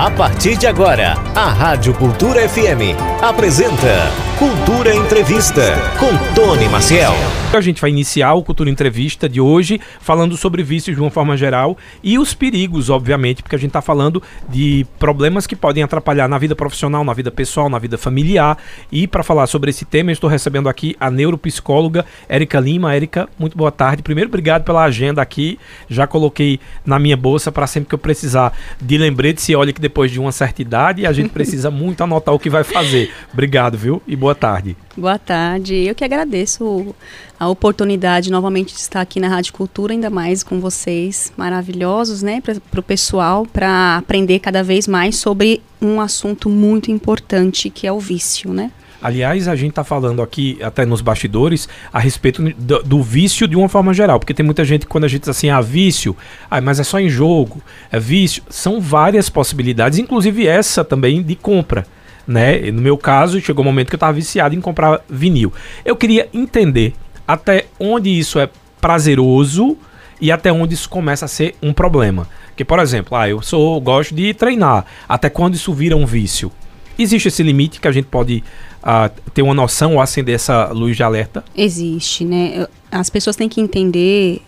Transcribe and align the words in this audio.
A 0.00 0.10
partir 0.10 0.56
de 0.56 0.66
agora, 0.66 1.14
a 1.34 1.50
Rádio 1.50 1.92
Cultura 1.92 2.40
FM 2.48 2.96
apresenta 3.20 4.29
Cultura 4.40 4.94
Entrevista 4.94 5.74
com 5.98 6.08
Tony 6.34 6.66
Maciel. 6.66 7.12
A 7.52 7.60
gente 7.60 7.80
vai 7.80 7.90
iniciar 7.90 8.32
o 8.32 8.42
Cultura 8.42 8.70
Entrevista 8.70 9.28
de 9.28 9.40
hoje 9.40 9.78
falando 10.00 10.34
sobre 10.34 10.62
vícios 10.62 10.96
de 10.96 11.02
uma 11.02 11.10
forma 11.10 11.36
geral 11.36 11.76
e 12.02 12.16
os 12.16 12.32
perigos, 12.32 12.88
obviamente, 12.88 13.42
porque 13.42 13.56
a 13.56 13.58
gente 13.58 13.70
está 13.70 13.82
falando 13.82 14.22
de 14.48 14.86
problemas 14.98 15.46
que 15.46 15.54
podem 15.54 15.82
atrapalhar 15.82 16.26
na 16.26 16.38
vida 16.38 16.56
profissional, 16.56 17.04
na 17.04 17.12
vida 17.12 17.30
pessoal, 17.30 17.68
na 17.68 17.78
vida 17.78 17.98
familiar. 17.98 18.56
E 18.90 19.06
para 19.06 19.22
falar 19.22 19.46
sobre 19.46 19.68
esse 19.68 19.84
tema, 19.84 20.10
eu 20.10 20.14
estou 20.14 20.30
recebendo 20.30 20.70
aqui 20.70 20.96
a 20.98 21.10
neuropsicóloga 21.10 22.06
Érica 22.26 22.58
Lima. 22.60 22.94
Érica, 22.94 23.28
muito 23.38 23.58
boa 23.58 23.72
tarde. 23.72 24.02
Primeiro, 24.02 24.28
obrigado 24.28 24.64
pela 24.64 24.84
agenda 24.84 25.20
aqui. 25.20 25.58
Já 25.86 26.06
coloquei 26.06 26.60
na 26.86 26.98
minha 26.98 27.16
bolsa 27.16 27.52
para 27.52 27.66
sempre 27.66 27.90
que 27.90 27.94
eu 27.94 27.98
precisar 27.98 28.56
de 28.80 28.96
lembrete. 28.96 29.42
Se 29.42 29.54
olha 29.54 29.72
que 29.72 29.80
depois 29.80 30.10
de 30.10 30.18
uma 30.18 30.32
certa 30.32 30.62
idade 30.62 31.04
a 31.04 31.12
gente 31.12 31.28
precisa 31.28 31.68
muito 31.70 32.02
anotar 32.02 32.34
o 32.34 32.38
que 32.38 32.48
vai 32.48 32.64
fazer. 32.64 33.12
Obrigado, 33.32 33.76
viu? 33.76 34.00
E 34.06 34.14
boa 34.14 34.29
boa 34.30 34.34
tarde. 34.34 34.76
Boa 34.96 35.18
tarde. 35.18 35.74
Eu 35.74 35.94
que 35.94 36.04
agradeço 36.04 36.94
a 37.38 37.48
oportunidade 37.48 38.30
novamente 38.30 38.72
de 38.72 38.80
estar 38.80 39.00
aqui 39.00 39.18
na 39.18 39.28
Rádio 39.28 39.52
Cultura, 39.52 39.92
ainda 39.92 40.08
mais 40.08 40.44
com 40.44 40.60
vocês 40.60 41.32
maravilhosos, 41.36 42.22
né, 42.22 42.40
para 42.40 42.80
o 42.80 42.82
pessoal, 42.82 43.44
para 43.44 43.96
aprender 43.96 44.38
cada 44.38 44.62
vez 44.62 44.86
mais 44.86 45.16
sobre 45.16 45.60
um 45.82 46.00
assunto 46.00 46.48
muito 46.48 46.92
importante 46.92 47.70
que 47.70 47.86
é 47.86 47.92
o 47.92 47.98
vício, 47.98 48.52
né? 48.52 48.70
Aliás, 49.02 49.48
a 49.48 49.56
gente 49.56 49.70
está 49.70 49.82
falando 49.82 50.20
aqui, 50.20 50.58
até 50.62 50.84
nos 50.84 51.00
bastidores, 51.00 51.66
a 51.90 51.98
respeito 51.98 52.42
do, 52.42 52.82
do, 52.82 53.02
vício 53.02 53.48
de 53.48 53.56
uma 53.56 53.68
forma 53.68 53.94
geral. 53.94 54.20
Porque 54.20 54.34
tem 54.34 54.44
muita 54.44 54.62
gente, 54.62 54.86
quando 54.86 55.04
a 55.04 55.08
gente 55.08 55.22
diz 55.22 55.30
assim, 55.30 55.48
ah, 55.48 55.62
vício, 55.62 56.14
ah, 56.50 56.60
mas 56.60 56.78
é 56.78 56.84
só 56.84 57.00
em 57.00 57.08
jogo, 57.08 57.62
é 57.90 57.98
vício. 57.98 58.42
São 58.50 58.78
várias 58.78 59.30
possibilidades, 59.30 59.98
inclusive 59.98 60.46
essa 60.46 60.84
também 60.84 61.22
de 61.22 61.34
compra 61.34 61.86
né? 62.30 62.70
No 62.70 62.80
meu 62.80 62.96
caso, 62.96 63.40
chegou 63.40 63.64
o 63.64 63.66
um 63.66 63.70
momento 63.70 63.88
que 63.88 63.94
eu 63.94 63.98
estava 63.98 64.12
viciado 64.12 64.54
em 64.54 64.60
comprar 64.60 65.00
vinil. 65.08 65.52
Eu 65.84 65.96
queria 65.96 66.28
entender 66.32 66.94
até 67.26 67.66
onde 67.78 68.08
isso 68.08 68.38
é 68.38 68.48
prazeroso 68.80 69.76
e 70.20 70.30
até 70.30 70.52
onde 70.52 70.74
isso 70.74 70.88
começa 70.88 71.24
a 71.24 71.28
ser 71.28 71.56
um 71.60 71.72
problema. 71.72 72.28
Que, 72.56 72.64
por 72.64 72.78
exemplo, 72.78 73.16
ah, 73.16 73.28
eu 73.28 73.42
sou 73.42 73.80
gosto 73.80 74.14
de 74.14 74.32
treinar. 74.32 74.86
Até 75.08 75.28
quando 75.28 75.54
isso 75.54 75.72
vira 75.72 75.96
um 75.96 76.06
vício? 76.06 76.52
Existe 76.96 77.28
esse 77.28 77.42
limite 77.42 77.80
que 77.80 77.88
a 77.88 77.92
gente 77.92 78.06
pode 78.06 78.44
uh, 78.82 79.10
ter 79.32 79.42
uma 79.42 79.54
noção 79.54 79.94
ou 79.94 80.00
acender 80.00 80.36
essa 80.36 80.68
luz 80.68 80.96
de 80.96 81.02
alerta? 81.02 81.44
Existe, 81.56 82.24
né? 82.24 82.66
As 82.92 83.10
pessoas 83.10 83.34
têm 83.34 83.48
que 83.48 83.60
entender, 83.60 84.40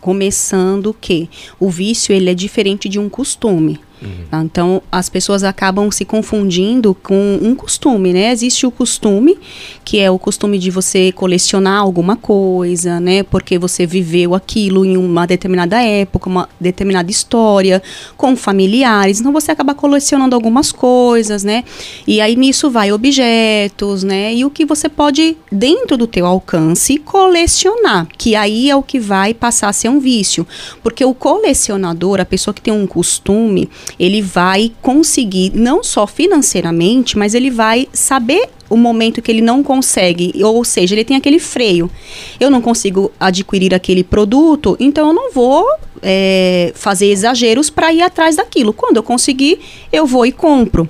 começando 0.00 0.94
que 1.00 1.28
o 1.58 1.68
vício 1.68 2.14
ele 2.14 2.30
é 2.30 2.34
diferente 2.34 2.88
de 2.88 3.00
um 3.00 3.08
costume. 3.08 3.80
Uhum. 4.04 4.44
Então, 4.44 4.82
as 4.90 5.08
pessoas 5.08 5.42
acabam 5.42 5.90
se 5.90 6.04
confundindo 6.04 6.94
com 6.94 7.38
um 7.40 7.54
costume, 7.54 8.12
né? 8.12 8.32
Existe 8.32 8.66
o 8.66 8.70
costume, 8.70 9.38
que 9.84 9.98
é 9.98 10.10
o 10.10 10.18
costume 10.18 10.58
de 10.58 10.70
você 10.70 11.12
colecionar 11.12 11.80
alguma 11.80 12.16
coisa, 12.16 13.00
né? 13.00 13.22
Porque 13.22 13.58
você 13.58 13.86
viveu 13.86 14.34
aquilo 14.34 14.84
em 14.84 14.96
uma 14.96 15.26
determinada 15.26 15.82
época, 15.82 16.28
uma 16.28 16.48
determinada 16.60 17.10
história, 17.10 17.82
com 18.16 18.36
familiares. 18.36 19.20
Então, 19.20 19.32
você 19.32 19.50
acaba 19.50 19.74
colecionando 19.74 20.34
algumas 20.34 20.72
coisas, 20.72 21.44
né? 21.44 21.64
E 22.06 22.20
aí, 22.20 22.36
nisso 22.36 22.70
vai 22.70 22.92
objetos, 22.92 24.02
né? 24.02 24.34
E 24.34 24.44
o 24.44 24.50
que 24.50 24.64
você 24.64 24.88
pode, 24.88 25.36
dentro 25.50 25.96
do 25.96 26.06
teu 26.06 26.26
alcance, 26.26 26.98
colecionar. 26.98 28.06
Que 28.18 28.34
aí 28.34 28.70
é 28.70 28.76
o 28.76 28.82
que 28.82 28.98
vai 28.98 29.34
passar 29.34 29.68
a 29.68 29.72
ser 29.72 29.88
um 29.88 30.00
vício. 30.00 30.46
Porque 30.82 31.04
o 31.04 31.14
colecionador, 31.14 32.20
a 32.20 32.24
pessoa 32.24 32.54
que 32.54 32.60
tem 32.60 32.72
um 32.72 32.86
costume, 32.86 33.68
ele 33.98 34.20
vai 34.20 34.72
conseguir, 34.82 35.52
não 35.54 35.82
só 35.82 36.06
financeiramente, 36.06 37.16
mas 37.16 37.34
ele 37.34 37.50
vai 37.50 37.88
saber 37.92 38.48
o 38.68 38.76
momento 38.76 39.22
que 39.22 39.30
ele 39.30 39.40
não 39.40 39.62
consegue, 39.62 40.32
ou 40.42 40.64
seja, 40.64 40.94
ele 40.94 41.04
tem 41.04 41.16
aquele 41.16 41.38
freio. 41.38 41.90
Eu 42.40 42.50
não 42.50 42.60
consigo 42.60 43.12
adquirir 43.20 43.74
aquele 43.74 44.02
produto, 44.02 44.76
então 44.80 45.08
eu 45.08 45.12
não 45.12 45.32
vou 45.32 45.66
é, 46.02 46.72
fazer 46.74 47.06
exageros 47.06 47.70
para 47.70 47.92
ir 47.92 48.02
atrás 48.02 48.36
daquilo. 48.36 48.72
Quando 48.72 48.96
eu 48.96 49.02
conseguir, 49.02 49.60
eu 49.92 50.06
vou 50.06 50.26
e 50.26 50.32
compro. 50.32 50.88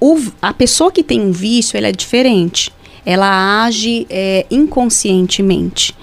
O, 0.00 0.18
a 0.40 0.52
pessoa 0.52 0.92
que 0.92 1.02
tem 1.02 1.20
um 1.20 1.32
vício, 1.32 1.76
ela 1.76 1.88
é 1.88 1.92
diferente. 1.92 2.72
Ela 3.04 3.64
age 3.64 4.06
é, 4.10 4.46
inconscientemente. 4.50 5.94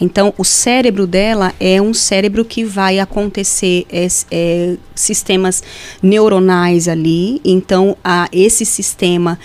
Então, 0.00 0.32
o 0.38 0.44
cérebro 0.44 1.06
dela 1.06 1.52
é 1.60 1.80
um 1.80 1.92
cérebro 1.92 2.44
que 2.44 2.64
vai 2.64 2.98
acontecer 2.98 3.86
é, 3.90 4.06
é, 4.30 4.76
sistemas 4.94 5.62
neuronais 6.02 6.88
ali. 6.88 7.40
Então, 7.44 7.96
a, 8.02 8.28
esse 8.32 8.64
sistema 8.64 9.38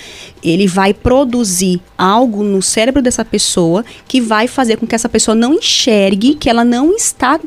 ele 0.43 0.67
vai 0.67 0.93
produzir 0.93 1.81
algo 1.97 2.43
no 2.43 2.61
cérebro 2.61 3.01
dessa 3.01 3.25
pessoa 3.25 3.83
que 4.07 4.21
vai 4.21 4.47
fazer 4.47 4.77
com 4.77 4.87
que 4.87 4.95
essa 4.95 5.09
pessoa 5.09 5.35
não 5.35 5.53
enxergue 5.53 6.35
que 6.35 6.49
ela 6.49 6.63
não 6.63 6.95
está 6.95 7.39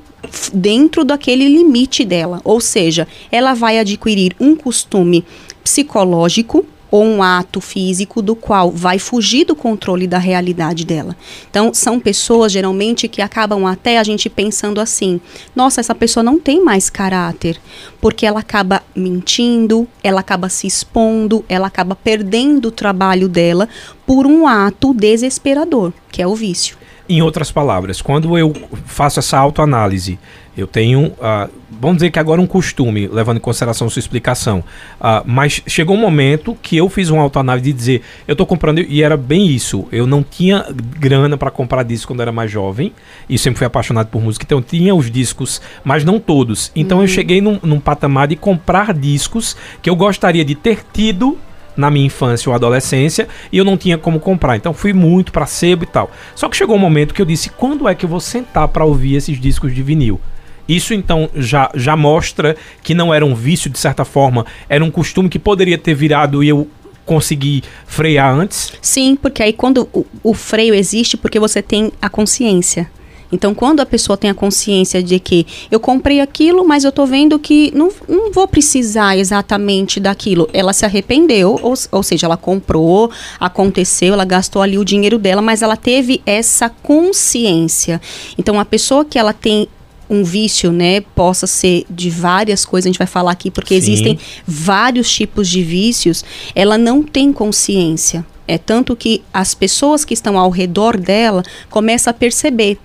dentro 0.53 1.05
daquele 1.05 1.49
limite 1.49 2.05
dela. 2.05 2.41
Ou 2.45 2.61
seja, 2.61 3.09
ela 3.33 3.55
vai 3.55 3.79
adquirir 3.79 4.35
um 4.39 4.55
costume 4.55 5.25
psicológico 5.65 6.67
ou 6.91 7.05
um 7.05 7.23
ato 7.23 7.61
físico 7.61 8.21
do 8.21 8.35
qual 8.35 8.71
vai 8.71 8.99
fugir 8.99 9.45
do 9.45 9.55
controle 9.55 10.07
da 10.07 10.19
realidade 10.19 10.85
dela. 10.85 11.17
Então, 11.49 11.73
são 11.73 12.01
pessoas 12.01 12.53
geralmente 12.53 13.09
que 13.09 13.23
acabam 13.23 13.67
até 13.67 13.99
a 13.99 14.05
gente 14.05 14.29
pensando 14.29 14.81
assim: 14.81 15.21
nossa, 15.55 15.81
essa 15.81 15.95
pessoa 15.95 16.23
não 16.23 16.39
tem 16.39 16.63
mais 16.63 16.91
caráter, 16.91 17.61
porque 18.01 18.27
ela 18.27 18.41
acaba 18.41 18.83
mentindo, 18.95 19.87
ela 20.03 20.21
acaba 20.21 20.49
se 20.49 20.67
expondo, 20.67 21.45
ela 21.49 21.69
acaba 21.69 21.95
perdendo 21.95 22.67
o 22.67 22.73
trabalho 22.73 23.29
dela 23.29 23.69
por 24.07 24.27
um 24.27 24.47
ato 24.47 24.93
desesperador, 24.93 25.93
que 26.11 26.21
é 26.21 26.27
o 26.27 26.35
vício. 26.35 26.80
Em 27.11 27.23
outras 27.23 27.51
palavras, 27.51 28.01
quando 28.01 28.39
eu 28.39 28.55
faço 28.87 29.19
essa 29.19 29.37
autoanálise, 29.37 30.17
eu 30.57 30.65
tenho, 30.65 31.07
uh, 31.07 31.51
vamos 31.69 31.97
dizer 31.97 32.13
que 32.13 32.21
agora 32.21 32.41
um 32.41 32.47
costume, 32.47 33.09
levando 33.09 33.39
em 33.39 33.41
consideração 33.41 33.91
sua 33.91 33.99
explicação, 33.99 34.61
uh, 35.01 35.21
mas 35.27 35.61
chegou 35.67 35.97
um 35.97 36.01
momento 36.01 36.57
que 36.63 36.77
eu 36.77 36.89
fiz 36.89 37.11
uma 37.11 37.21
autoanálise 37.21 37.65
de 37.65 37.73
dizer, 37.73 38.03
eu 38.29 38.35
estou 38.35 38.47
comprando, 38.47 38.79
e 38.79 39.03
era 39.03 39.17
bem 39.17 39.49
isso, 39.49 39.89
eu 39.91 40.07
não 40.07 40.23
tinha 40.23 40.65
grana 41.01 41.37
para 41.37 41.51
comprar 41.51 41.83
discos 41.83 42.07
quando 42.07 42.21
era 42.21 42.31
mais 42.31 42.49
jovem, 42.49 42.93
e 43.29 43.37
sempre 43.37 43.59
fui 43.59 43.67
apaixonado 43.67 44.07
por 44.07 44.23
música, 44.23 44.45
então 44.45 44.59
eu 44.59 44.63
tinha 44.63 44.95
os 44.95 45.11
discos, 45.11 45.61
mas 45.83 46.05
não 46.05 46.21
todos. 46.21 46.71
Então 46.77 46.99
uhum. 46.99 47.05
eu 47.05 47.09
cheguei 47.09 47.41
num, 47.41 47.59
num 47.61 47.81
patamar 47.81 48.29
de 48.29 48.37
comprar 48.37 48.95
discos 48.95 49.57
que 49.83 49.91
eu 49.91 49.97
gostaria 49.97 50.45
de 50.45 50.55
ter 50.55 50.85
tido 50.93 51.37
na 51.77 51.91
minha 51.91 52.07
infância 52.07 52.49
ou 52.49 52.55
adolescência 52.55 53.29
e 53.51 53.59
eu 53.59 53.65
não 53.65 53.77
tinha 53.77 53.99
como 53.99 54.21
comprar. 54.21 54.57
Então 54.57 54.73
fui 54.73 54.93
muito 54.93 55.33
para 55.33 55.47
sebo 55.47 55.85
e 55.85 55.87
tal. 55.87 56.11
Só 56.35 56.49
que 56.49 56.57
chegou 56.57 56.77
um 56.77 56.81
momento 56.81 57.15
que 57.15 57.23
eu 57.23 57.27
disse: 57.27 57.51
quando 57.51 57.89
é 57.89 57.95
que 57.95 58.05
eu 58.05 58.09
vou 58.09 58.21
sentar 58.21 58.69
para 58.69 58.85
ouvir 58.85 59.17
esses 59.17 59.41
discos 59.41 59.75
de 59.75 59.83
vinil? 59.83 60.21
Isso 60.69 60.95
então 60.95 61.29
já, 61.35 61.69
já 61.75 61.97
mostra 61.97 62.57
que 62.83 62.95
não 62.95 63.13
era 63.13 63.27
um 63.27 63.35
vício 63.35 63.69
de 63.69 63.79
certa 63.79 64.05
forma, 64.05 64.47
era 64.69 64.85
um 64.85 64.91
costume 64.91 65.29
que 65.29 65.39
poderia 65.39 65.77
ter 65.77 65.95
virado 65.95 66.45
e 66.45 66.49
eu 66.49 66.69
consegui 67.05 67.65
frear 67.87 68.33
antes? 68.33 68.73
Sim, 68.81 69.17
porque 69.17 69.43
aí 69.43 69.53
quando 69.53 69.89
o, 69.93 70.07
o 70.23 70.33
freio 70.33 70.73
existe, 70.73 71.17
porque 71.17 71.41
você 71.41 71.61
tem 71.61 71.91
a 72.01 72.09
consciência. 72.09 72.89
Então, 73.33 73.55
quando 73.55 73.81
a 73.81 73.87
pessoa 73.87 74.17
tem 74.17 74.31
a 74.31 74.35
consciência 74.35 75.03
de 75.03 75.19
que 75.19 75.47
eu 75.71 75.79
comprei 75.79 76.21
aquilo, 76.21 76.67
mas 76.67 76.85
eu 76.85 76.91
estou 76.91 77.07
vendo 77.07 77.39
que 77.39 77.73
não, 77.75 77.91
não 78.09 78.33
vou 78.33 78.47
precisar 78.49 79.17
exatamente 79.17 80.01
daquilo, 80.01 80.49
ela 80.53 80.73
se 80.73 80.85
arrependeu, 80.85 81.59
ou, 81.63 81.75
ou 81.93 82.03
seja, 82.03 82.27
ela 82.27 82.37
comprou, 82.37 83.11
aconteceu, 83.39 84.15
ela 84.15 84.25
gastou 84.25 84.63
ali 84.63 84.79
o 84.79 84.85
dinheiro 84.85 85.19
dela, 85.19 85.41
mas 85.41 85.63
ela 85.63 85.77
teve 85.77 86.21
essa 86.27 86.69
consciência. 86.69 88.01
Então, 88.37 88.59
a 88.59 88.65
pessoa 88.65 89.05
que 89.05 89.19
ela 89.19 89.33
tem 89.33 89.69
um 90.11 90.25
vício, 90.25 90.73
né, 90.73 91.01
possa 91.01 91.47
ser 91.47 91.85
de 91.89 92.11
várias 92.11 92.65
coisas, 92.65 92.87
a 92.87 92.91
gente 92.91 92.99
vai 92.99 93.07
falar 93.07 93.31
aqui, 93.31 93.49
porque 93.49 93.75
Sim. 93.75 93.93
existem 93.93 94.19
vários 94.45 95.09
tipos 95.09 95.49
de 95.49 95.63
vícios, 95.63 96.25
ela 96.53 96.77
não 96.77 97.01
tem 97.01 97.33
consciência. 97.33 98.27
É 98.49 98.59
tanto 98.59 98.97
que 98.97 99.23
as 99.33 99.55
pessoas 99.55 100.05
que 100.05 100.13
estão 100.13 100.37
ao 100.37 100.51
redor 100.51 100.97
dela 100.97 101.45
começam 101.71 102.11
a 102.11 102.15
perceber 102.15 102.79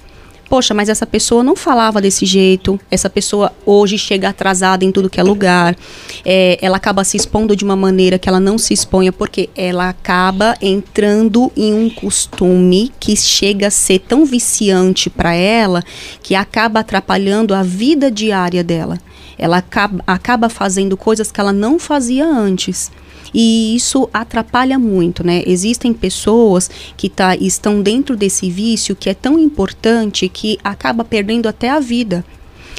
poxa, 0.49 0.73
mas 0.73 0.89
essa 0.89 1.05
pessoa 1.05 1.43
não 1.43 1.55
falava 1.55 2.01
desse 2.01 2.25
jeito, 2.25 2.79
essa 2.89 3.09
pessoa 3.09 3.51
hoje 3.65 3.97
chega 3.97 4.29
atrasada 4.29 4.85
em 4.85 4.91
tudo 4.91 5.09
que 5.09 5.19
é 5.19 5.23
lugar, 5.23 5.75
é, 6.23 6.57
ela 6.61 6.77
acaba 6.77 7.03
se 7.03 7.17
expondo 7.17 7.55
de 7.55 7.63
uma 7.63 7.75
maneira 7.75 8.17
que 8.17 8.29
ela 8.29 8.39
não 8.39 8.57
se 8.57 8.73
exponha, 8.73 9.11
porque 9.11 9.49
ela 9.55 9.89
acaba 9.89 10.55
entrando 10.61 11.51
em 11.55 11.73
um 11.73 11.89
costume 11.89 12.91
que 12.99 13.15
chega 13.15 13.67
a 13.67 13.71
ser 13.71 13.99
tão 13.99 14.25
viciante 14.25 15.09
para 15.09 15.33
ela 15.33 15.83
que 16.21 16.35
acaba 16.35 16.79
atrapalhando 16.79 17.53
a 17.53 17.63
vida 17.63 18.11
diária 18.11 18.63
dela. 18.63 18.97
Ela 19.37 19.57
acaba, 19.57 20.03
acaba 20.07 20.49
fazendo 20.49 20.95
coisas 20.95 21.31
que 21.31 21.39
ela 21.39 21.51
não 21.51 21.77
fazia 21.77 22.25
antes. 22.25 22.91
E 23.33 23.75
isso 23.75 24.09
atrapalha 24.13 24.77
muito, 24.77 25.25
né? 25.25 25.43
Existem 25.45 25.93
pessoas 25.93 26.69
que 26.95 27.09
tá, 27.09 27.35
estão 27.35 27.81
dentro 27.81 28.15
desse 28.15 28.49
vício 28.49 28.95
que 28.95 29.09
é 29.09 29.13
tão 29.13 29.37
importante 29.39 30.29
que 30.29 30.57
acaba 30.63 31.03
perdendo 31.03 31.47
até 31.47 31.69
a 31.69 31.79
vida. 31.79 32.23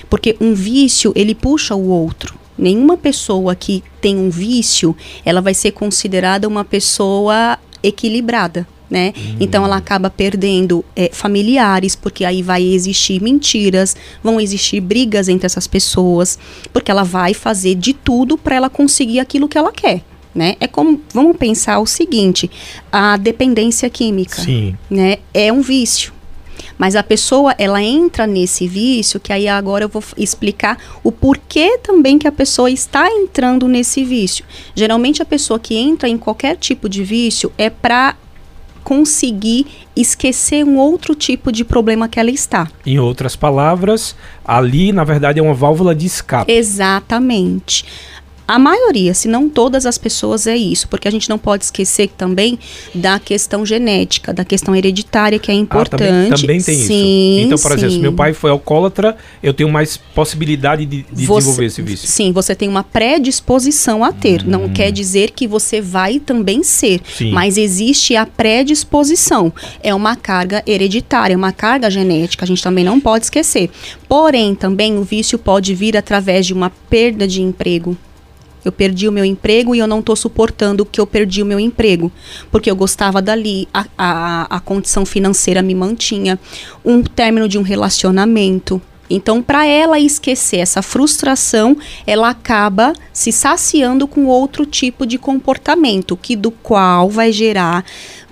Porque 0.09 0.37
um 0.41 0.55
vício, 0.55 1.13
ele 1.15 1.35
puxa 1.35 1.75
o 1.75 1.89
outro. 1.89 2.35
Nenhuma 2.59 2.97
pessoa 2.97 3.55
que 3.55 3.83
tem 4.01 4.17
um 4.17 4.31
vício, 4.31 4.97
ela 5.25 5.41
vai 5.41 5.53
ser 5.53 5.73
considerada 5.73 6.49
uma 6.49 6.65
pessoa 6.65 7.59
equilibrada. 7.83 8.67
Né? 8.89 9.13
Hum. 9.17 9.37
Então 9.41 9.65
ela 9.65 9.77
acaba 9.77 10.09
perdendo 10.09 10.85
é, 10.95 11.11
familiares, 11.13 11.97
porque 11.97 12.25
aí 12.25 12.41
vai 12.41 12.63
existir 12.63 13.21
mentiras, 13.21 13.97
vão 14.23 14.41
existir 14.41 14.81
brigas 14.81 15.29
entre 15.29 15.45
essas 15.45 15.67
pessoas, 15.67 16.39
porque 16.73 16.91
ela 16.91 17.03
vai 17.03 17.35
fazer 17.35 17.75
de 17.75 17.93
tudo 17.93 18.39
para 18.39 18.55
ela 18.55 18.71
conseguir 18.71 19.19
aquilo 19.19 19.49
que 19.49 19.59
ela 19.59 19.73
quer. 19.73 20.05
Né? 20.37 20.55
É 20.61 20.67
como 20.67 21.01
vamos 21.15 21.35
pensar 21.39 21.79
o 21.79 21.87
seguinte: 21.87 22.51
a 22.93 23.17
dependência 23.17 23.89
química, 23.89 24.43
Sim. 24.43 24.77
né, 24.91 25.17
é 25.33 25.51
um 25.51 25.63
vício. 25.63 26.13
Mas 26.77 26.95
a 26.95 27.03
pessoa, 27.03 27.55
ela 27.59 27.83
entra 27.83 28.27
nesse 28.27 28.69
vício, 28.69 29.19
que 29.19 29.33
aí 29.33 29.49
agora 29.49 29.85
eu 29.85 29.89
vou 29.89 30.03
explicar 30.17 30.79
o 31.03 31.11
porquê 31.11 31.79
também 31.79 32.19
que 32.19 32.29
a 32.29 32.33
pessoa 32.33 32.71
está 32.71 33.09
entrando 33.11 33.67
nesse 33.67 34.05
vício. 34.05 34.45
Geralmente 34.75 35.23
a 35.23 35.25
pessoa 35.25 35.59
que 35.59 35.75
entra 35.75 36.07
em 36.07 36.19
qualquer 36.19 36.57
tipo 36.57 36.87
de 36.87 37.03
vício 37.03 37.51
é 37.57 37.71
para 37.71 38.15
conseguir 38.85 39.67
esquecer 39.97 40.65
um 40.65 40.77
outro 40.77 41.15
tipo 41.15 41.51
de 41.51 41.65
problema 41.65 42.09
que 42.09 42.21
ela 42.21 42.31
está. 42.31 42.69
Em 42.85 42.99
outras 43.01 43.35
palavras, 43.35 44.15
ali 44.45 44.93
na 44.93 45.03
verdade 45.03 45.41
é 45.41 45.43
uma 45.43 45.55
válvula 45.55 45.95
de 45.95 46.07
escape. 46.07 46.53
Exatamente. 46.53 47.85
A 48.49 48.61
maioria, 48.61 49.13
se 49.13 49.27
não 49.27 49.49
todas 49.49 49.87
as 49.87 49.99
pessoas, 49.99 50.47
é 50.47 50.57
isso, 50.57 50.87
porque 50.87 51.09
a 51.09 51.11
gente 51.11 51.29
não 51.29 51.37
pode 51.37 51.65
esquecer 51.65 52.09
também 52.17 52.57
da 52.95 53.19
questão 53.19 53.67
genética, 53.67 54.33
da 54.33 54.45
questão 54.45 54.75
hereditária, 54.75 55.39
que 55.39 55.51
é 55.51 55.55
importante. 55.55 56.05
Ah, 56.05 56.07
também, 56.07 56.31
também 56.31 56.63
tem 56.63 56.77
sim, 56.77 57.39
isso. 57.39 57.47
Então, 57.47 57.59
por 57.59 57.73
sim. 57.73 57.77
exemplo, 57.79 57.95
se 57.95 57.99
meu 57.99 58.13
pai 58.13 58.33
foi 58.33 58.51
alcoólatra, 58.51 59.17
eu 59.43 59.53
tenho 59.53 59.69
mais 59.69 59.97
possibilidade 59.97 60.87
de, 60.87 61.03
de 61.03 61.27
você, 61.27 61.39
desenvolver 61.39 61.65
esse 61.65 61.83
vício. 61.83 62.09
Sim, 62.09 62.31
você 62.31 62.55
tem 62.55 62.69
uma 62.69 62.85
predisposição 62.85 64.05
a 64.05 64.13
ter. 64.13 64.43
Hum. 64.43 64.51
Não 64.51 64.69
quer 64.69 64.93
dizer 64.93 65.33
que 65.33 65.49
você 65.49 65.81
vai 65.81 66.21
também 66.21 66.63
ser, 66.63 67.01
sim. 67.17 67.33
mas 67.33 67.57
existe 67.57 68.15
a 68.15 68.25
predisposição. 68.25 69.53
É 69.83 69.93
uma 69.93 70.15
carga 70.15 70.63
hereditária, 70.67 71.37
uma 71.37 71.53
carga 71.53 71.91
genética, 71.91 72.45
a 72.45 72.49
gente 72.49 72.63
também 72.63 72.85
não 72.85 73.01
pode 73.01 73.25
esquecer. 73.25 73.71
Porém, 74.09 74.55
também 74.55 74.97
o 74.97 75.03
vício 75.03 75.37
pode 75.37 75.75
vir 75.75 75.97
através 75.97 76.47
de 76.47 76.55
uma 76.55 76.71
perda 76.89 77.27
de 77.27 77.43
emprego 77.43 77.97
eu 78.67 78.73
perdi 78.73 79.09
o 79.09 79.13
meu 79.13 79.25
emprego 79.25 79.75
e 79.75 79.79
eu 79.79 79.87
não 79.87 80.01
estou 80.01 80.17
suportando 80.17 80.85
que 80.85 81.01
eu 81.01 81.07
perdi 81.07 81.41
o 81.41 81.47
meu 81.47 81.61
emprego, 81.61 82.11
porque 82.51 82.69
eu 82.69 82.75
gostava 82.75 83.23
dali, 83.23 83.69
a, 83.73 83.87
a, 83.97 84.57
a 84.57 84.61
condição 84.61 85.07
financeira 85.07 85.63
me 85.63 85.75
mantinha, 85.75 86.37
um 86.85 87.01
término 87.03 87.49
de 87.49 87.59
um 87.59 87.63
relacionamento. 87.63 88.83
Então, 89.09 89.41
para 89.41 89.65
ela 89.65 90.01
esquecer 90.01 90.57
essa 90.57 90.83
frustração, 90.83 91.77
ela 92.05 92.29
acaba 92.29 92.93
se 93.13 93.31
saciando 93.31 94.09
com 94.09 94.27
outro 94.27 94.67
tipo 94.67 95.07
de 95.07 95.17
comportamento, 95.17 96.17
que 96.17 96.35
do 96.35 96.51
qual 96.51 97.09
vai 97.09 97.31
gerar 97.31 97.85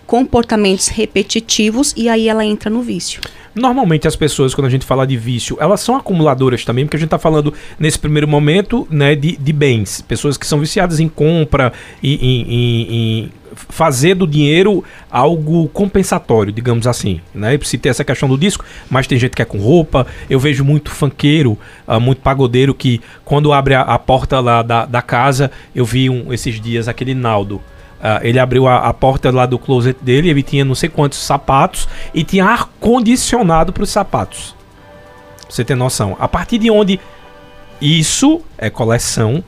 comportamentos 0.05 0.89
repetitivos 0.89 1.95
e 1.97 2.09
aí 2.09 2.29
ela 2.29 2.45
entra 2.45 2.69
no 2.69 2.83
vício. 2.83 3.21
Normalmente 3.55 4.09
as 4.09 4.17
pessoas, 4.17 4.55
quando 4.55 4.67
a 4.67 4.71
gente 4.71 4.85
fala 4.85 5.07
de 5.07 5.17
vício, 5.17 5.57
elas 5.61 5.81
são 5.81 5.97
acumuladoras 5.97 6.65
também, 6.65 6.85
porque 6.85 6.97
a 6.97 7.01
gente 7.01 7.07
está 7.07 7.19
falando 7.19 7.55
nesse 7.79 7.99
primeiro 7.99 8.27
momento 8.27 8.87
né, 8.91 9.15
de, 9.15 9.37
de 9.37 9.53
bens. 9.53 10.01
Pessoas 10.03 10.37
que 10.37 10.47
são 10.47 10.59
viciadas 10.59 10.99
em 10.99 11.09
compra, 11.09 11.73
em, 12.03 12.15
em, 12.15 12.53
em 12.53 13.33
fazer 13.55 14.15
do 14.15 14.27
dinheiro 14.27 14.83
algo 15.11 15.69
compensatório, 15.69 16.53
digamos 16.53 16.87
assim, 16.87 17.21
né? 17.33 17.59
Se 17.63 17.79
tem 17.79 17.91
essa 17.91 18.05
questão 18.05 18.29
do 18.29 18.37
disco, 18.37 18.65
mas 18.91 19.07
tem 19.07 19.19
gente 19.19 19.37
que 19.37 19.43
é 19.43 19.45
com 19.45 19.59
roupa. 19.59 20.07
Eu 20.29 20.41
vejo 20.41 20.65
muito 20.65 20.91
fanqueiro, 20.91 21.57
uh, 21.87 22.01
muito 22.01 22.21
pagodeiro 22.21 22.75
que 22.75 23.01
quando 23.25 23.53
abre 23.53 23.75
a, 23.75 23.83
a 23.83 23.99
porta 23.99 24.41
lá 24.41 24.63
da, 24.63 24.85
da 24.85 25.01
casa, 25.01 25.51
eu 25.75 25.85
vi 25.85 26.11
um, 26.11 26.33
esses 26.33 26.61
dias 26.61 26.89
aquele 26.89 27.15
Naldo 27.15 27.63
Uh, 28.05 28.21
ele 28.23 28.39
abriu 28.39 28.67
a, 28.67 28.81
a, 28.81 28.93
porta 28.93 29.31
lá 29.31 29.47
do 29.47 29.59
closet 29.59 29.97
dele, 30.05 30.29
ele 30.29 30.43
tinha 30.43 30.63
não 30.63 30.75
sei 30.75 30.91
quantos 30.91 31.19
sapatos 31.19 31.89
e 32.13 32.23
tinha 32.23 32.45
ar 32.45 32.69
condicionado 32.79 33.73
para 33.73 33.83
os 33.83 33.89
sapatos. 33.89 34.55
Pra 35.39 35.47
você 35.49 35.65
ter 35.65 35.75
noção. 35.75 36.15
A 36.21 36.29
partir 36.29 36.59
de 36.59 36.71
onde 36.71 37.01
isso 37.81 38.43
é 38.59 38.69
coleção, 38.69 39.43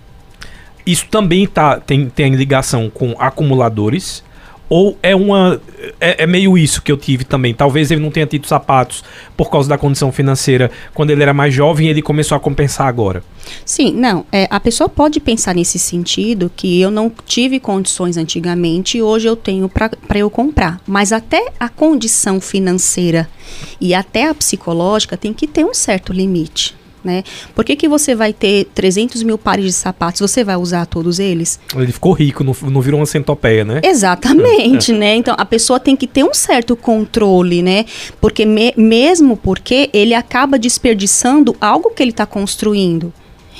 isso 0.87 1.07
também 1.09 1.47
tá, 1.47 1.79
tem, 1.79 2.09
tem 2.09 2.35
ligação 2.35 2.89
com 2.89 3.15
acumuladores. 3.19 4.25
Ou 4.69 4.99
é 5.03 5.15
uma. 5.15 5.61
É, 6.01 6.25
é, 6.25 6.27
meio 6.27 6.59
isso 6.59 6.83
que 6.83 6.91
eu 6.91 6.97
tive 6.97 7.25
também. 7.25 7.55
Talvez 7.55 7.91
ele 7.91 8.01
não 8.01 8.11
tenha 8.11 8.27
tido 8.27 8.47
sapatos 8.47 9.05
por 9.37 9.51
causa 9.51 9.69
da 9.69 9.79
condição 9.79 10.11
financeira 10.11 10.71
quando 10.93 11.11
ele 11.11 11.23
era 11.23 11.33
mais 11.33 11.55
jovem 11.55 11.87
e 11.87 11.91
ele 11.91 12.03
começou 12.03 12.37
a 12.37 12.41
compensar 12.41 12.89
agora. 12.89 13.23
Sim, 13.65 13.93
não. 13.93 14.27
É, 14.33 14.49
a 14.51 14.59
pessoa 14.59 14.89
pode 14.89 15.21
pensar 15.21 15.55
nesse 15.55 15.79
sentido 15.79 16.51
que 16.55 16.81
eu 16.81 16.91
não 16.91 17.13
tive 17.27 17.61
condições 17.61 18.17
antigamente 18.17 18.99
e 18.99 19.03
hoje 19.03 19.29
eu 19.29 19.37
tenho 19.37 19.69
para 19.69 20.19
eu 20.19 20.29
comprar. 20.29 20.81
Mas 20.87 21.13
até 21.13 21.53
a 21.61 21.69
condição 21.69 22.41
financeira 22.41 23.29
e 23.81 23.95
até 23.95 24.29
a 24.29 24.35
psicológica 24.35 25.17
tem 25.17 25.33
que 25.33 25.47
ter 25.47 25.65
um 25.65 25.75
certo 25.75 26.13
limite 26.13 26.75
né? 27.07 27.23
Por 27.55 27.65
que, 27.65 27.77
que 27.77 27.89
você 27.89 28.15
vai 28.15 28.33
ter 28.33 28.67
300 28.75 29.23
mil 29.23 29.39
pares 29.39 29.65
de 29.65 29.73
sapatos? 29.73 30.21
Você 30.21 30.45
vai 30.45 30.57
usar 30.57 30.85
todos 30.87 31.19
eles? 31.19 31.59
Ele 31.75 31.93
ficou 31.93 32.13
rico, 32.13 32.45
não, 32.45 32.55
não 32.63 32.81
virou 32.81 33.01
uma 33.01 33.07
centopeia, 33.07 33.65
né? 33.65 33.81
Exatamente, 33.83 34.93
né? 34.93 35.15
Então 35.15 35.35
a 35.39 35.45
pessoa 35.45 35.81
tem 35.81 35.97
que 35.97 36.07
ter 36.07 36.25
um 36.25 36.35
certo 36.35 36.77
controle, 36.77 37.63
né? 37.63 37.87
Porque 38.21 38.45
me, 38.45 38.75
mesmo 38.77 39.37
porque 39.37 39.89
ele 39.93 40.13
acaba 40.13 40.59
desperdiçando 40.59 41.57
algo 41.61 41.91
que 41.91 42.03
ele 42.03 42.11
está 42.11 42.27
construindo. 42.27 43.13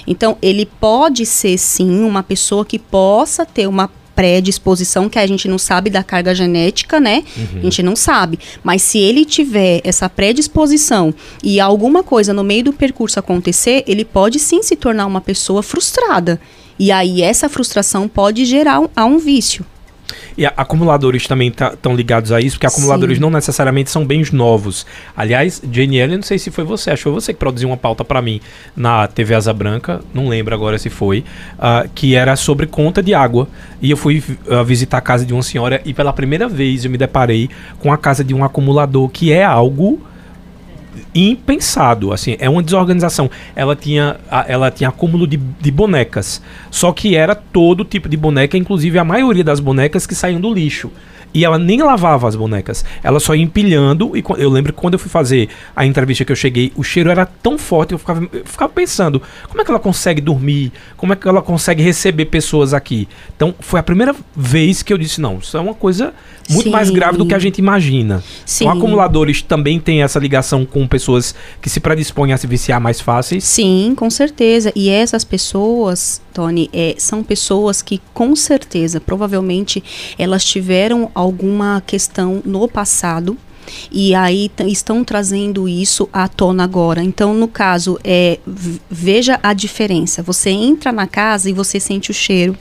Então, 0.07 0.37
ele 0.41 0.67
pode 0.67 1.25
ser 1.27 1.57
sim 1.59 2.05
uma 2.05 2.23
pessoa 2.23 2.65
que 2.65 2.79
possa 2.79 3.45
ter 3.45 3.67
uma 3.67 3.91
predisposição 4.17 5.11
que 5.11 5.19
a 5.19 5.27
gente 5.27 5.47
não 5.47 5.59
sabe 5.59 5.91
da 5.91 6.03
carga 6.03 6.35
genética, 6.35 6.99
né? 6.99 7.23
Uhum. 7.37 7.61
A 7.61 7.63
gente 7.65 7.83
não 7.83 7.95
sabe. 7.95 8.39
Mas 8.65 8.81
se 8.81 8.99
ele 8.99 9.27
tiver 9.27 9.83
essa 9.85 10.09
predisposição 10.09 11.15
e 11.45 11.61
alguma 11.61 12.03
coisa 12.03 12.33
no 12.33 12.43
meio 12.43 12.65
do 12.65 12.73
percurso 12.73 13.21
acontecer, 13.21 13.85
ele 13.87 14.05
pode 14.05 14.39
sim 14.39 14.63
se 14.63 14.75
tornar 14.75 15.05
uma 15.07 15.21
pessoa 15.21 15.63
frustrada. 15.63 16.41
E 16.79 16.91
aí 16.91 17.21
essa 17.21 17.49
frustração 17.49 18.09
pode 18.09 18.45
gerar 18.47 18.81
um, 18.81 18.89
a 18.97 19.05
um 19.05 19.19
vício. 19.19 19.65
E 20.37 20.47
acumuladores 20.47 21.27
também 21.27 21.49
estão 21.49 21.71
tá, 21.77 21.93
ligados 21.93 22.33
a 22.33 22.41
isso, 22.41 22.57
porque 22.57 22.67
acumuladores 22.67 23.17
Sim. 23.17 23.23
não 23.23 23.31
necessariamente 23.31 23.91
são 23.91 24.05
bens 24.05 24.31
novos. 24.31 24.87
Aliás, 25.17 25.63
Jane 25.71 25.99
Ellen, 25.99 26.17
não 26.17 26.23
sei 26.23 26.39
se 26.39 26.51
foi 26.51 26.65
você, 26.65 26.91
acho 26.91 27.01
que 27.01 27.05
foi 27.05 27.13
você 27.13 27.33
que 27.33 27.39
produziu 27.39 27.69
uma 27.69 27.77
pauta 27.77 28.05
para 28.05 28.21
mim 28.21 28.41
na 28.77 29.07
TV 29.07 29.35
Asa 29.35 29.53
Branca, 29.53 30.01
não 30.13 30.29
lembro 30.29 30.55
agora 30.55 30.79
se 30.79 30.91
foi, 30.91 31.25
uh, 31.59 31.89
que 31.95 32.15
era 32.15 32.37
sobre 32.37 32.67
conta 32.67 33.03
de 33.03 33.15
água. 33.15 33.49
E 33.81 33.91
eu 33.91 33.97
fui 33.97 34.23
uh, 34.47 34.65
visitar 34.65 34.99
a 34.99 35.03
casa 35.03 35.25
de 35.25 35.33
uma 35.33 35.43
senhora 35.43 35.81
e 35.85 35.93
pela 35.93 36.13
primeira 36.13 36.49
vez 36.49 36.85
eu 36.85 36.91
me 36.91 36.99
deparei 36.99 37.49
com 37.79 37.93
a 37.93 37.99
casa 37.99 38.23
de 38.23 38.35
um 38.35 38.45
acumulador, 38.45 39.09
que 39.09 39.33
é 39.33 39.45
algo 39.45 40.01
impensado, 41.15 42.13
assim, 42.13 42.37
é 42.39 42.49
uma 42.49 42.63
desorganização. 42.63 43.31
Ela 43.55 43.75
tinha, 43.77 44.17
ela 44.47 44.71
tinha 44.71 44.89
acúmulo 44.89 45.27
de, 45.27 45.37
de 45.37 45.71
bonecas, 45.71 46.43
só 46.71 46.93
que 46.93 47.17
era 47.17 47.35
todo 47.35 47.85
tipo 47.85 48.09
de 48.09 48.17
boneca, 48.17 48.57
inclusive 48.57 48.99
a 48.99 49.05
maioria 49.05 49.45
das 49.45 49.61
bonecas 49.61 50.07
que 50.07 50.15
saíam 50.15 50.41
do 50.41 50.53
lixo. 50.53 50.91
E 51.37 51.45
ela 51.45 51.59
nem 51.59 51.83
lavava 51.83 52.27
as 52.27 52.35
bonecas. 52.35 52.83
Ela 53.03 53.21
só 53.21 53.35
ia 53.35 53.43
empilhando. 53.43 54.17
E 54.17 54.25
eu 54.39 54.49
lembro 54.49 54.73
que 54.73 54.81
quando 54.81 54.95
eu 54.95 54.99
fui 54.99 55.11
fazer 55.11 55.51
a 55.77 55.85
entrevista 55.85 56.25
que 56.25 56.33
eu 56.33 56.37
cheguei, 56.37 56.73
o 56.75 56.83
cheiro 56.83 57.11
era 57.11 57.27
tão 57.27 57.59
forte. 57.59 57.93
Eu 57.93 57.99
ficava, 57.99 58.27
eu 58.33 58.47
ficava 58.47 58.73
pensando: 58.73 59.21
como 59.47 59.61
é 59.61 59.65
que 59.65 59.71
ela 59.71 59.79
consegue 59.79 60.23
dormir? 60.23 60.73
Como 60.97 61.13
é 61.13 61.17
que 61.17 61.29
ela 61.29 61.43
consegue 61.43 61.83
receber 61.83 62.25
pessoas 62.25 62.73
aqui? 62.73 63.07
Então, 63.37 63.55
foi 63.61 63.79
a 63.79 63.83
primeira 63.83 64.17
vez 64.35 64.83
que 64.83 64.91
eu 64.91 64.97
disse: 64.97 65.21
não, 65.21 65.37
isso 65.37 65.55
é 65.59 65.61
uma 65.61 65.75
coisa 65.75 66.15
muito 66.49 66.65
Sim. 66.65 66.71
mais 66.71 66.89
grave 66.89 67.19
do 67.19 67.27
que 67.27 67.35
a 67.35 67.39
gente 67.39 67.59
imagina. 67.59 68.25
Sim. 68.47 68.65
Então, 68.65 68.79
acumuladores 68.79 69.43
também 69.43 69.79
têm 69.79 70.03
essa 70.03 70.19
ligação 70.19 70.65
com 70.65 70.87
pessoas 70.87 71.35
que 71.61 71.69
se 71.69 71.81
predispõem 71.81 72.33
a 72.33 72.39
se 72.39 72.47
viciar 72.47 72.81
mais 72.81 72.99
fáceis? 72.99 73.45
Sim, 73.45 73.93
com 73.95 74.09
certeza. 74.09 74.73
E 74.75 74.89
essas 74.89 75.23
pessoas, 75.23 76.23
Tony, 76.33 76.71
é, 76.73 76.95
são 76.97 77.23
pessoas 77.23 77.83
que 77.83 78.01
com 78.15 78.35
certeza, 78.35 79.01
provavelmente, 79.01 79.85
elas 80.19 80.43
tiveram 80.43 81.11
alguma 81.27 81.83
questão 81.87 82.41
no 82.45 82.69
passado 82.69 83.37
e 83.91 84.15
aí 84.15 84.51
estão 84.67 85.05
trazendo 85.05 85.69
isso 85.69 86.09
à 86.13 86.29
tona 86.29 86.65
agora. 86.65 87.03
Então, 87.03 87.35
no 87.35 87.49
caso, 87.49 87.99
é, 88.05 88.39
veja 88.91 89.39
a 89.43 89.53
diferença. 89.53 90.23
Você 90.23 90.51
entra 90.51 90.93
na 90.93 91.07
casa 91.07 91.51
e 91.51 91.53
você 91.53 91.81
sente 91.81 92.11
o 92.11 92.15
cheiro. 92.15 92.57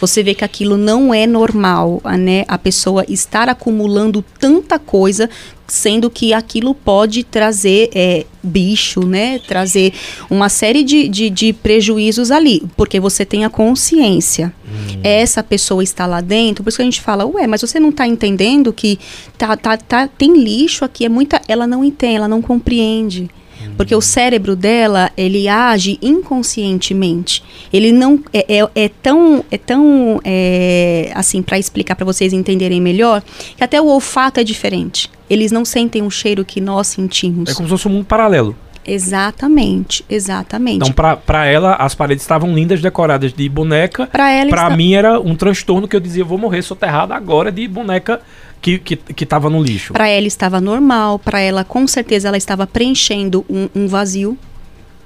Você 0.00 0.22
vê 0.22 0.34
que 0.34 0.44
aquilo 0.44 0.76
não 0.76 1.14
é 1.14 1.26
normal, 1.26 2.02
né? 2.18 2.44
A 2.48 2.58
pessoa 2.58 3.04
estar 3.08 3.48
acumulando 3.48 4.24
tanta 4.38 4.78
coisa 4.78 5.30
sendo 5.68 6.08
que 6.08 6.32
aquilo 6.32 6.74
pode 6.74 7.22
trazer 7.22 7.90
é, 7.94 8.24
bicho, 8.42 9.06
né? 9.06 9.38
Trazer 9.38 9.92
uma 10.30 10.48
série 10.48 10.82
de, 10.82 11.06
de, 11.08 11.28
de, 11.28 11.52
prejuízos 11.52 12.30
ali, 12.30 12.62
porque 12.76 12.98
você 12.98 13.24
tem 13.24 13.44
a 13.44 13.50
consciência. 13.50 14.52
Hum. 14.66 15.00
Essa 15.04 15.42
pessoa 15.42 15.82
está 15.82 16.06
lá 16.06 16.22
dentro, 16.22 16.64
por 16.64 16.70
isso 16.70 16.78
que 16.78 16.82
a 16.82 16.86
gente 16.86 17.02
fala, 17.02 17.26
ué, 17.26 17.46
mas 17.46 17.60
você 17.60 17.78
não 17.78 17.90
está 17.90 18.06
entendendo 18.06 18.72
que 18.72 18.98
tá, 19.36 19.56
tá, 19.56 19.76
tá, 19.76 20.08
tem 20.08 20.32
lixo 20.42 20.84
aqui, 20.84 21.04
é 21.04 21.08
muita. 21.08 21.40
Ela 21.46 21.66
não 21.66 21.84
entende, 21.84 22.16
ela 22.16 22.28
não 22.28 22.40
compreende. 22.40 23.30
Porque 23.76 23.94
o 23.94 24.00
cérebro 24.00 24.56
dela, 24.56 25.10
ele 25.16 25.48
age 25.48 25.98
inconscientemente. 26.00 27.42
Ele 27.72 27.92
não 27.92 28.20
é, 28.32 28.58
é, 28.58 28.68
é 28.74 28.88
tão 28.88 29.44
é 29.50 29.58
tão 29.58 30.20
é, 30.24 31.10
assim 31.14 31.42
para 31.42 31.58
explicar 31.58 31.94
para 31.94 32.04
vocês 32.04 32.32
entenderem 32.32 32.80
melhor, 32.80 33.22
que 33.56 33.62
até 33.62 33.80
o 33.80 33.86
olfato 33.86 34.40
é 34.40 34.44
diferente. 34.44 35.10
Eles 35.28 35.52
não 35.52 35.64
sentem 35.64 36.02
o 36.02 36.10
cheiro 36.10 36.44
que 36.44 36.60
nós 36.60 36.86
sentimos. 36.86 37.50
É 37.50 37.54
como 37.54 37.66
se 37.68 37.70
fosse 37.70 37.88
um 37.88 37.92
mundo 37.92 38.04
paralelo. 38.04 38.56
Exatamente, 38.86 40.04
exatamente. 40.08 40.88
Então, 40.90 41.18
pra 41.26 41.44
ela, 41.46 41.74
as 41.74 41.94
paredes 41.94 42.22
estavam 42.22 42.54
lindas, 42.54 42.80
decoradas 42.80 43.32
de 43.32 43.48
boneca. 43.48 44.06
Pra 44.06 44.30
ela 44.30 44.48
Pra 44.48 44.64
está- 44.64 44.76
mim 44.76 44.94
era 44.94 45.20
um 45.20 45.34
transtorno 45.34 45.86
que 45.86 45.94
eu 45.94 46.00
dizia, 46.00 46.24
vou 46.24 46.38
morrer 46.38 46.62
soterrado 46.62 47.12
agora 47.12 47.50
de 47.52 47.66
boneca 47.68 48.20
que, 48.62 48.78
que, 48.78 48.96
que 48.96 49.26
tava 49.26 49.50
no 49.50 49.62
lixo. 49.62 49.92
Para 49.92 50.08
ela 50.08 50.26
estava 50.26 50.60
normal, 50.60 51.18
para 51.18 51.40
ela 51.40 51.64
com 51.64 51.86
certeza 51.86 52.28
ela 52.28 52.36
estava 52.36 52.66
preenchendo 52.66 53.44
um, 53.50 53.68
um 53.74 53.86
vazio 53.88 54.38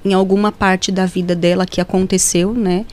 em 0.05 0.13
alguma 0.13 0.51
parte 0.51 0.91
da 0.91 1.05
vida 1.05 1.35
dela 1.35 1.65
que 1.65 1.81
aconteceu, 1.81 2.53
né? 2.53 2.85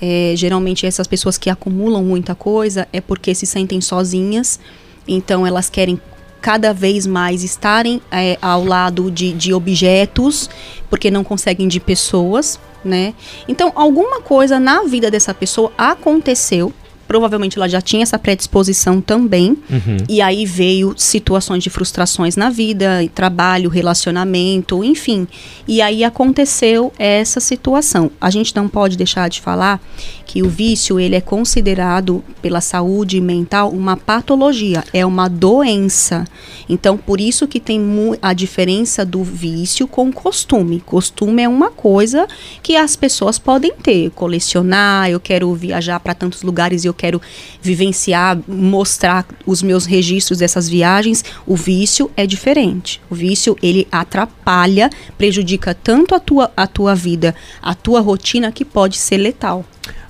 É, 0.00 0.34
geralmente 0.36 0.84
essas 0.86 1.06
pessoas 1.06 1.38
que 1.38 1.48
acumulam 1.48 2.04
muita 2.04 2.34
coisa 2.34 2.86
é 2.92 3.00
porque 3.00 3.34
se 3.34 3.46
sentem 3.46 3.80
sozinhas, 3.80 4.60
então 5.08 5.46
elas 5.46 5.70
querem 5.70 5.98
cada 6.46 6.72
vez 6.72 7.08
mais 7.08 7.42
estarem 7.42 8.00
é, 8.08 8.38
ao 8.40 8.64
lado 8.64 9.10
de, 9.10 9.32
de 9.32 9.52
objetos, 9.52 10.48
porque 10.88 11.10
não 11.10 11.24
conseguem 11.24 11.66
de 11.66 11.80
pessoas, 11.80 12.60
né? 12.84 13.14
Então 13.48 13.72
alguma 13.74 14.20
coisa 14.20 14.60
na 14.60 14.84
vida 14.84 15.10
dessa 15.10 15.34
pessoa 15.34 15.72
aconteceu. 15.76 16.72
Provavelmente 17.06 17.56
ela 17.56 17.68
já 17.68 17.80
tinha 17.80 18.02
essa 18.02 18.18
predisposição 18.18 19.00
também. 19.00 19.56
Uhum. 19.70 19.96
E 20.08 20.20
aí 20.20 20.44
veio 20.44 20.94
situações 20.96 21.62
de 21.62 21.70
frustrações 21.70 22.36
na 22.36 22.50
vida, 22.50 23.08
trabalho, 23.14 23.70
relacionamento, 23.70 24.82
enfim. 24.82 25.26
E 25.66 25.80
aí 25.80 26.04
aconteceu 26.04 26.92
essa 26.98 27.40
situação. 27.40 28.10
A 28.20 28.30
gente 28.30 28.54
não 28.54 28.68
pode 28.68 28.96
deixar 28.96 29.28
de 29.28 29.40
falar 29.40 29.80
que 30.24 30.42
o 30.42 30.48
vício 30.48 30.98
ele 30.98 31.14
é 31.14 31.20
considerado 31.20 32.22
pela 32.42 32.60
saúde 32.60 33.20
mental 33.20 33.70
uma 33.70 33.96
patologia, 33.96 34.84
é 34.92 35.06
uma 35.06 35.28
doença. 35.28 36.24
Então 36.68 36.96
por 36.96 37.20
isso 37.20 37.46
que 37.46 37.60
tem 37.60 37.80
a 38.20 38.32
diferença 38.32 39.04
do 39.04 39.22
vício 39.22 39.86
com 39.86 40.12
costume. 40.12 40.80
Costume 40.80 41.42
é 41.42 41.48
uma 41.48 41.70
coisa 41.70 42.26
que 42.62 42.76
as 42.76 42.96
pessoas 42.96 43.38
podem 43.38 43.72
ter, 43.72 44.10
colecionar, 44.10 45.08
eu 45.08 45.20
quero 45.20 45.54
viajar 45.54 46.00
para 46.00 46.14
tantos 46.14 46.42
lugares 46.42 46.84
e 46.84 46.88
eu 46.88 46.94
quero 46.96 47.20
vivenciar, 47.60 48.38
mostrar 48.48 49.26
os 49.44 49.62
meus 49.62 49.86
registros 49.86 50.38
dessas 50.38 50.68
viagens. 50.68 51.24
O 51.46 51.54
vício 51.54 52.10
é 52.16 52.26
diferente. 52.26 53.00
O 53.10 53.14
vício 53.14 53.56
ele 53.62 53.86
atrapalha, 53.92 54.90
prejudica 55.16 55.74
tanto 55.74 56.14
a 56.14 56.20
tua, 56.20 56.50
a 56.56 56.66
tua 56.66 56.94
vida, 56.94 57.34
a 57.62 57.74
tua 57.74 58.00
rotina 58.00 58.50
que 58.50 58.64
pode 58.64 58.96
ser 58.96 59.18
letal. 59.18 59.64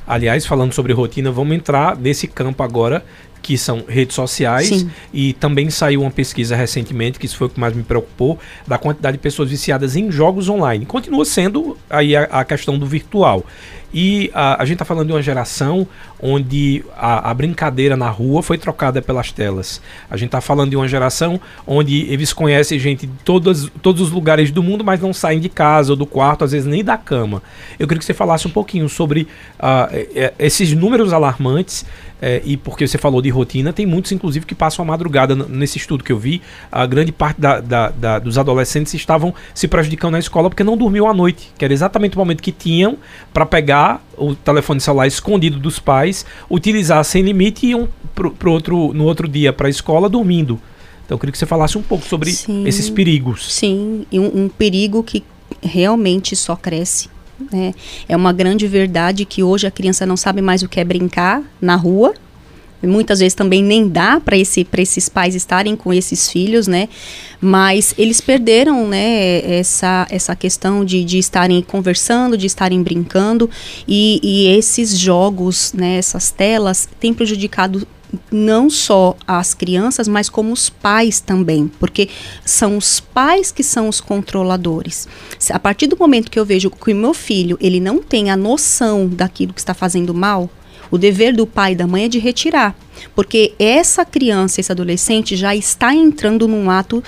Aliás, 0.06 0.46
falando 0.46 0.72
sobre 0.72 0.92
rotina, 0.92 1.32
vamos 1.32 1.56
entrar 1.56 1.96
nesse 1.96 2.28
campo 2.28 2.62
agora, 2.62 3.04
que 3.42 3.56
são 3.56 3.84
redes 3.86 4.14
sociais. 4.14 4.68
Sim. 4.68 4.90
E 5.12 5.32
também 5.34 5.70
saiu 5.70 6.02
uma 6.02 6.10
pesquisa 6.10 6.56
recentemente, 6.56 7.18
que 7.18 7.26
isso 7.26 7.36
foi 7.36 7.46
o 7.46 7.50
que 7.50 7.60
mais 7.60 7.74
me 7.74 7.82
preocupou, 7.82 8.38
da 8.66 8.76
quantidade 8.76 9.16
de 9.16 9.22
pessoas 9.22 9.50
viciadas 9.50 9.94
em 9.94 10.10
jogos 10.10 10.48
online. 10.48 10.84
Continua 10.84 11.24
sendo 11.24 11.76
aí 11.88 12.16
a, 12.16 12.24
a 12.24 12.44
questão 12.44 12.76
do 12.78 12.86
virtual. 12.86 13.44
E 13.94 14.30
a, 14.34 14.60
a 14.60 14.64
gente 14.64 14.74
está 14.74 14.84
falando 14.84 15.06
de 15.06 15.12
uma 15.12 15.22
geração 15.22 15.86
onde 16.20 16.84
a, 16.96 17.30
a 17.30 17.34
brincadeira 17.34 17.96
na 17.96 18.08
rua 18.08 18.42
foi 18.42 18.56
trocada 18.58 19.02
pelas 19.02 19.30
telas. 19.32 19.80
A 20.10 20.16
gente 20.16 20.28
está 20.28 20.40
falando 20.40 20.70
de 20.70 20.76
uma 20.76 20.88
geração 20.88 21.40
onde 21.66 22.02
eles 22.10 22.32
conhecem 22.32 22.78
gente 22.78 23.06
de 23.06 23.12
todos, 23.24 23.70
todos 23.82 24.00
os 24.00 24.10
lugares 24.10 24.50
do 24.50 24.62
mundo, 24.62 24.82
mas 24.84 25.00
não 25.00 25.12
saem 25.12 25.40
de 25.40 25.48
casa 25.48 25.92
ou 25.92 25.96
do 25.96 26.06
quarto, 26.06 26.44
às 26.44 26.52
vezes 26.52 26.66
nem 26.66 26.82
da 26.84 26.96
cama. 26.96 27.42
Eu 27.78 27.86
queria 27.86 27.98
que 27.98 28.04
você 28.04 28.14
falasse 28.14 28.46
um 28.46 28.50
pouquinho 28.50 28.88
sobre 28.88 29.28
eh, 29.58 30.32
esses 30.38 30.72
números 30.72 31.12
alarmantes 31.12 31.84
eh, 32.22 32.40
e 32.44 32.56
porque 32.56 32.86
você 32.86 32.96
falou 32.96 33.20
de 33.20 33.28
rotina, 33.28 33.72
tem 33.72 33.84
muitos, 33.84 34.10
inclusive, 34.12 34.46
que 34.46 34.54
passam 34.54 34.82
a 34.84 34.88
madrugada. 34.88 35.34
Nesse 35.34 35.76
estudo 35.78 36.02
que 36.02 36.12
eu 36.12 36.18
vi, 36.18 36.40
a 36.72 36.86
grande 36.86 37.12
parte 37.12 37.40
da- 37.40 37.60
da- 37.60 37.90
da- 37.90 38.18
dos 38.18 38.38
adolescentes 38.38 38.94
estavam 38.94 39.34
se 39.54 39.68
prejudicando 39.68 40.12
na 40.12 40.18
escola 40.18 40.48
porque 40.48 40.64
não 40.64 40.76
dormiam 40.76 41.08
à 41.08 41.12
noite, 41.14 41.52
que 41.58 41.64
era 41.64 41.74
exatamente 41.74 42.14
o 42.16 42.18
momento 42.18 42.42
que 42.42 42.52
tinham 42.52 42.96
para 43.34 43.44
pegar 43.44 44.02
o 44.16 44.34
telefone 44.34 44.80
celular 44.80 45.06
escondido 45.06 45.58
dos 45.58 45.78
pais, 45.78 46.05
utilizar 46.50 47.04
sem 47.04 47.22
limite 47.22 47.66
e 47.66 47.70
iam 47.70 47.88
pro, 48.14 48.30
pro 48.30 48.52
outro, 48.52 48.92
no 48.92 49.04
outro 49.04 49.28
dia 49.28 49.52
para 49.52 49.66
a 49.66 49.70
escola 49.70 50.08
dormindo. 50.08 50.60
Então 51.04 51.14
eu 51.14 51.18
queria 51.18 51.32
que 51.32 51.38
você 51.38 51.46
falasse 51.46 51.78
um 51.78 51.82
pouco 51.82 52.04
sobre 52.04 52.32
Sim. 52.32 52.66
esses 52.66 52.90
perigos. 52.90 53.52
Sim, 53.52 54.04
e 54.10 54.18
um, 54.18 54.44
um 54.44 54.48
perigo 54.48 55.02
que 55.02 55.22
realmente 55.62 56.34
só 56.34 56.56
cresce. 56.56 57.08
Né? 57.52 57.74
É 58.08 58.16
uma 58.16 58.32
grande 58.32 58.66
verdade 58.66 59.24
que 59.24 59.42
hoje 59.42 59.66
a 59.66 59.70
criança 59.70 60.04
não 60.04 60.16
sabe 60.16 60.40
mais 60.40 60.62
o 60.62 60.68
que 60.68 60.80
é 60.80 60.84
brincar 60.84 61.42
na 61.60 61.76
rua. 61.76 62.14
Muitas 62.82 63.20
vezes 63.20 63.34
também 63.34 63.62
nem 63.62 63.88
dá 63.88 64.20
para 64.20 64.36
esse, 64.36 64.66
esses 64.78 65.08
pais 65.08 65.34
estarem 65.34 65.74
com 65.74 65.92
esses 65.92 66.30
filhos, 66.30 66.66
né? 66.66 66.88
Mas 67.40 67.94
eles 67.98 68.20
perderam, 68.20 68.86
né, 68.88 69.58
essa, 69.58 70.06
essa 70.10 70.34
questão 70.34 70.84
de, 70.84 71.04
de 71.04 71.18
estarem 71.18 71.62
conversando, 71.62 72.36
de 72.36 72.46
estarem 72.46 72.82
brincando. 72.82 73.48
E, 73.86 74.20
e 74.22 74.56
esses 74.56 74.98
jogos, 74.98 75.72
né, 75.72 75.96
essas 75.96 76.30
telas, 76.30 76.88
têm 77.00 77.12
prejudicado 77.12 77.86
não 78.30 78.70
só 78.70 79.16
as 79.26 79.54
crianças, 79.54 80.08
mas 80.08 80.28
como 80.28 80.52
os 80.52 80.70
pais 80.70 81.20
também, 81.20 81.68
porque 81.78 82.08
são 82.44 82.76
os 82.76 83.00
pais 83.00 83.50
que 83.50 83.62
são 83.62 83.88
os 83.88 84.00
controladores. 84.00 85.08
A 85.50 85.58
partir 85.58 85.86
do 85.86 85.96
momento 85.96 86.30
que 86.30 86.38
eu 86.38 86.44
vejo 86.44 86.70
que 86.70 86.92
o 86.92 86.96
meu 86.96 87.14
filho 87.14 87.58
ele 87.60 87.80
não 87.80 88.02
tem 88.02 88.30
a 88.30 88.36
noção 88.36 89.08
daquilo 89.08 89.52
que 89.52 89.60
está 89.60 89.74
fazendo 89.74 90.14
mal, 90.14 90.48
o 90.90 90.98
dever 90.98 91.34
do 91.34 91.46
pai 91.46 91.72
e 91.72 91.76
da 91.76 91.86
mãe 91.86 92.04
é 92.04 92.08
de 92.08 92.18
retirar, 92.18 92.76
porque 93.14 93.54
essa 93.58 94.04
criança, 94.04 94.60
esse 94.60 94.72
adolescente 94.72 95.36
já 95.36 95.54
está 95.54 95.94
entrando 95.94 96.46
num 96.48 96.70
ato 96.70 97.02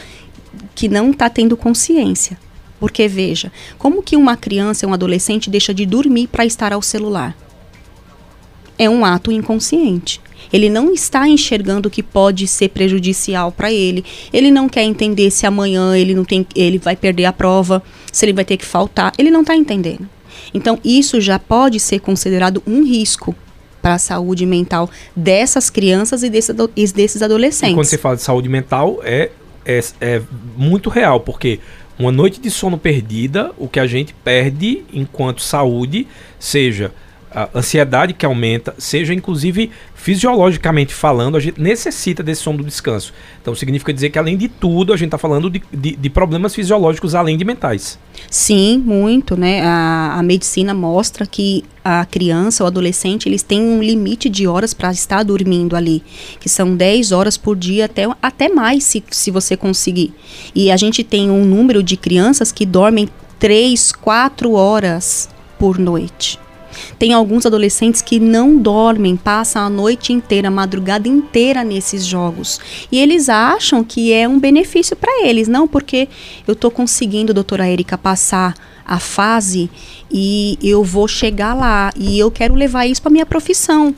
que 0.75 0.88
não 0.88 1.11
está 1.11 1.28
tendo 1.28 1.56
consciência. 1.56 2.38
Porque 2.80 3.08
veja, 3.08 3.50
como 3.76 4.02
que 4.02 4.16
uma 4.16 4.37
criança, 4.37 4.87
um 4.87 4.94
adolescente 4.94 5.50
deixa 5.50 5.75
de 5.75 5.85
dormir 5.85 6.28
para 6.28 6.47
estar 6.47 6.73
ao 6.73 6.80
celular? 6.80 7.37
é 8.78 8.88
um 8.88 9.04
ato 9.04 9.32
inconsciente. 9.32 10.20
Ele 10.52 10.70
não 10.70 10.92
está 10.92 11.28
enxergando 11.28 11.90
que 11.90 12.02
pode 12.02 12.47
ser 12.47 12.68
prejudicial 12.68 13.50
para 13.50 13.73
ele. 13.73 14.04
Ele 14.32 14.50
não 14.50 14.68
quer 14.68 14.85
entender 14.85 15.30
se 15.30 15.44
amanhã 15.44 15.97
ele 15.97 16.14
não 16.14 16.25
tem, 16.25 16.47
ele 16.54 16.78
vai 16.78 16.97
perder 16.97 17.25
a 17.25 17.32
prova, 17.32 17.82
se 18.11 18.25
ele 18.25 18.32
vai 18.32 18.44
ter 18.44 18.56
que 18.56 18.64
faltar. 18.64 19.12
Ele 19.18 19.30
não 19.30 19.40
está 19.40 19.56
entendendo. 19.56 20.08
Então 20.54 20.78
isso 20.85 21.20
já 21.20 21.38
pode 21.38 21.80
ser 21.80 21.99
considerado 21.99 22.62
um 22.66 22.85
risco 22.85 23.35
para 23.88 23.95
a 23.95 23.99
saúde 23.99 24.45
mental 24.45 24.90
dessas 25.16 25.71
crianças 25.71 26.23
e 26.23 26.28
desses, 26.28 26.50
ado- 26.50 26.71
e 26.76 26.87
desses 26.88 27.23
E 27.23 27.25
adolescentes. 27.25 27.75
quando 27.75 27.87
você 27.87 27.97
fala 27.97 28.16
de 28.16 28.23
saúde 28.23 28.47
mental, 28.49 29.00
é, 29.02 29.30
é, 29.64 29.80
é 30.00 30.23
muito 30.57 30.90
real, 30.90 31.21
porque 31.21 31.59
uma 31.99 32.12
noite 32.12 32.38
de 32.38 32.50
sono 32.50 32.76
perdida, 32.76 33.50
o 33.57 33.66
que 33.66 33.80
a 33.80 33.87
gente 33.87 34.12
perde 34.12 34.85
enquanto 34.92 35.40
saúde, 35.40 36.07
seja 36.38 36.92
a 37.30 37.49
ansiedade 37.54 38.14
que 38.14 38.25
aumenta, 38.25 38.75
seja 38.78 39.12
inclusive 39.12 39.70
fisiologicamente 39.94 40.94
falando, 40.94 41.37
a 41.37 41.40
gente 41.40 41.61
necessita 41.61 42.23
desse 42.23 42.42
sono 42.42 42.58
do 42.58 42.64
descanso. 42.64 43.12
Então 43.40 43.54
significa 43.54 43.92
dizer 43.92 44.11
que 44.11 44.18
além 44.18 44.37
de 44.37 44.49
tudo, 44.49 44.92
a 44.92 44.97
gente 44.97 45.08
está 45.08 45.18
falando 45.18 45.50
de, 45.50 45.62
de, 45.73 45.97
de 45.97 46.11
problemas 46.11 46.54
fisiológicos 46.54 47.14
além 47.14 47.37
de 47.37 47.44
mentais. 47.44 47.99
Sim, 48.30 48.82
muito, 48.85 49.37
né? 49.37 49.61
A, 49.62 50.16
a 50.18 50.23
medicina 50.23 50.73
mostra 50.73 51.26
que 51.26 51.64
a 51.85 52.04
criança, 52.04 52.64
o 52.64 52.66
adolescente, 52.66 53.28
eles 53.28 53.42
têm 53.42 53.61
um 53.61 53.82
limite 53.82 54.28
de 54.28 54.47
horas 54.47 54.73
para 54.73 54.90
estar 54.90 55.23
dormindo 55.23 55.75
ali, 55.75 56.02
que 56.38 56.49
são 56.49 56.76
10 56.76 57.12
horas 57.12 57.37
por 57.37 57.56
dia, 57.56 57.87
até, 57.87 58.06
até 58.23 58.49
mais, 58.49 58.85
se, 58.85 59.02
se 59.11 59.30
você 59.30 59.56
conseguir. 59.56 60.12
E 60.54 60.70
a 60.70 60.76
gente 60.76 61.02
tem 61.02 61.30
um 61.30 61.44
número 61.44 61.82
de 61.82 61.97
crianças 61.97 62.52
que 62.52 62.64
dormem 62.64 63.08
3, 63.38 63.92
4 63.92 64.52
horas 64.52 65.28
por 65.58 65.78
noite. 65.78 66.38
Tem 66.99 67.12
alguns 67.12 67.47
adolescentes 67.47 68.02
que 68.02 68.18
não 68.18 68.56
dormem, 68.56 69.16
passam 69.16 69.62
a 69.62 69.70
noite 69.70 70.12
inteira, 70.12 70.49
a 70.49 70.50
madrugada 70.50 71.08
inteira 71.08 71.64
nesses 71.64 72.04
jogos. 72.04 72.61
E 72.90 72.99
eles 72.99 73.28
acham 73.28 73.85
que 73.85 74.12
é 74.12 74.28
um 74.28 74.38
benefício 74.38 74.97
para 74.97 75.26
eles, 75.26 75.49
não 75.49 75.68
porque 75.68 76.08
eu 76.47 76.54
tô 76.54 76.70
conseguindo, 76.70 77.35
doutora 77.35 77.66
Érica, 77.66 77.97
passar 77.97 78.54
a 78.88 78.99
fase 78.99 79.70
e 80.11 80.58
eu 80.62 80.82
vou 80.82 81.06
chegar 81.06 81.52
lá 81.52 81.92
e 81.94 82.18
eu 82.18 82.30
quero 82.30 82.54
levar 82.54 82.87
isso 82.87 83.02
para 83.02 83.11
minha 83.11 83.26
profissão, 83.26 83.94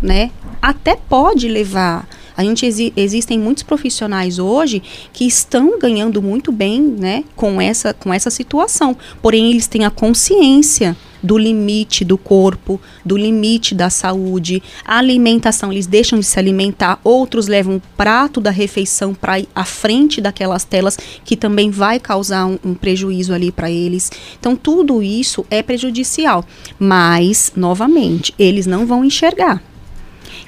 né? 0.00 0.30
Até 0.62 0.96
pode 0.96 1.46
levar. 1.46 2.08
A 2.34 2.42
gente 2.42 2.64
exi 2.64 2.90
existem 2.96 3.38
muitos 3.38 3.62
profissionais 3.62 4.38
hoje 4.38 4.82
que 5.12 5.26
estão 5.26 5.78
ganhando 5.78 6.22
muito 6.22 6.50
bem, 6.50 6.80
né, 6.80 7.22
com 7.36 7.60
essa 7.60 7.92
com 7.92 8.14
essa 8.14 8.30
situação. 8.30 8.96
Porém, 9.20 9.50
eles 9.50 9.66
têm 9.66 9.84
a 9.84 9.90
consciência 9.90 10.96
do 11.22 11.38
limite 11.38 12.04
do 12.04 12.16
corpo, 12.16 12.80
do 13.04 13.16
limite 13.16 13.74
da 13.74 13.90
saúde. 13.90 14.62
A 14.84 14.98
alimentação, 14.98 15.72
eles 15.72 15.86
deixam 15.86 16.18
de 16.18 16.26
se 16.26 16.38
alimentar, 16.38 17.00
outros 17.04 17.46
levam 17.46 17.76
o 17.76 17.82
prato 17.96 18.40
da 18.40 18.50
refeição 18.50 19.14
para 19.14 19.42
à 19.54 19.64
frente 19.64 20.20
daquelas 20.20 20.64
telas, 20.64 20.98
que 21.24 21.36
também 21.36 21.70
vai 21.70 21.98
causar 21.98 22.46
um, 22.46 22.58
um 22.64 22.74
prejuízo 22.74 23.32
ali 23.32 23.52
para 23.52 23.70
eles. 23.70 24.10
Então, 24.38 24.56
tudo 24.56 25.02
isso 25.02 25.44
é 25.50 25.62
prejudicial. 25.62 26.44
Mas, 26.78 27.52
novamente, 27.56 28.34
eles 28.38 28.66
não 28.66 28.86
vão 28.86 29.04
enxergar. 29.04 29.62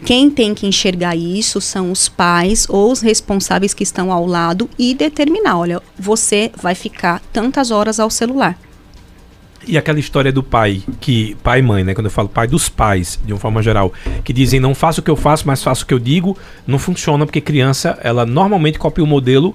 Quem 0.05 0.29
tem 0.29 0.53
que 0.53 0.67
enxergar 0.67 1.15
isso 1.15 1.61
são 1.61 1.93
os 1.93 2.09
pais 2.09 2.67
ou 2.69 2.91
os 2.91 3.01
responsáveis 3.01 3.73
que 3.73 3.85
estão 3.85 4.11
ao 4.11 4.27
lado 4.27 4.69
e 4.77 4.95
determinar: 4.95 5.59
olha, 5.59 5.81
você 5.97 6.51
vai 6.61 6.75
ficar 6.75 7.21
tantas 7.33 7.71
horas 7.71 8.01
ao 8.01 8.11
celular. 8.11 8.59
E 9.67 9.79
aquela 9.79 9.99
história 9.99 10.33
do 10.33 10.43
pai, 10.43 10.83
que 11.01 11.37
pai 11.43 11.61
e 11.61 11.63
mãe, 11.63 11.85
né? 11.85 11.95
Quando 11.95 12.07
eu 12.07 12.11
falo 12.11 12.29
pai 12.29 12.47
dos 12.47 12.69
pais, 12.69 13.19
de 13.25 13.33
uma 13.33 13.39
forma 13.39 13.63
geral, 13.63 13.93
que 14.25 14.33
dizem 14.33 14.59
não 14.59 14.75
faço 14.75 15.01
o 15.01 15.05
que 15.05 15.11
eu 15.11 15.17
faço, 15.17 15.47
mas 15.47 15.63
faço 15.63 15.85
o 15.85 15.87
que 15.87 15.95
eu 15.95 15.99
digo, 15.99 16.37
não 16.67 16.79
funciona 16.79 17.25
porque 17.25 17.41
criança, 17.41 17.99
ela 18.03 18.27
normalmente 18.27 18.79
copia 18.79 19.05
o 19.05 19.07
modelo 19.07 19.55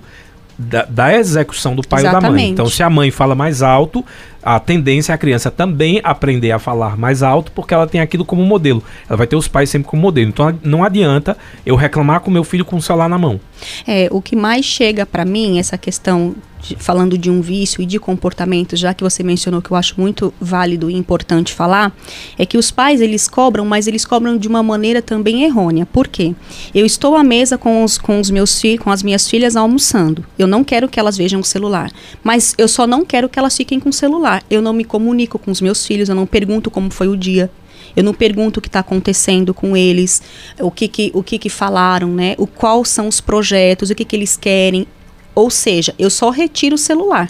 da, 0.57 0.85
da, 0.85 1.13
execução 1.13 1.75
do 1.75 1.87
pai 1.87 2.01
Exatamente. 2.01 2.25
ou 2.25 2.31
da 2.31 2.35
mãe. 2.35 2.49
Então, 2.49 2.65
se 2.67 2.81
a 2.81 2.89
mãe 2.89 3.11
fala 3.11 3.35
mais 3.35 3.61
alto, 3.61 4.03
a 4.41 4.59
tendência 4.59 5.11
é 5.11 5.15
a 5.15 5.17
criança 5.17 5.51
também 5.51 6.01
aprender 6.03 6.51
a 6.51 6.59
falar 6.59 6.97
mais 6.97 7.21
alto, 7.21 7.51
porque 7.51 7.73
ela 7.73 7.85
tem 7.85 8.01
aquilo 8.01 8.25
como 8.25 8.43
modelo. 8.43 8.83
Ela 9.07 9.17
vai 9.17 9.27
ter 9.27 9.35
os 9.35 9.47
pais 9.47 9.69
sempre 9.69 9.87
como 9.87 10.01
modelo. 10.01 10.29
Então, 10.29 10.57
não 10.63 10.83
adianta 10.83 11.37
eu 11.65 11.75
reclamar 11.75 12.21
com 12.21 12.31
meu 12.31 12.43
filho 12.43 12.65
com 12.65 12.77
o 12.77 12.81
celular 12.81 13.07
na 13.07 13.17
mão. 13.17 13.39
É, 13.87 14.07
o 14.11 14.21
que 14.21 14.35
mais 14.35 14.65
chega 14.65 15.05
para 15.05 15.25
mim, 15.25 15.59
essa 15.59 15.77
questão 15.77 16.35
falando 16.77 17.17
de 17.17 17.29
um 17.29 17.41
vício 17.41 17.81
e 17.81 17.85
de 17.85 17.99
comportamento, 17.99 18.75
já 18.75 18.93
que 18.93 19.03
você 19.03 19.23
mencionou 19.23 19.61
que 19.61 19.71
eu 19.71 19.77
acho 19.77 19.99
muito 19.99 20.33
válido 20.39 20.89
e 20.89 20.95
importante 20.95 21.53
falar, 21.53 21.95
é 22.37 22.45
que 22.45 22.57
os 22.57 22.71
pais 22.71 22.99
eles 22.99 23.27
cobram, 23.27 23.65
mas 23.65 23.87
eles 23.87 24.05
cobram 24.05 24.37
de 24.37 24.47
uma 24.47 24.63
maneira 24.63 25.01
também 25.01 25.43
errônea. 25.43 25.85
Por 25.85 26.07
quê? 26.07 26.33
Eu 26.73 26.85
estou 26.85 27.15
à 27.15 27.23
mesa 27.23 27.57
com 27.57 27.83
os, 27.83 27.97
com 27.97 28.19
os 28.19 28.29
meus 28.29 28.59
filhos, 28.59 28.83
com 28.83 28.91
as 28.91 29.03
minhas 29.03 29.29
filhas 29.29 29.55
almoçando. 29.55 30.25
Eu 30.37 30.47
não 30.47 30.63
quero 30.63 30.89
que 30.89 30.99
elas 30.99 31.17
vejam 31.17 31.39
o 31.39 31.43
celular, 31.43 31.91
mas 32.23 32.55
eu 32.57 32.67
só 32.67 32.87
não 32.87 33.05
quero 33.05 33.29
que 33.29 33.39
elas 33.39 33.55
fiquem 33.55 33.79
com 33.79 33.89
o 33.89 33.93
celular. 33.93 34.43
Eu 34.49 34.61
não 34.61 34.73
me 34.73 34.83
comunico 34.83 35.39
com 35.39 35.51
os 35.51 35.61
meus 35.61 35.85
filhos, 35.85 36.09
eu 36.09 36.15
não 36.15 36.25
pergunto 36.25 36.71
como 36.71 36.89
foi 36.89 37.07
o 37.07 37.15
dia, 37.15 37.49
eu 37.97 38.03
não 38.03 38.13
pergunto 38.13 38.59
o 38.59 38.61
que 38.61 38.69
está 38.69 38.79
acontecendo 38.79 39.55
com 39.55 39.75
eles, 39.75 40.21
o 40.59 40.69
que 40.69 40.87
que, 40.87 41.11
o 41.15 41.23
que 41.23 41.39
que 41.39 41.49
falaram, 41.49 42.09
né? 42.09 42.35
O 42.37 42.45
quais 42.45 42.89
são 42.89 43.07
os 43.07 43.19
projetos, 43.19 43.89
o 43.89 43.95
que 43.95 44.05
que 44.05 44.15
eles 44.15 44.37
querem. 44.37 44.85
Ou 45.33 45.49
seja, 45.49 45.95
eu 45.97 46.11
só 46.11 46.29
retiro 46.29 46.75
o 46.75 46.77
celular. 46.77 47.27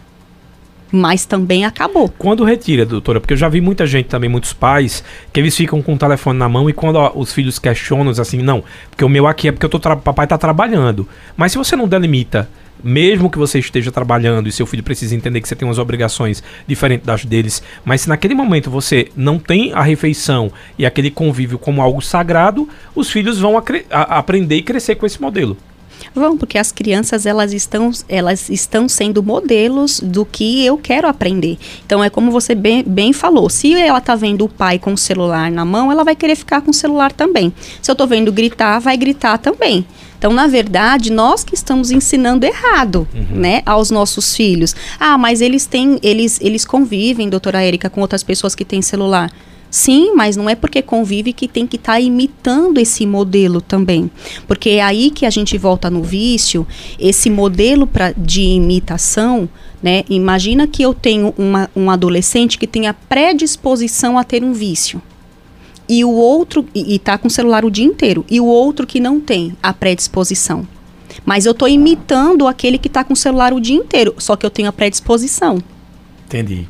Mas 0.92 1.26
também 1.26 1.64
acabou. 1.64 2.10
Quando 2.18 2.44
retira, 2.44 2.86
doutora? 2.86 3.22
Porque 3.22 3.34
eu 3.34 3.38
já 3.38 3.48
vi 3.48 3.62
muita 3.62 3.88
gente 3.88 4.08
também, 4.08 4.30
muitos 4.30 4.52
pais, 4.52 5.06
que 5.32 5.40
eles 5.40 5.56
ficam 5.56 5.82
com 5.82 5.94
o 5.94 5.98
telefone 5.98 6.38
na 6.38 6.50
mão 6.50 6.70
e 6.70 6.74
quando 6.74 6.98
ó, 6.98 7.14
os 7.16 7.32
filhos 7.32 7.58
questionam, 7.58 8.12
assim, 8.12 8.42
não, 8.42 8.62
porque 8.90 9.06
o 9.06 9.10
meu 9.10 9.26
aqui 9.26 9.48
é 9.48 9.52
porque 9.54 9.66
eu 9.66 9.98
papai 9.98 10.26
está 10.26 10.38
trabalhando. 10.38 11.08
Mas 11.38 11.54
se 11.54 11.58
você 11.58 11.78
não 11.78 11.88
delimita 11.88 12.50
mesmo 12.84 13.30
que 13.30 13.38
você 13.38 13.60
esteja 13.60 13.92
trabalhando 13.92 14.48
e 14.48 14.52
seu 14.52 14.66
filho 14.66 14.84
precisa 14.84 15.16
entender 15.16 15.42
que 15.42 15.48
você 15.48 15.56
tem 15.56 15.68
umas 15.68 15.80
obrigações 15.80 16.44
diferentes 16.68 17.06
das 17.06 17.26
deles, 17.26 17.62
mas 17.84 18.02
se 18.02 18.10
naquele 18.10 18.34
momento 18.34 18.70
você 18.70 19.10
não 19.16 19.40
tem 19.40 19.74
a 19.74 19.82
refeição 19.82 20.52
e 20.78 20.86
aquele 20.86 21.12
convívio 21.12 21.58
como 21.58 21.82
algo 21.82 22.02
sagrado, 22.02 22.68
os 22.96 23.10
filhos 23.10 23.40
vão 23.40 23.62
aprender 23.92 24.56
e 24.56 24.62
crescer 24.62 24.96
com 24.96 25.06
esse 25.06 25.22
modelo. 25.22 25.58
Vão, 26.14 26.38
porque 26.38 26.58
as 26.58 26.72
crianças 26.72 27.26
elas 27.26 27.54
estão, 27.54 27.92
elas 28.08 28.50
estão 28.50 28.88
sendo 28.88 29.22
modelos 29.22 30.00
do 30.00 30.26
que 30.26 30.66
eu 30.66 30.78
quero 30.78 31.08
aprender. 31.08 31.58
Então 31.86 32.04
é 32.04 32.10
como 32.10 32.32
você 32.32 32.56
bem, 32.56 32.84
bem 32.84 33.14
falou, 33.14 33.50
se 33.50 33.74
ela 33.74 34.00
está 34.00 34.16
vendo 34.16 34.46
o 34.46 34.50
pai 34.50 34.80
com 34.80 34.94
o 34.94 34.98
celular 34.98 35.52
na 35.52 35.66
mão, 35.66 35.92
ela 35.92 36.04
vai 36.04 36.16
querer 36.16 36.36
ficar 36.36 36.62
com 36.62 36.72
o 36.72 36.74
celular 36.74 37.12
também. 37.12 37.54
Se 37.82 37.90
eu 37.90 37.94
estou 37.94 38.08
vendo 38.08 38.32
gritar, 38.32 38.80
vai 38.80 38.98
gritar 38.98 39.38
também. 39.38 39.86
Então, 40.18 40.34
na 40.34 40.48
verdade, 40.48 41.12
nós 41.12 41.44
que 41.44 41.54
estamos 41.54 41.92
ensinando 41.92 42.46
errado, 42.46 43.08
uhum. 43.14 43.40
né, 43.40 43.62
aos 43.66 43.92
nossos 43.92 44.36
filhos. 44.36 44.76
Ah, 45.00 45.18
mas 45.18 45.42
eles 45.42 45.66
têm, 45.66 46.00
eles, 46.02 46.40
eles 46.42 46.66
convivem, 46.66 47.30
doutora 47.30 47.62
Érica, 47.62 47.90
com 47.90 48.02
outras 48.02 48.24
pessoas 48.24 48.56
que 48.56 48.66
têm 48.66 48.82
celular. 48.82 49.32
Sim, 49.70 50.14
mas 50.16 50.38
não 50.38 50.50
é 50.50 50.56
porque 50.56 50.82
convive 50.82 51.34
que 51.34 51.48
tem 51.48 51.68
que 51.68 51.76
estar 51.76 51.94
tá 51.94 52.00
imitando 52.00 52.78
esse 52.78 53.06
modelo 53.06 53.60
também. 53.60 54.10
Porque 54.48 54.72
é 54.72 54.82
aí 54.82 55.12
que 55.12 55.26
a 55.26 55.30
gente 55.30 55.58
volta 55.58 55.90
no 55.90 56.02
vício, 56.02 56.66
esse 56.98 57.30
modelo 57.30 57.86
pra, 57.86 58.14
de 58.14 58.42
imitação, 58.42 59.50
né? 59.84 60.04
Imagina 60.10 60.68
que 60.68 60.82
eu 60.82 60.94
tenho 60.94 61.34
uma, 61.38 61.70
um 61.76 61.92
adolescente 61.92 62.58
que 62.58 62.66
tem 62.66 62.88
a 62.88 62.94
predisposição 62.94 64.18
a 64.18 64.24
ter 64.24 64.44
um 64.44 64.54
vício. 64.54 65.02
E 65.90 66.04
o 66.04 66.12
outro, 66.12 66.66
e, 66.76 66.96
está 66.96 67.18
com 67.18 67.28
o 67.28 67.32
celular 67.32 67.64
o 67.64 67.72
dia 67.72 67.86
inteiro, 67.86 68.26
e 68.30 68.40
o 68.40 68.46
outro 68.46 68.86
que 68.86 69.00
não 69.00 69.20
tem 69.20 69.56
a 69.62 69.74
predisposição. 69.74 70.68
Mas 71.26 71.46
eu 71.46 71.52
estou 71.52 71.68
imitando 71.68 72.48
aquele 72.48 72.78
que 72.78 72.88
está 72.88 73.04
com 73.04 73.14
o 73.14 73.18
celular 73.18 73.54
o 73.54 73.60
dia 73.60 73.76
inteiro, 73.76 74.14
só 74.18 74.36
que 74.36 74.46
eu 74.46 74.50
tenho 74.50 74.70
a 74.70 74.74
predisposição. 74.74 75.58
Entendi. 76.26 76.68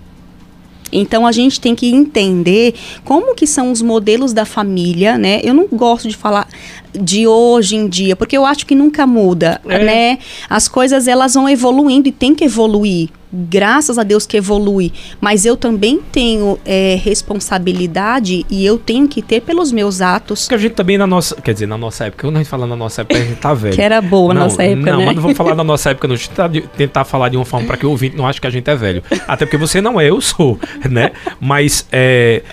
Então 0.92 1.28
a 1.28 1.32
gente 1.32 1.60
tem 1.60 1.76
que 1.76 1.88
entender 1.94 2.74
como 3.04 3.36
que 3.36 3.46
são 3.46 3.72
os 3.72 3.82
modelos 3.82 4.34
da 4.34 4.46
família, 4.46 5.18
né? 5.18 5.42
Eu 5.44 5.54
não 5.54 5.68
gosto 5.68 6.08
de 6.08 6.16
falar 6.16 6.48
de 6.94 7.28
hoje 7.28 7.76
em 7.76 7.88
dia, 7.88 8.16
porque 8.16 8.38
eu 8.38 8.46
acho 8.46 8.66
que 8.66 8.74
nunca 8.74 9.06
muda, 9.06 9.62
é. 9.66 9.84
né? 9.84 10.20
As 10.50 10.68
coisas 10.68 11.08
elas 11.08 11.34
vão 11.34 11.50
evoluindo 11.50 12.08
e 12.08 12.12
tem 12.12 12.34
que 12.34 12.46
evoluir 12.46 13.10
graças 13.32 13.98
a 13.98 14.04
Deus 14.04 14.26
que 14.26 14.38
evolui, 14.38 14.92
mas 15.20 15.46
eu 15.46 15.58
também 15.58 16.00
tenho 16.12 16.60
é, 16.66 17.00
responsabilidade 17.02 18.46
e 18.50 18.66
eu 18.66 18.78
tenho 18.78 19.08
que 19.08 19.22
ter 19.22 19.42
pelos 19.42 19.72
meus 19.72 20.02
atos. 20.02 20.44
Porque 20.44 20.56
a 20.56 20.58
gente 20.58 20.74
também 20.74 20.98
na 20.98 21.08
nossa, 21.08 21.36
quer 21.42 21.54
dizer, 21.54 21.68
na 21.68 21.78
nossa 21.78 22.06
época, 22.06 22.28
quando 22.28 22.36
a 22.36 22.40
gente 22.40 22.50
fala 22.50 22.66
na 22.66 22.76
nossa 22.76 23.02
época, 23.02 23.20
a 23.20 23.24
gente 23.24 23.38
tá 23.38 23.54
velho. 23.56 23.76
que 23.76 23.82
era 23.82 24.02
boa 24.02 24.34
na 24.34 24.42
nossa 24.42 24.64
época, 24.64 24.92
não, 24.92 25.00
né? 25.00 25.06
mas 25.06 25.16
não 25.16 25.22
vamos 25.22 25.38
falar 25.38 25.56
da 25.56 25.64
nossa 25.64 25.90
época, 25.92 26.08
não. 26.08 26.16
A 26.16 26.18
gente 26.18 26.30
tá 26.32 26.48
de, 26.48 26.62
tentar 26.62 27.04
falar 27.04 27.30
de 27.30 27.38
uma 27.38 27.46
forma 27.46 27.68
para 27.68 27.78
que 27.78 27.86
o 27.86 27.90
ouvinte 27.90 28.16
não 28.16 28.28
ache 28.28 28.40
que 28.40 28.48
a 28.48 28.52
gente 28.52 28.70
é 28.70 28.76
velho. 28.76 29.04
Até 29.28 29.46
porque 29.46 29.58
você 29.58 29.82
não 29.82 30.00
é, 30.00 30.10
eu 30.10 30.22
sou, 30.22 30.60
né? 30.90 31.12
Mas, 31.40 31.88
é, 31.92 32.44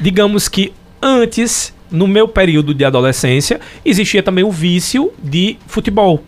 digamos 0.00 0.48
que 0.48 0.72
antes, 1.00 1.72
no 1.90 2.06
meu 2.06 2.26
período 2.26 2.74
de 2.74 2.84
adolescência, 2.84 3.60
existia 3.84 4.22
também 4.22 4.44
o 4.44 4.50
vício 4.50 5.12
de 5.22 5.56
futebol 5.66 6.22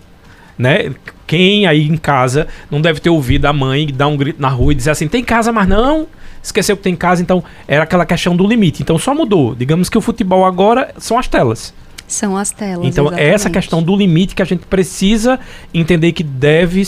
né? 0.58 0.92
Quem 1.28 1.66
aí 1.66 1.86
em 1.86 1.98
casa 1.98 2.48
não 2.70 2.80
deve 2.80 3.00
ter 3.00 3.10
ouvido 3.10 3.44
a 3.44 3.52
mãe 3.52 3.86
dar 3.86 4.08
um 4.08 4.16
grito 4.16 4.40
na 4.40 4.48
rua 4.48 4.72
e 4.72 4.74
dizer 4.74 4.90
assim: 4.90 5.06
tem 5.06 5.22
casa, 5.22 5.52
mas 5.52 5.68
não. 5.68 6.08
Esqueceu 6.42 6.74
que 6.76 6.82
tem 6.82 6.96
casa, 6.96 7.20
então 7.20 7.44
era 7.66 7.82
aquela 7.84 8.06
questão 8.06 8.34
do 8.34 8.46
limite. 8.46 8.82
Então 8.82 8.98
só 8.98 9.14
mudou. 9.14 9.54
Digamos 9.54 9.90
que 9.90 9.98
o 9.98 10.00
futebol 10.00 10.46
agora 10.46 10.94
são 10.96 11.18
as 11.18 11.28
telas. 11.28 11.74
São 12.06 12.34
as 12.34 12.50
telas. 12.50 12.86
Então 12.86 13.04
exatamente. 13.04 13.28
é 13.28 13.34
essa 13.34 13.50
questão 13.50 13.82
do 13.82 13.94
limite 13.94 14.34
que 14.34 14.40
a 14.40 14.44
gente 14.46 14.64
precisa 14.64 15.38
entender 15.74 16.12
que 16.12 16.22
deve 16.22 16.80
uh, 16.80 16.84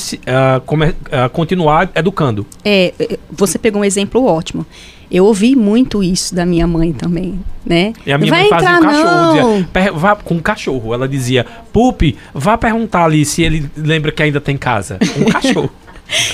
uh, 0.57 1.29
continuar 1.31 1.91
educando. 1.95 2.47
É, 2.65 2.95
você 3.31 3.59
pegou 3.59 3.83
um 3.83 3.85
exemplo 3.85 4.25
ótimo. 4.25 4.65
Eu 5.11 5.25
ouvi 5.25 5.57
muito 5.57 6.03
isso 6.03 6.35
da 6.35 6.47
minha 6.47 6.67
mãe 6.67 6.93
também, 6.93 7.41
né? 7.67 7.93
E 8.07 8.13
a 8.13 8.19
minha 8.19 8.31
vai 8.31 8.43
mãe 8.43 8.51
fazia 8.51 8.79
um 8.79 8.81
cachorro, 8.81 9.67
dizia, 9.73 9.93
vá 9.93 10.17
com 10.17 10.35
um 10.35 10.41
cachorro. 10.41 10.95
Ela 10.95 11.09
dizia, 11.09 11.47
Pupi, 11.73 12.17
vá 12.33 12.57
perguntar 12.57 13.05
ali 13.05 13.25
se 13.25 13.43
ele 13.43 13.69
lembra 13.77 14.13
que 14.13 14.23
ainda 14.23 14.41
tem 14.41 14.57
casa. 14.57 14.99
Um 15.19 15.25
cachorro. 15.31 15.71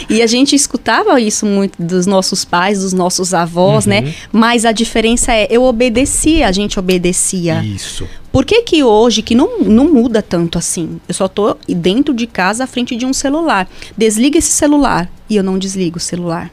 E 0.08 0.22
a 0.22 0.26
gente 0.26 0.56
escutava 0.56 1.20
isso 1.20 1.44
muito 1.44 1.80
dos 1.82 2.06
nossos 2.06 2.44
pais, 2.44 2.80
dos 2.80 2.92
nossos 2.92 3.34
avós, 3.34 3.86
né? 3.86 4.00
uhum. 4.00 4.06
né? 4.06 4.14
Mas 4.32 4.64
a 4.64 4.72
diferença 4.72 5.32
é, 5.32 5.46
eu 5.50 5.62
obedecia, 5.64 6.48
a 6.48 6.52
gente 6.52 6.78
obedecia. 6.78 7.62
Isso. 7.62 8.06
Por 8.32 8.44
que 8.44 8.62
que 8.62 8.82
hoje, 8.82 9.22
que 9.22 9.34
não, 9.34 9.60
não 9.60 9.92
muda 9.92 10.22
tanto 10.22 10.58
assim? 10.58 11.00
Eu 11.08 11.14
só 11.14 11.28
tô 11.28 11.56
dentro 11.68 12.14
de 12.14 12.26
casa 12.26 12.64
à 12.64 12.66
frente 12.66 12.96
de 12.96 13.06
um 13.06 13.12
celular. 13.12 13.68
Desliga 13.96 14.38
esse 14.38 14.50
celular 14.50 15.10
e 15.28 15.36
eu 15.36 15.42
não 15.42 15.58
desligo 15.58 15.98
o 15.98 16.00
celular. 16.00 16.50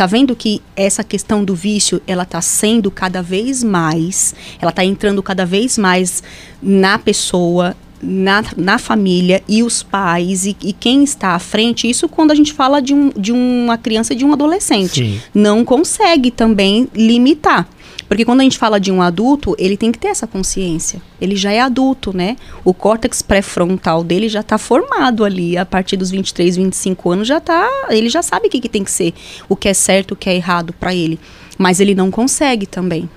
Tá 0.00 0.06
vendo 0.06 0.34
que 0.34 0.62
essa 0.74 1.04
questão 1.04 1.44
do 1.44 1.54
vício, 1.54 2.00
ela 2.06 2.24
tá 2.24 2.40
sendo 2.40 2.90
cada 2.90 3.20
vez 3.20 3.62
mais, 3.62 4.34
ela 4.58 4.72
tá 4.72 4.82
entrando 4.82 5.22
cada 5.22 5.44
vez 5.44 5.76
mais 5.76 6.22
na 6.62 6.98
pessoa, 6.98 7.76
na, 8.02 8.42
na 8.56 8.78
família 8.78 9.42
e 9.46 9.62
os 9.62 9.82
pais 9.82 10.46
e, 10.46 10.56
e, 10.62 10.72
quem 10.72 11.04
está 11.04 11.34
à 11.34 11.38
frente, 11.38 11.86
isso 11.86 12.08
quando 12.08 12.30
a 12.30 12.34
gente 12.34 12.50
fala 12.50 12.80
de, 12.80 12.94
um, 12.94 13.10
de 13.14 13.30
uma 13.30 13.76
criança 13.76 14.14
e 14.14 14.16
de 14.16 14.24
um 14.24 14.32
adolescente. 14.32 15.04
Sim. 15.04 15.20
Não 15.34 15.66
consegue 15.66 16.30
também 16.30 16.88
limitar. 16.94 17.68
Porque 18.10 18.24
quando 18.24 18.40
a 18.40 18.42
gente 18.42 18.58
fala 18.58 18.80
de 18.80 18.90
um 18.90 19.00
adulto, 19.00 19.54
ele 19.56 19.76
tem 19.76 19.92
que 19.92 19.98
ter 19.98 20.08
essa 20.08 20.26
consciência. 20.26 21.00
Ele 21.20 21.36
já 21.36 21.52
é 21.52 21.60
adulto, 21.60 22.12
né? 22.12 22.36
O 22.64 22.74
córtex 22.74 23.22
pré-frontal 23.22 24.02
dele 24.02 24.28
já 24.28 24.40
está 24.40 24.58
formado 24.58 25.24
ali. 25.24 25.56
A 25.56 25.64
partir 25.64 25.96
dos 25.96 26.10
23, 26.10 26.56
25 26.56 27.08
anos 27.12 27.28
já 27.28 27.38
tá. 27.38 27.70
Ele 27.88 28.08
já 28.08 28.20
sabe 28.20 28.48
o 28.48 28.50
que, 28.50 28.60
que 28.60 28.68
tem 28.68 28.82
que 28.82 28.90
ser, 28.90 29.14
o 29.48 29.54
que 29.54 29.68
é 29.68 29.74
certo, 29.74 30.10
o 30.10 30.16
que 30.16 30.28
é 30.28 30.34
errado 30.34 30.72
para 30.72 30.92
ele. 30.92 31.20
Mas 31.56 31.78
ele 31.78 31.94
não 31.94 32.10
consegue 32.10 32.66
também. 32.66 33.08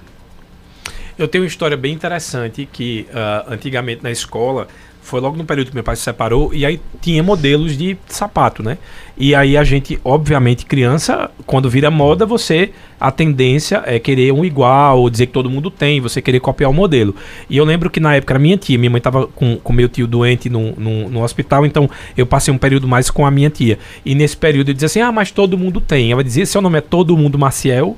Eu 1.18 1.28
tenho 1.28 1.44
uma 1.44 1.48
história 1.48 1.76
bem 1.76 1.92
interessante 1.92 2.70
que 2.72 3.08
uh, 3.10 3.52
antigamente 3.52 4.04
na 4.04 4.12
escola 4.12 4.68
foi 5.04 5.20
logo 5.20 5.36
no 5.36 5.44
período 5.44 5.68
que 5.68 5.76
meu 5.76 5.84
pai 5.84 5.96
se 5.96 6.02
separou, 6.02 6.54
e 6.54 6.66
aí 6.66 6.80
tinha 7.02 7.22
modelos 7.22 7.78
de 7.78 7.98
sapato, 8.08 8.64
né? 8.64 8.78
E 9.18 9.36
aí 9.36 9.58
a 9.58 9.64
gente, 9.64 10.00
obviamente, 10.04 10.66
criança, 10.66 11.30
quando 11.46 11.70
vira 11.70 11.92
moda, 11.92 12.26
você, 12.26 12.72
a 13.00 13.12
tendência 13.12 13.84
é 13.86 14.00
querer 14.00 14.32
um 14.32 14.44
igual, 14.46 15.00
ou 15.00 15.10
dizer 15.10 15.28
que 15.28 15.34
todo 15.34 15.50
mundo 15.50 15.70
tem, 15.70 16.00
você 16.00 16.22
querer 16.22 16.40
copiar 16.40 16.72
o 16.72 16.74
modelo. 16.74 17.14
E 17.50 17.58
eu 17.58 17.66
lembro 17.66 17.90
que 17.90 18.00
na 18.00 18.16
época, 18.16 18.36
a 18.36 18.40
minha 18.40 18.58
tia, 18.58 18.78
minha 18.78 18.90
mãe 18.90 18.98
estava 18.98 19.28
com, 19.28 19.58
com 19.58 19.74
meu 19.74 19.90
tio 19.90 20.08
doente 20.08 20.50
no, 20.50 20.72
no, 20.72 21.10
no, 21.10 21.22
hospital, 21.22 21.66
então 21.66 21.90
eu 22.18 22.26
passei 22.26 22.54
um 22.54 22.58
período 22.58 22.88
mais 22.88 23.12
com 23.12 23.26
a 23.26 23.30
minha 23.30 23.50
tia. 23.50 23.78
E 24.06 24.16
nesse 24.16 24.38
período 24.38 24.70
eu 24.70 24.74
dizia 24.74 24.88
assim, 24.88 25.02
ah, 25.02 25.12
mas 25.12 25.32
todo 25.32 25.58
mundo 25.58 25.82
tem. 25.82 26.12
Ela 26.12 26.24
dizia, 26.24 26.46
seu 26.46 26.62
nome 26.62 26.78
é 26.78 26.82
Todo 26.82 27.16
Mundo 27.18 27.38
Maciel, 27.38 27.98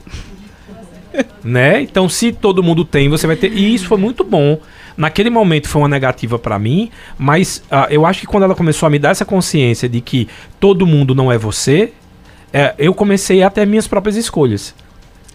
né? 1.43 1.81
Então, 1.81 2.09
se 2.09 2.31
todo 2.31 2.63
mundo 2.63 2.83
tem, 2.83 3.07
você 3.09 3.27
vai 3.27 3.35
ter. 3.35 3.53
E 3.53 3.73
isso 3.73 3.87
foi 3.87 3.97
muito 3.97 4.23
bom 4.23 4.59
naquele 4.97 5.29
momento 5.29 5.67
foi 5.67 5.81
uma 5.81 5.87
negativa 5.87 6.39
para 6.39 6.57
mim, 6.57 6.89
mas 7.17 7.63
uh, 7.71 7.89
eu 7.89 8.05
acho 8.05 8.21
que 8.21 8.27
quando 8.27 8.43
ela 8.43 8.55
começou 8.55 8.87
a 8.87 8.89
me 8.89 8.99
dar 8.99 9.09
essa 9.09 9.25
consciência 9.25 9.87
de 9.89 10.01
que 10.01 10.27
todo 10.59 10.85
mundo 10.85 11.13
não 11.13 11.31
é 11.31 11.37
você, 11.37 11.93
é, 12.53 12.73
eu 12.77 12.93
comecei 12.93 13.43
a 13.43 13.49
ter 13.49 13.65
minhas 13.65 13.87
próprias 13.87 14.15
escolhas. 14.15 14.73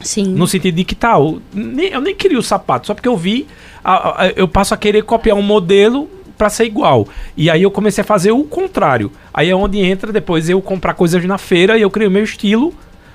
Sim. 0.01 0.25
No 0.29 0.47
sentido 0.47 0.77
de 0.77 0.85
que 0.85 0.95
tal, 0.95 1.35
tá, 1.35 1.41
eu, 1.55 1.89
eu 1.93 2.01
nem 2.01 2.15
queria 2.15 2.39
o 2.39 2.43
sapato, 2.43 2.87
só 2.87 2.95
porque 2.95 3.09
eu 3.09 3.17
vi, 3.17 3.47
a, 3.85 4.23
a, 4.23 4.29
eu 4.29 4.49
passo 4.49 4.73
a 4.73 4.77
querer 4.77 5.03
copiar 5.03 5.37
um 5.37 5.43
modelo 5.43 6.09
para 6.39 6.49
ser 6.49 6.65
igual. 6.65 7.07
E 7.37 7.51
aí 7.51 7.63
eu 7.63 7.71
comecei 7.71 8.01
a 8.01 8.05
fazer 8.05 8.33
o 8.33 8.43
contrário. 8.45 9.13
Aí 9.33 9.51
é 9.51 9.55
onde 9.55 9.79
entra 9.79 10.11
depois 10.11 10.49
eu 10.49 10.63
comprar 10.63 10.95
coisas 10.95 11.23
na 11.27 11.37
feira 11.37 11.77
e 11.77 11.83
eu 11.83 11.91
criei 11.91 12.09
o 12.09 12.11
meu 12.11 12.25
estilo 12.25 12.73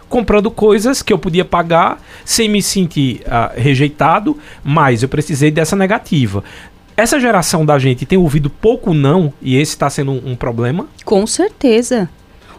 comprando 0.09 0.49
coisas 0.51 1.01
que 1.01 1.11
eu 1.11 1.17
podia 1.17 1.45
pagar 1.45 2.01
sem 2.23 2.47
me 2.49 2.61
sentir 2.61 3.21
uh, 3.21 3.59
rejeitado, 3.59 4.37
mas 4.63 5.03
eu 5.03 5.09
precisei 5.09 5.51
dessa 5.51 5.75
negativa. 5.75 6.43
Essa 6.97 7.19
geração 7.19 7.65
da 7.65 7.77
gente 7.77 8.05
tem 8.05 8.17
ouvido 8.17 8.49
pouco 8.49 8.93
não 8.93 9.33
e 9.41 9.55
esse 9.55 9.71
está 9.71 9.89
sendo 9.89 10.11
um, 10.11 10.31
um, 10.31 10.35
problema? 10.35 10.87
Com 11.03 11.27
certeza. 11.27 12.09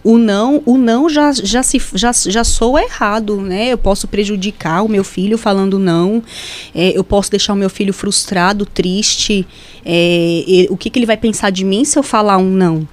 O 0.05 0.19
não, 0.19 0.63
o 0.67 0.77
não 0.77 1.09
já, 1.09 1.33
já, 1.33 1.63
se, 1.63 1.83
já, 1.95 2.13
já 2.13 2.43
errado, 2.79 3.41
né? 3.41 3.69
Eu 3.69 3.79
posso 3.79 4.07
prejudicar 4.07 4.83
o 4.83 4.89
meu 4.89 5.03
filho 5.03 5.37
falando 5.37 5.79
não, 5.79 6.23
é, 6.75 6.97
eu 6.97 7.03
posso 7.03 7.31
deixar 7.31 7.55
o 7.55 7.57
meu 7.57 7.71
filho 7.71 7.93
frustrado, 7.93 8.65
triste. 8.67 9.47
É, 9.85 10.67
o 10.71 10.77
que, 10.77 10.91
que 10.91 10.99
ele 10.99 11.07
vai 11.07 11.17
pensar 11.17 11.51
de 11.51 11.65
mim 11.65 11.85
se 11.85 11.99
eu 11.99 12.03
falar 12.03 12.37
um 12.37 12.51
não? 12.51 12.87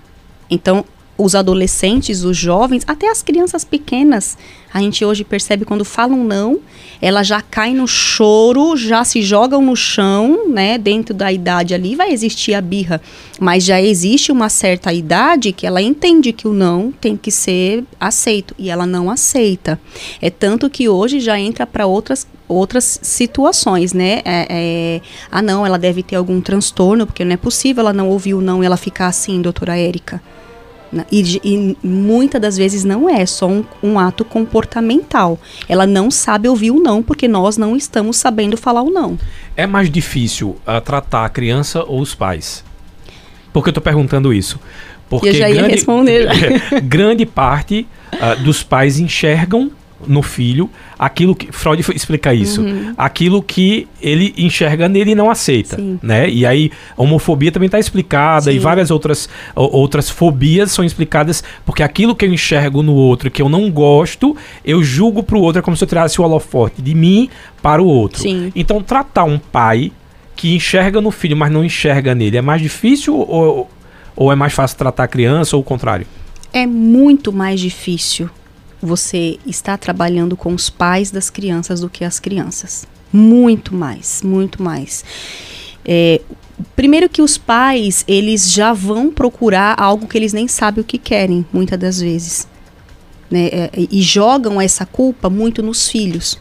Então, 0.49 0.85
os 1.17 1.35
adolescentes, 1.35 2.23
os 2.23 2.35
jovens, 2.35 2.83
até 2.87 3.09
as 3.09 3.21
crianças 3.21 3.63
pequenas. 3.63 4.37
A 4.73 4.79
gente 4.79 5.05
hoje 5.05 5.23
percebe 5.23 5.65
quando 5.65 5.85
falam 5.85 6.23
não, 6.23 6.59
elas 6.99 7.27
já 7.27 7.41
caem 7.41 7.75
no 7.75 7.87
choro, 7.87 8.75
já 8.75 9.03
se 9.03 9.21
jogam 9.21 9.61
no 9.61 9.75
chão, 9.75 10.49
né? 10.49 10.77
Dentro 10.77 11.13
da 11.13 11.31
idade 11.31 11.75
ali 11.75 11.95
vai 11.95 12.11
existir 12.11 12.55
a 12.55 12.61
birra, 12.61 12.99
mas 13.39 13.63
já 13.63 13.79
existe 13.79 14.31
uma 14.31 14.49
certa 14.49 14.91
idade 14.91 15.51
que 15.51 15.67
ela 15.67 15.81
entende 15.81 16.33
que 16.33 16.47
o 16.47 16.53
não 16.53 16.91
tem 16.91 17.15
que 17.15 17.29
ser 17.29 17.83
aceito 17.99 18.55
e 18.57 18.69
ela 18.69 18.87
não 18.87 19.11
aceita. 19.11 19.79
É 20.19 20.31
tanto 20.31 20.69
que 20.69 20.89
hoje 20.89 21.19
já 21.19 21.39
entra 21.39 21.67
para 21.67 21.85
outras 21.85 22.25
outras 22.45 22.99
situações, 23.01 23.93
né? 23.93 24.21
É, 24.25 24.47
é, 24.49 25.01
ah, 25.31 25.41
não, 25.41 25.65
ela 25.65 25.77
deve 25.79 26.03
ter 26.03 26.15
algum 26.15 26.39
transtorno, 26.41 27.05
porque 27.05 27.23
não 27.25 27.33
é 27.33 27.37
possível 27.37 27.81
ela 27.81 27.93
não 27.93 28.09
ouvir 28.09 28.33
o 28.33 28.41
não 28.41 28.61
e 28.61 28.65
ela 28.65 28.77
ficar 28.77 29.07
assim, 29.07 29.41
doutora 29.41 29.77
Érica. 29.77 30.21
E, 31.11 31.39
e, 31.43 31.77
muitas 31.83 32.41
das 32.41 32.57
vezes 32.57 32.83
não 32.83 33.09
é 33.09 33.25
só 33.25 33.47
um, 33.47 33.63
um, 33.81 33.99
ato 33.99 34.23
comportamental. 34.23 35.39
Ela 35.67 35.87
não 35.87 36.11
sabe 36.11 36.47
ouvir 36.47 36.71
o 36.71 36.79
não 36.79 37.01
porque 37.01 37.27
nós 37.27 37.57
não 37.57 37.75
estamos 37.75 38.17
sabendo 38.17 38.57
falar 38.57 38.81
o 38.81 38.89
não. 38.89 39.17
É 39.55 39.65
mais 39.65 39.89
difícil 39.89 40.57
uh, 40.67 40.81
tratar 40.81 41.25
a 41.25 41.29
criança 41.29 41.83
ou 41.83 42.01
os 42.01 42.13
pais? 42.13 42.63
Por 43.51 43.63
que 43.63 43.69
eu 43.69 43.71
estou 43.71 43.83
perguntando 43.83 44.33
isso? 44.33 44.59
Porque 45.09 45.29
eu 45.29 45.33
já 45.33 45.49
ia 45.49 45.57
grande, 45.57 45.71
responder. 45.71 46.27
grande 46.83 47.25
parte 47.25 47.87
uh, 48.13 48.43
dos 48.43 48.63
pais 48.63 48.99
enxergam 48.99 49.71
no 50.07 50.21
filho 50.21 50.69
aquilo 50.97 51.35
que 51.35 51.51
Freud 51.51 51.83
explica 51.93 52.33
isso, 52.33 52.61
uhum. 52.61 52.93
aquilo 52.97 53.41
que 53.41 53.87
ele 54.01 54.33
enxerga 54.37 54.87
nele 54.87 55.11
e 55.11 55.15
não 55.15 55.29
aceita, 55.29 55.75
Sim. 55.75 55.99
né? 56.01 56.29
E 56.29 56.45
aí 56.45 56.71
a 56.97 57.01
homofobia 57.01 57.51
também 57.51 57.67
está 57.67 57.79
explicada 57.79 58.51
Sim. 58.51 58.57
e 58.57 58.59
várias 58.59 58.91
outras 58.91 59.27
outras 59.55 60.09
fobias 60.09 60.71
são 60.71 60.83
explicadas 60.85 61.43
porque 61.65 61.83
aquilo 61.83 62.15
que 62.15 62.25
eu 62.25 62.31
enxergo 62.31 62.81
no 62.81 62.93
outro 62.93 63.29
que 63.29 63.41
eu 63.41 63.49
não 63.49 63.69
gosto, 63.69 64.35
eu 64.63 64.83
julgo 64.83 65.23
para 65.23 65.37
o 65.37 65.41
outro 65.41 65.59
é 65.59 65.61
como 65.61 65.75
se 65.75 65.83
eu 65.83 65.87
tirasse 65.87 66.19
o 66.21 66.23
holofote 66.23 66.81
de 66.81 66.93
mim 66.95 67.29
para 67.61 67.81
o 67.81 67.85
outro. 67.85 68.21
Sim. 68.21 68.51
Então 68.55 68.81
tratar 68.81 69.25
um 69.25 69.37
pai 69.37 69.91
que 70.35 70.55
enxerga 70.55 70.99
no 71.01 71.11
filho, 71.11 71.37
mas 71.37 71.51
não 71.51 71.63
enxerga 71.63 72.15
nele, 72.15 72.37
é 72.37 72.41
mais 72.41 72.61
difícil 72.61 73.15
ou, 73.15 73.69
ou 74.15 74.31
é 74.31 74.35
mais 74.35 74.53
fácil 74.53 74.77
tratar 74.77 75.03
a 75.03 75.07
criança 75.07 75.55
ou 75.55 75.61
o 75.61 75.65
contrário? 75.65 76.07
É 76.51 76.65
muito 76.65 77.33
mais 77.33 77.59
difícil 77.59 78.29
você 78.85 79.39
está 79.45 79.77
trabalhando 79.77 80.35
com 80.35 80.53
os 80.53 80.69
pais 80.69 81.11
das 81.11 81.29
crianças 81.29 81.81
do 81.81 81.89
que 81.89 82.03
as 82.03 82.19
crianças. 82.19 82.85
Muito 83.11 83.75
mais, 83.75 84.21
muito 84.23 84.61
mais. 84.61 85.03
É, 85.85 86.21
primeiro 86.75 87.09
que 87.09 87.21
os 87.21 87.37
pais, 87.37 88.03
eles 88.07 88.51
já 88.51 88.73
vão 88.73 89.11
procurar 89.11 89.79
algo 89.79 90.07
que 90.07 90.17
eles 90.17 90.33
nem 90.33 90.47
sabem 90.47 90.81
o 90.81 90.85
que 90.85 90.97
querem, 90.97 91.45
muitas 91.51 91.79
das 91.79 91.99
vezes. 91.99 92.47
Né? 93.29 93.47
É, 93.47 93.69
e 93.75 94.01
jogam 94.01 94.59
essa 94.59 94.85
culpa 94.85 95.29
muito 95.29 95.61
nos 95.61 95.87
filhos. 95.89 96.39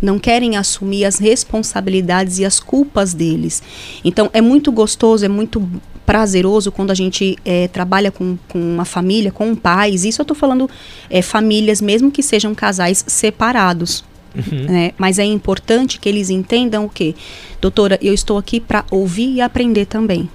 Não 0.00 0.18
querem 0.18 0.56
assumir 0.56 1.04
as 1.04 1.18
responsabilidades 1.18 2.38
e 2.38 2.44
as 2.44 2.60
culpas 2.60 3.14
deles. 3.14 3.62
Então, 4.04 4.30
é 4.32 4.40
muito 4.40 4.70
gostoso, 4.70 5.24
é 5.24 5.28
muito 5.28 5.66
prazeroso 6.06 6.70
quando 6.70 6.92
a 6.92 6.94
gente 6.94 7.36
é, 7.44 7.66
trabalha 7.68 8.12
com, 8.12 8.38
com 8.48 8.58
uma 8.58 8.84
família, 8.84 9.32
com 9.32 9.54
pais. 9.54 10.04
Isso 10.04 10.20
eu 10.20 10.24
estou 10.24 10.36
falando 10.36 10.70
é, 11.10 11.20
famílias, 11.20 11.82
mesmo 11.82 12.10
que 12.10 12.22
sejam 12.22 12.54
casais 12.54 13.04
separados. 13.08 14.04
Uhum. 14.34 14.64
Né? 14.64 14.92
Mas 14.96 15.18
é 15.18 15.24
importante 15.24 15.98
que 15.98 16.08
eles 16.08 16.30
entendam 16.30 16.84
o 16.84 16.88
que, 16.88 17.16
doutora, 17.60 17.98
eu 18.00 18.14
estou 18.14 18.38
aqui 18.38 18.60
para 18.60 18.84
ouvir 18.90 19.34
e 19.34 19.40
aprender 19.40 19.86
também 19.86 20.30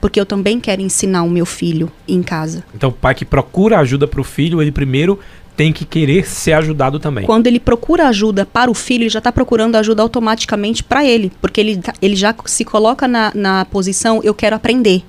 porque 0.00 0.20
eu 0.20 0.26
também 0.26 0.60
quero 0.60 0.80
ensinar 0.80 1.22
o 1.22 1.30
meu 1.30 1.44
filho 1.44 1.90
em 2.06 2.22
casa. 2.22 2.64
Então, 2.74 2.90
o 2.90 2.92
pai 2.92 3.14
que 3.14 3.24
procura 3.24 3.78
ajuda 3.78 4.06
para 4.06 4.20
o 4.20 4.24
filho, 4.24 4.62
ele 4.62 4.70
primeiro 4.70 5.18
tem 5.58 5.72
que 5.72 5.84
querer 5.84 6.24
ser 6.24 6.52
ajudado 6.52 7.00
também. 7.00 7.24
Quando 7.24 7.48
ele 7.48 7.58
procura 7.58 8.06
ajuda 8.06 8.46
para 8.46 8.70
o 8.70 8.74
filho, 8.74 9.02
ele 9.02 9.10
já 9.10 9.18
está 9.18 9.32
procurando 9.32 9.74
ajuda 9.74 10.00
automaticamente 10.00 10.84
para 10.84 11.04
ele, 11.04 11.32
porque 11.40 11.60
ele, 11.60 11.78
tá, 11.78 11.92
ele 12.00 12.14
já 12.14 12.32
se 12.44 12.64
coloca 12.64 13.08
na, 13.08 13.32
na 13.34 13.64
posição 13.64 14.20
eu 14.22 14.32
quero 14.32 14.54
aprender. 14.54 15.02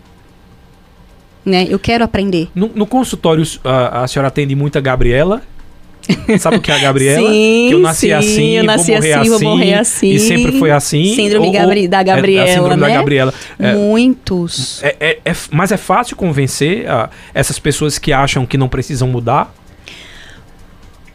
Né? 1.46 1.68
Eu 1.70 1.78
quero 1.78 2.04
aprender. 2.04 2.50
No, 2.56 2.72
no 2.74 2.88
consultório, 2.88 3.46
a, 3.64 4.02
a 4.02 4.08
senhora 4.08 4.30
atende 4.30 4.56
muita 4.56 4.82
Gabriela? 4.82 5.44
Sabe 6.40 6.58
o 6.58 6.62
que 6.62 6.72
é 6.72 6.76
a 6.76 6.80
Gabriela? 6.80 7.30
sim, 7.30 7.68
que 7.70 7.76
eu 7.76 7.80
nasci 7.80 8.08
sim, 8.08 8.12
assim, 8.12 8.50
eu 8.50 8.64
nasci 8.64 8.92
vou 8.92 8.96
morrer 8.96 9.14
assim, 9.14 9.20
assim, 9.20 9.30
vou 9.30 9.56
morrer 9.56 9.74
assim. 9.76 10.10
E 10.10 10.20
sempre 10.20 10.58
foi 10.58 10.72
assim. 10.72 11.16
Síndrome 11.16 11.46
ou, 11.46 11.54
Gabri 11.54 11.88
da 11.88 12.02
Gabriela, 12.02 12.50
é, 12.50 12.56
síndrome 12.56 12.82
né? 12.82 12.88
da 12.88 12.94
Gabriela. 12.96 13.34
É, 13.60 13.74
Muitos. 13.76 14.84
É, 14.84 14.96
é, 15.00 15.20
é, 15.24 15.36
mas 15.52 15.72
é 15.72 15.78
fácil 15.78 16.16
convencer 16.16 16.86
uh, 16.86 17.08
essas 17.36 17.60
pessoas 17.60 18.00
que 18.00 18.12
acham 18.12 18.48
que 18.48 18.58
não 18.58 18.68
precisam 18.68 19.08
mudar? 19.08 19.54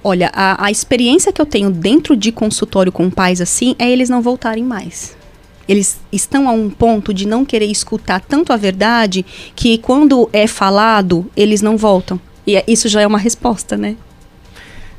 Olha, 0.04 0.30
a, 0.34 0.66
a 0.66 0.70
experiência 0.70 1.32
que 1.32 1.40
eu 1.40 1.46
tenho 1.46 1.70
dentro 1.70 2.14
de 2.14 2.30
consultório 2.30 2.92
com 2.92 3.10
pais 3.10 3.40
assim 3.40 3.74
é 3.78 3.90
eles 3.90 4.08
não 4.10 4.20
voltarem 4.20 4.62
mais 4.62 5.16
eles 5.68 6.00
estão 6.12 6.48
a 6.48 6.52
um 6.52 6.70
ponto 6.70 7.12
de 7.12 7.26
não 7.26 7.44
querer 7.44 7.66
escutar 7.66 8.20
tanto 8.20 8.52
a 8.52 8.56
verdade 8.56 9.24
que 9.54 9.78
quando 9.78 10.28
é 10.32 10.46
falado, 10.46 11.26
eles 11.36 11.62
não 11.62 11.76
voltam. 11.76 12.20
E 12.46 12.56
é, 12.56 12.64
isso 12.66 12.88
já 12.88 13.00
é 13.00 13.06
uma 13.06 13.18
resposta, 13.18 13.76
né? 13.76 13.96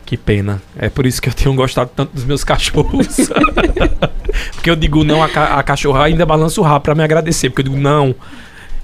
Que 0.06 0.18
pena. 0.18 0.62
É 0.78 0.90
por 0.90 1.06
isso 1.06 1.22
que 1.22 1.30
eu 1.30 1.34
tenho 1.34 1.54
gostado 1.56 1.92
tanto 1.96 2.14
dos 2.14 2.24
meus 2.24 2.44
cachorros. 2.44 3.08
porque 4.54 4.70
eu 4.70 4.76
digo 4.76 5.04
não, 5.04 5.22
a, 5.22 5.30
ca 5.30 5.58
a 5.58 5.64
cachorra 5.64 6.06
ainda 6.06 6.26
balança 6.26 6.60
o 6.60 6.64
rabo 6.64 6.82
pra 6.82 6.96
me 6.96 7.04
agradecer. 7.04 7.50
Porque 7.50 7.62
eu 7.62 7.72
digo 7.72 7.82
não, 7.82 8.16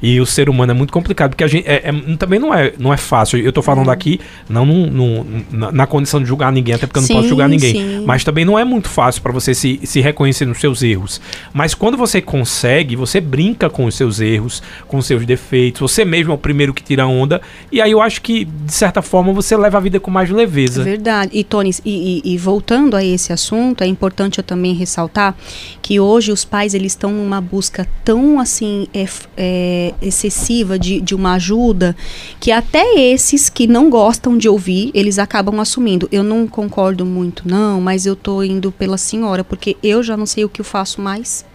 e 0.01 0.19
o 0.19 0.25
ser 0.25 0.49
humano 0.49 0.71
é 0.71 0.75
muito 0.75 0.91
complicado, 0.91 1.31
porque 1.31 1.43
a 1.43 1.47
gente 1.47 1.67
é, 1.67 1.89
é, 1.89 2.15
também 2.17 2.39
não 2.39 2.53
é, 2.53 2.73
não 2.79 2.93
é 2.93 2.97
fácil. 2.97 3.39
Eu 3.39 3.53
tô 3.53 3.61
falando 3.61 3.87
uhum. 3.87 3.93
aqui 3.93 4.19
não 4.49 4.65
no, 4.65 5.25
na, 5.51 5.71
na, 5.71 5.87
condição 5.87 6.19
de 6.19 6.25
julgar 6.25 6.51
ninguém, 6.51 6.73
até 6.73 6.87
porque 6.87 6.99
eu 6.99 7.01
não 7.01 7.07
sim, 7.07 7.13
posso 7.13 7.27
julgar 7.27 7.47
ninguém. 7.47 7.73
Sim. 7.73 8.03
Mas 8.05 8.23
também 8.23 8.43
não 8.43 8.57
é 8.57 8.63
muito 8.63 8.89
fácil 8.89 9.21
para 9.21 9.31
você 9.31 9.53
se, 9.53 9.79
se 9.83 10.01
reconhecer 10.01 10.45
nos 10.45 10.59
seus 10.59 10.81
erros. 10.81 11.21
Mas 11.53 11.75
quando 11.75 11.97
você 11.97 12.21
consegue, 12.21 12.95
você 12.95 13.21
brinca 13.21 13.69
com 13.69 13.85
os 13.85 13.95
seus 13.95 14.19
erros, 14.19 14.63
com 14.87 14.97
os 14.97 15.05
seus 15.05 15.25
defeitos. 15.25 15.81
Você 15.81 16.03
mesmo 16.03 16.31
é 16.31 16.35
o 16.35 16.37
primeiro 16.37 16.73
que 16.73 16.83
tira 16.83 17.05
onda. 17.05 17.41
E 17.71 17.81
aí 17.81 17.91
eu 17.91 18.01
acho 18.01 18.21
que, 18.21 18.45
de 18.45 18.73
certa 18.73 19.01
forma, 19.01 19.31
você 19.33 19.55
leva 19.55 19.77
a 19.77 19.81
vida 19.81 19.99
com 19.99 20.09
mais 20.09 20.29
leveza. 20.29 20.81
É 20.81 20.85
verdade. 20.85 21.31
E, 21.33 21.43
Tony, 21.43 21.71
e, 21.85 22.21
e, 22.25 22.33
e 22.33 22.37
voltando 22.37 22.95
a 22.95 23.03
esse 23.03 23.31
assunto, 23.31 23.83
é 23.83 23.87
importante 23.87 24.39
eu 24.39 24.43
também 24.43 24.73
ressaltar 24.73 25.35
que 25.81 25.99
hoje 25.99 26.31
os 26.31 26.43
pais 26.43 26.73
eles 26.73 26.93
estão 26.93 27.11
numa 27.11 27.41
busca 27.41 27.87
tão 28.03 28.39
assim 28.39 28.87
é, 28.93 29.05
é 29.37 29.90
excessiva 30.01 30.77
de, 30.77 31.01
de 31.01 31.15
uma 31.15 31.33
ajuda, 31.33 31.95
que 32.39 32.51
até 32.51 32.95
esses 32.95 33.49
que 33.49 33.67
não 33.67 33.89
gostam 33.89 34.37
de 34.37 34.47
ouvir, 34.47 34.91
eles 34.93 35.19
acabam 35.19 35.59
assumindo. 35.59 36.07
Eu 36.11 36.23
não 36.23 36.47
concordo 36.47 37.05
muito, 37.05 37.47
não, 37.47 37.81
mas 37.81 38.05
eu 38.05 38.15
tô 38.15 38.43
indo 38.43 38.71
pela 38.71 38.97
senhora, 38.97 39.43
porque 39.43 39.77
eu 39.81 40.03
já 40.03 40.15
não 40.15 40.25
sei 40.25 40.45
o 40.45 40.49
que 40.49 40.61
eu 40.61 40.65
faço 40.65 41.01
mais. 41.01 41.45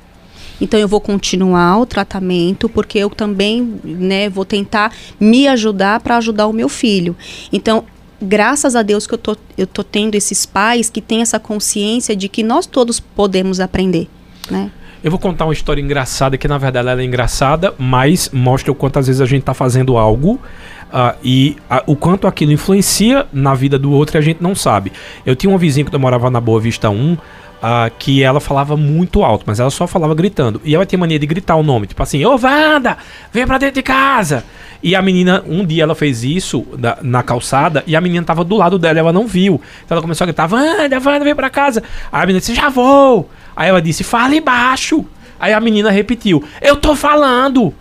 Então 0.60 0.80
eu 0.80 0.88
vou 0.88 1.00
continuar 1.00 1.78
o 1.78 1.86
tratamento 1.86 2.68
porque 2.68 2.98
eu 2.98 3.10
também, 3.10 3.78
né, 3.84 4.28
vou 4.28 4.44
tentar 4.44 4.90
me 5.20 5.46
ajudar 5.48 6.00
para 6.00 6.16
ajudar 6.16 6.46
o 6.46 6.52
meu 6.52 6.68
filho. 6.68 7.14
Então 7.52 7.84
graças 8.20 8.74
a 8.74 8.82
Deus 8.82 9.06
que 9.06 9.14
eu 9.14 9.18
tô, 9.18 9.36
eu 9.56 9.66
tô 9.66 9.84
tendo 9.84 10.14
esses 10.14 10.46
pais 10.46 10.88
que 10.88 11.00
têm 11.00 11.20
essa 11.20 11.38
consciência 11.38 12.16
de 12.16 12.28
que 12.28 12.42
nós 12.42 12.66
todos 12.66 12.98
podemos 12.98 13.60
aprender, 13.60 14.08
né? 14.50 14.70
Eu 15.04 15.10
vou 15.10 15.20
contar 15.20 15.44
uma 15.44 15.52
história 15.52 15.80
engraçada, 15.80 16.36
que 16.36 16.48
na 16.48 16.58
verdade 16.58 16.88
ela 16.88 17.00
é 17.00 17.04
engraçada, 17.04 17.74
mas 17.78 18.30
mostra 18.32 18.72
o 18.72 18.74
quanto 18.74 18.98
às 18.98 19.06
vezes 19.06 19.20
a 19.20 19.26
gente 19.26 19.40
está 19.40 19.54
fazendo 19.54 19.96
algo 19.96 20.40
uh, 20.86 21.16
e 21.22 21.56
o 21.86 21.94
quanto 21.94 22.26
aquilo 22.26 22.52
influencia 22.52 23.26
na 23.32 23.54
vida 23.54 23.78
do 23.78 23.92
outro 23.92 24.16
e 24.16 24.18
a 24.18 24.22
gente 24.22 24.42
não 24.42 24.54
sabe. 24.54 24.92
Eu 25.24 25.36
tinha 25.36 25.50
uma 25.50 25.58
vizinha 25.58 25.84
que 25.84 25.94
eu 25.94 26.00
morava 26.00 26.30
na 26.30 26.40
Boa 26.40 26.60
Vista 26.60 26.90
1, 26.90 27.16
Uh, 27.56 27.90
que 27.98 28.22
ela 28.22 28.38
falava 28.38 28.76
muito 28.76 29.24
alto, 29.24 29.44
mas 29.46 29.58
ela 29.58 29.70
só 29.70 29.86
falava 29.86 30.14
gritando. 30.14 30.60
E 30.62 30.74
ela 30.74 30.84
tinha 30.84 30.98
mania 30.98 31.18
de 31.18 31.26
gritar 31.26 31.56
o 31.56 31.62
nome, 31.62 31.86
tipo 31.86 32.00
assim, 32.02 32.22
ô 32.22 32.32
Wanda, 32.32 32.98
vem 33.32 33.46
pra 33.46 33.56
dentro 33.56 33.76
de 33.76 33.82
casa. 33.82 34.44
E 34.82 34.94
a 34.94 35.00
menina, 35.00 35.42
um 35.48 35.64
dia 35.64 35.82
ela 35.82 35.94
fez 35.94 36.22
isso 36.22 36.66
na, 36.78 36.98
na 37.00 37.22
calçada 37.22 37.82
e 37.86 37.96
a 37.96 38.00
menina 38.00 38.24
tava 38.26 38.44
do 38.44 38.56
lado 38.56 38.78
dela, 38.78 38.98
ela 38.98 39.12
não 39.12 39.26
viu. 39.26 39.58
Então 39.84 39.96
ela 39.96 40.02
começou 40.02 40.24
a 40.24 40.26
gritar, 40.26 40.52
Wanda, 40.52 41.00
Wanda, 41.02 41.24
vem 41.24 41.34
pra 41.34 41.48
casa. 41.48 41.82
Aí 42.12 42.22
a 42.22 42.26
menina 42.26 42.40
disse, 42.40 42.54
já 42.54 42.68
vou. 42.68 43.30
Aí 43.56 43.70
ela 43.70 43.80
disse, 43.80 44.04
fale 44.04 44.40
baixo. 44.40 45.04
Aí 45.40 45.52
a 45.52 45.60
menina 45.60 45.90
repetiu, 45.90 46.44
eu 46.60 46.76
tô 46.76 46.94
falando. 46.94 47.72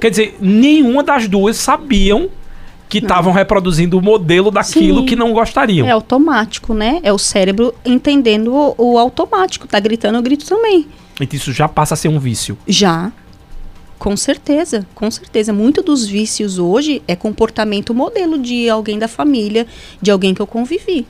Quer 0.00 0.10
dizer, 0.10 0.38
nenhuma 0.40 1.02
das 1.02 1.28
duas 1.28 1.56
sabiam 1.56 2.30
que 2.88 2.98
estavam 2.98 3.32
reproduzindo 3.32 3.96
o 3.98 4.02
modelo 4.02 4.50
daquilo 4.50 5.00
Sim. 5.00 5.06
que 5.06 5.14
não 5.14 5.32
gostariam. 5.32 5.86
É 5.86 5.90
automático, 5.90 6.74
né? 6.74 7.00
É 7.04 7.12
o 7.12 7.18
cérebro 7.18 7.72
entendendo 7.84 8.52
o, 8.52 8.74
o 8.76 8.98
automático. 8.98 9.68
Tá 9.68 9.78
gritando, 9.78 10.18
eu 10.18 10.22
grito 10.22 10.44
também. 10.46 10.88
Então 11.20 11.36
isso 11.36 11.52
já 11.52 11.68
passa 11.68 11.94
a 11.94 11.96
ser 11.96 12.08
um 12.08 12.18
vício. 12.18 12.58
Já. 12.66 13.12
Com 13.98 14.16
certeza, 14.16 14.86
com 14.94 15.10
certeza. 15.10 15.52
Muito 15.52 15.82
dos 15.82 16.06
vícios 16.06 16.58
hoje 16.58 17.02
é 17.06 17.14
comportamento 17.14 17.94
modelo 17.94 18.38
de 18.38 18.68
alguém 18.68 18.98
da 18.98 19.06
família, 19.06 19.66
de 20.00 20.10
alguém 20.10 20.34
que 20.34 20.40
eu 20.40 20.46
convivi. 20.46 21.06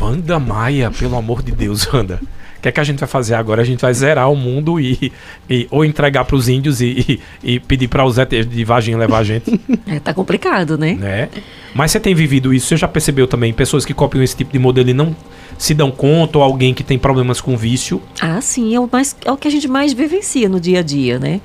Wanda 0.00 0.38
Maia, 0.38 0.90
pelo 0.90 1.16
amor 1.16 1.42
de 1.42 1.50
Deus, 1.50 1.92
Wanda. 1.92 2.20
O 2.58 2.60
que 2.60 2.68
é 2.68 2.72
que 2.72 2.80
a 2.80 2.84
gente 2.84 2.98
vai 2.98 3.08
fazer 3.08 3.34
agora? 3.34 3.62
A 3.62 3.64
gente 3.64 3.80
vai 3.80 3.94
zerar 3.94 4.30
o 4.30 4.36
mundo 4.36 4.80
e, 4.80 5.12
e 5.48 5.68
ou 5.70 5.84
entregar 5.84 6.24
para 6.24 6.34
os 6.34 6.48
índios 6.48 6.80
e, 6.80 7.20
e, 7.44 7.54
e 7.54 7.60
pedir 7.60 7.86
para 7.86 8.04
os 8.04 8.18
ETs 8.18 8.48
de 8.48 8.64
vagem 8.64 8.96
levar 8.96 9.18
a 9.18 9.24
gente. 9.24 9.58
É, 9.86 9.98
tá 9.98 10.12
complicado, 10.12 10.76
né? 10.76 10.94
né? 10.94 11.28
Mas 11.74 11.92
você 11.92 12.00
tem 12.00 12.14
vivido 12.14 12.52
isso? 12.52 12.66
Você 12.66 12.76
já 12.76 12.86
percebeu 12.86 13.26
também 13.26 13.54
pessoas 13.54 13.86
que 13.86 13.94
copiam 13.94 14.22
esse 14.22 14.36
tipo 14.36 14.52
de 14.52 14.58
modelo 14.58 14.90
e 14.90 14.92
não 14.92 15.16
se 15.56 15.72
dão 15.72 15.90
conta 15.90 16.36
ou 16.36 16.44
alguém 16.44 16.74
que 16.74 16.84
tem 16.84 16.98
problemas 16.98 17.40
com 17.40 17.56
vício? 17.56 18.02
Ah, 18.20 18.40
sim, 18.40 18.74
é 18.74 18.80
o, 18.80 18.88
mais, 18.90 19.16
é 19.24 19.32
o 19.32 19.36
que 19.36 19.48
a 19.48 19.50
gente 19.50 19.66
mais 19.66 19.94
vivencia 19.94 20.46
no 20.48 20.60
dia 20.60 20.80
a 20.80 20.82
dia, 20.82 21.18
né? 21.18 21.40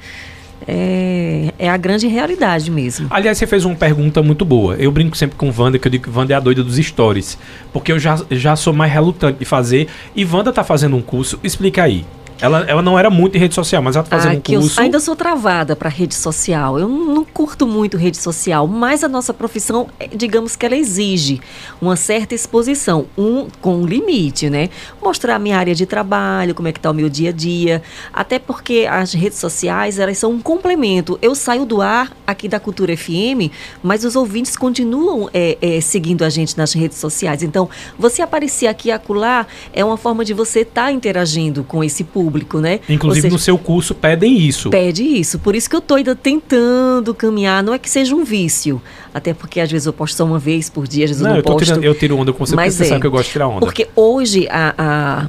É, 0.68 1.54
é, 1.58 1.70
a 1.70 1.78
grande 1.78 2.08
realidade 2.08 2.70
mesmo. 2.72 3.08
Aliás, 3.10 3.38
você 3.38 3.48
fez 3.48 3.66
uma 3.66 3.76
pergunta 3.76 4.22
muito 4.22 4.46
boa. 4.46 4.76
Eu 4.76 4.92
brinco 4.92 5.16
sempre 5.16 5.38
com 5.38 5.52
Wanda, 5.56 5.78
que 5.80 5.88
eu 5.88 5.92
digo 5.92 6.04
que 6.04 6.18
Wanda 6.18 6.34
é 6.34 6.36
a 6.36 6.40
doida 6.40 6.64
dos 6.64 6.78
stories. 6.78 7.38
Porque 7.72 7.92
eu 7.92 8.00
já, 8.00 8.20
já 8.32 8.56
sou 8.56 8.74
mais 8.74 8.92
relutante 8.92 9.40
de 9.40 9.46
fazer. 9.46 9.88
E 10.16 10.26
Wanda 10.26 10.52
tá 10.52 10.64
fazendo 10.64 10.96
um 10.96 11.02
curso. 11.02 11.40
Explica 11.44 11.84
aí. 11.84 12.06
Ela, 12.42 12.66
ela 12.68 12.82
não 12.82 12.98
era 12.98 13.10
muito 13.10 13.38
em 13.38 13.40
rede 13.40 13.54
social, 13.54 13.82
mas 13.82 13.96
ela 13.96 14.04
tá 14.04 14.18
fazendo 14.18 14.36
ah, 14.36 14.38
um 14.38 14.60
curso. 14.60 14.80
Eu 14.80 14.84
ainda 14.84 15.00
sou 15.00 15.16
travada 15.16 15.76
para 15.76 15.90
rede 15.90 16.16
social. 16.16 16.80
Eu 16.80 16.90
não 16.90 17.24
curto 17.24 17.68
muito 17.68 17.98
rede 17.98 18.18
social, 18.18 18.68
mas 18.68 19.04
a 19.04 19.08
nossa 19.08 19.34
profissão, 19.34 19.88
é, 20.00 20.08
digamos 20.08 20.56
que 20.56 20.66
ela 20.66 20.76
exige 20.76 21.40
uma 21.80 21.96
certa 21.96 22.36
exposição, 22.36 23.06
um 23.18 23.48
com 23.62 23.78
um 23.78 23.86
limite, 23.86 24.50
né? 24.50 24.70
Mostrar 25.02 25.36
a 25.36 25.40
minha 25.40 25.58
área 25.58 25.76
de 25.76 25.86
trabalho, 25.86 26.56
como 26.56 26.68
é 26.68 26.72
que 26.72 26.80
tá 26.80 26.92
o 26.92 26.94
meu 26.94 27.10
dia 27.10 27.30
a 27.30 27.34
dia, 27.34 27.82
até 28.12 28.40
porque 28.40 28.88
as 28.90 29.14
redes 29.14 29.38
sociais, 29.38 30.00
elas 30.00 30.18
são 30.18 30.32
um 30.32 30.42
complemento. 30.42 31.18
Eu 31.22 31.36
saio 31.36 31.66
do 31.66 31.82
ar 31.82 32.12
aqui 32.26 32.48
da 32.48 32.60
Cultura 32.60 32.96
FM, 32.96 33.52
mas 33.82 34.04
os 34.04 34.16
ouvintes 34.16 34.58
continuam 34.58 35.30
é, 35.34 35.58
é, 35.62 35.82
seguindo 35.82 36.24
a 36.24 36.30
gente 36.30 36.58
nas 36.58 36.74
redes 36.74 36.98
sociais. 36.98 37.44
Então, 37.44 37.70
você 37.98 38.22
aparecer 38.22 38.68
aqui 38.68 38.90
e 38.90 38.92
acolá 38.92 39.46
é 39.72 39.84
uma 39.86 39.98
forma 39.98 40.26
de 40.26 40.34
você 40.34 40.62
estar 40.62 40.86
tá 40.86 40.92
interagindo 40.92 41.64
com 41.64 41.84
esse 41.84 42.04
público 42.04 42.23
público, 42.24 42.60
né? 42.60 42.80
Inclusive 42.88 43.24
seja, 43.24 43.34
no 43.34 43.40
seu 43.40 43.58
curso 43.58 43.94
pedem 43.94 44.38
isso. 44.38 44.70
Pede 44.70 45.04
isso. 45.04 45.40
Por 45.40 45.56
isso 45.56 45.70
que 45.70 45.76
eu 45.76 45.80
estou 45.80 45.98
ainda 45.98 46.16
tentando 46.16 47.14
caminhar. 47.14 47.62
Não 47.62 47.74
é 47.74 47.78
que 47.78 47.90
seja 47.90 48.16
um 48.16 48.24
vício. 48.24 48.82
Até 49.14 49.34
porque 49.34 49.60
às 49.60 49.72
vezes 49.72 49.86
eu 49.86 49.94
posto 49.94 50.16
só 50.16 50.26
uma 50.26 50.40
vez 50.40 50.70
por 50.70 50.88
dia, 50.88 51.06
às 51.06 51.12
vezes 51.12 51.22
não, 51.22 51.32
eu 51.32 51.34
não 51.34 51.40
eu 51.40 51.44
posto. 51.44 51.66
Tirando, 51.66 51.84
eu 51.84 51.96
tiro 51.96 52.18
onda 52.18 52.32
com 52.32 52.46
você 52.46 52.56
mas 52.56 52.74
porque 52.74 52.84
é, 52.84 52.86
você 52.86 52.90
sabe 52.90 53.02
que 53.02 53.08
eu 53.08 53.12
gosto 53.12 53.26
de 53.26 53.32
tirar 53.32 53.48
onda. 53.48 53.60
Porque 53.60 53.88
hoje 53.96 54.48
a, 54.50 54.74
a 54.78 55.28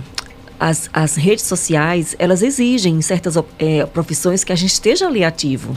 as, 0.59 0.89
as 0.93 1.17
redes 1.17 1.45
sociais, 1.45 2.15
elas 2.19 2.43
exigem 2.43 2.95
em 2.95 3.03
certas 3.03 3.37
é, 3.59 3.85
profissões 3.87 4.45
que 4.45 4.53
a 4.53 4.57
gente 4.57 4.73
esteja 4.73 5.07
ali 5.07 5.25
ativo. 5.25 5.77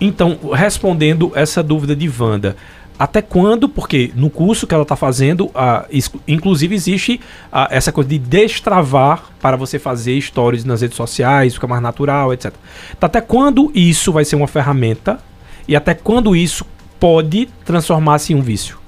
Então, 0.00 0.38
respondendo 0.52 1.32
essa 1.34 1.62
dúvida 1.62 1.94
de 1.96 2.10
Wanda, 2.18 2.56
até 3.00 3.22
quando, 3.22 3.66
porque 3.66 4.12
no 4.14 4.28
curso 4.28 4.66
que 4.66 4.74
ela 4.74 4.82
está 4.82 4.94
fazendo, 4.94 5.50
ah, 5.54 5.86
inclusive 6.28 6.74
existe 6.74 7.18
ah, 7.50 7.66
essa 7.70 7.90
coisa 7.90 8.10
de 8.10 8.18
destravar 8.18 9.30
para 9.40 9.56
você 9.56 9.78
fazer 9.78 10.20
stories 10.20 10.66
nas 10.66 10.82
redes 10.82 10.98
sociais, 10.98 11.54
fica 11.54 11.66
mais 11.66 11.80
natural, 11.80 12.30
etc. 12.34 12.52
Então, 12.90 13.06
até 13.06 13.22
quando 13.22 13.72
isso 13.74 14.12
vai 14.12 14.22
ser 14.26 14.36
uma 14.36 14.46
ferramenta 14.46 15.18
e 15.66 15.74
até 15.74 15.94
quando 15.94 16.36
isso 16.36 16.66
pode 16.98 17.48
transformar-se 17.64 18.34
em 18.34 18.36
um 18.36 18.42
vício? 18.42 18.79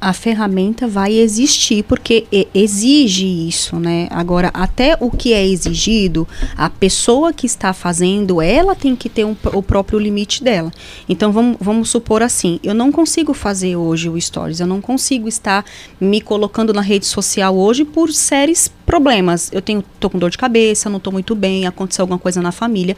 A 0.00 0.12
ferramenta 0.12 0.86
vai 0.86 1.12
existir 1.14 1.82
porque 1.84 2.26
exige 2.54 3.26
isso, 3.26 3.76
né? 3.76 4.08
Agora, 4.10 4.50
até 4.52 4.96
o 5.00 5.10
que 5.10 5.32
é 5.32 5.46
exigido, 5.46 6.26
a 6.56 6.68
pessoa 6.70 7.32
que 7.32 7.46
está 7.46 7.72
fazendo, 7.72 8.40
ela 8.40 8.74
tem 8.74 8.94
que 8.96 9.08
ter 9.08 9.24
um, 9.24 9.36
o 9.52 9.62
próprio 9.62 9.98
limite 9.98 10.42
dela. 10.42 10.72
Então, 11.08 11.32
vamos, 11.32 11.56
vamos 11.60 11.90
supor 11.90 12.22
assim, 12.22 12.60
eu 12.62 12.74
não 12.74 12.90
consigo 12.90 13.32
fazer 13.32 13.76
hoje 13.76 14.08
o 14.08 14.20
Stories, 14.20 14.60
eu 14.60 14.66
não 14.66 14.80
consigo 14.80 15.28
estar 15.28 15.64
me 16.00 16.20
colocando 16.20 16.72
na 16.72 16.82
rede 16.82 17.06
social 17.06 17.56
hoje 17.56 17.84
por 17.84 18.12
sérios 18.12 18.68
problemas. 18.84 19.50
Eu 19.52 19.62
tenho, 19.62 19.82
tô 20.00 20.10
com 20.10 20.18
dor 20.18 20.30
de 20.30 20.38
cabeça, 20.38 20.88
não 20.88 20.98
estou 20.98 21.12
muito 21.12 21.34
bem, 21.34 21.66
aconteceu 21.66 22.02
alguma 22.02 22.18
coisa 22.18 22.40
na 22.40 22.52
família 22.52 22.96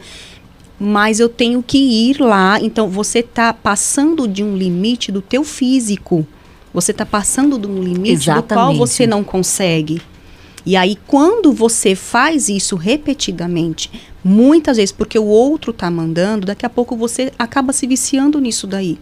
mas 0.79 1.19
eu 1.19 1.27
tenho 1.27 1.61
que 1.61 1.77
ir 1.77 2.21
lá. 2.21 2.57
Então 2.61 2.87
você 2.87 3.19
está 3.19 3.51
passando 3.51 4.27
de 4.27 4.43
um 4.43 4.55
limite 4.55 5.11
do 5.11 5.21
teu 5.21 5.43
físico. 5.43 6.25
Você 6.73 6.91
está 6.91 7.05
passando 7.05 7.57
de 7.57 7.67
um 7.67 7.81
limite 7.81 8.11
Exatamente. 8.11 8.47
do 8.47 8.53
qual 8.53 8.75
você 8.75 9.07
não 9.07 9.23
consegue. 9.23 10.01
E 10.65 10.75
aí, 10.75 10.97
quando 11.07 11.51
você 11.51 11.95
faz 11.95 12.49
isso 12.49 12.75
repetidamente, 12.75 13.91
muitas 14.23 14.77
vezes 14.77 14.91
porque 14.91 15.17
o 15.17 15.25
outro 15.25 15.71
está 15.71 15.89
mandando, 15.89 16.45
daqui 16.45 16.65
a 16.65 16.69
pouco 16.69 16.95
você 16.95 17.31
acaba 17.39 17.73
se 17.73 17.87
viciando 17.87 18.39
nisso 18.39 18.67
daí. 18.67 18.99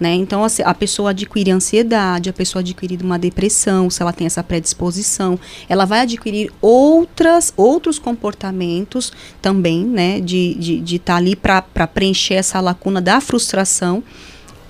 Né? 0.00 0.12
Então, 0.14 0.42
assim, 0.42 0.62
a 0.64 0.74
pessoa 0.74 1.10
adquire 1.10 1.52
ansiedade, 1.52 2.28
a 2.28 2.32
pessoa 2.32 2.60
adquire 2.60 2.98
uma 3.00 3.18
depressão, 3.18 3.88
se 3.88 4.02
ela 4.02 4.12
tem 4.12 4.26
essa 4.26 4.42
predisposição, 4.42 5.38
ela 5.68 5.84
vai 5.84 6.00
adquirir 6.00 6.50
outras, 6.60 7.54
outros 7.56 7.98
comportamentos 7.98 9.12
também, 9.40 9.84
né? 9.84 10.18
De 10.18 10.48
estar 10.48 10.60
de, 10.60 10.80
de 10.80 10.98
tá 10.98 11.16
ali 11.16 11.36
para 11.36 11.62
preencher 11.86 12.34
essa 12.34 12.60
lacuna 12.60 13.00
da 13.00 13.20
frustração 13.20 14.02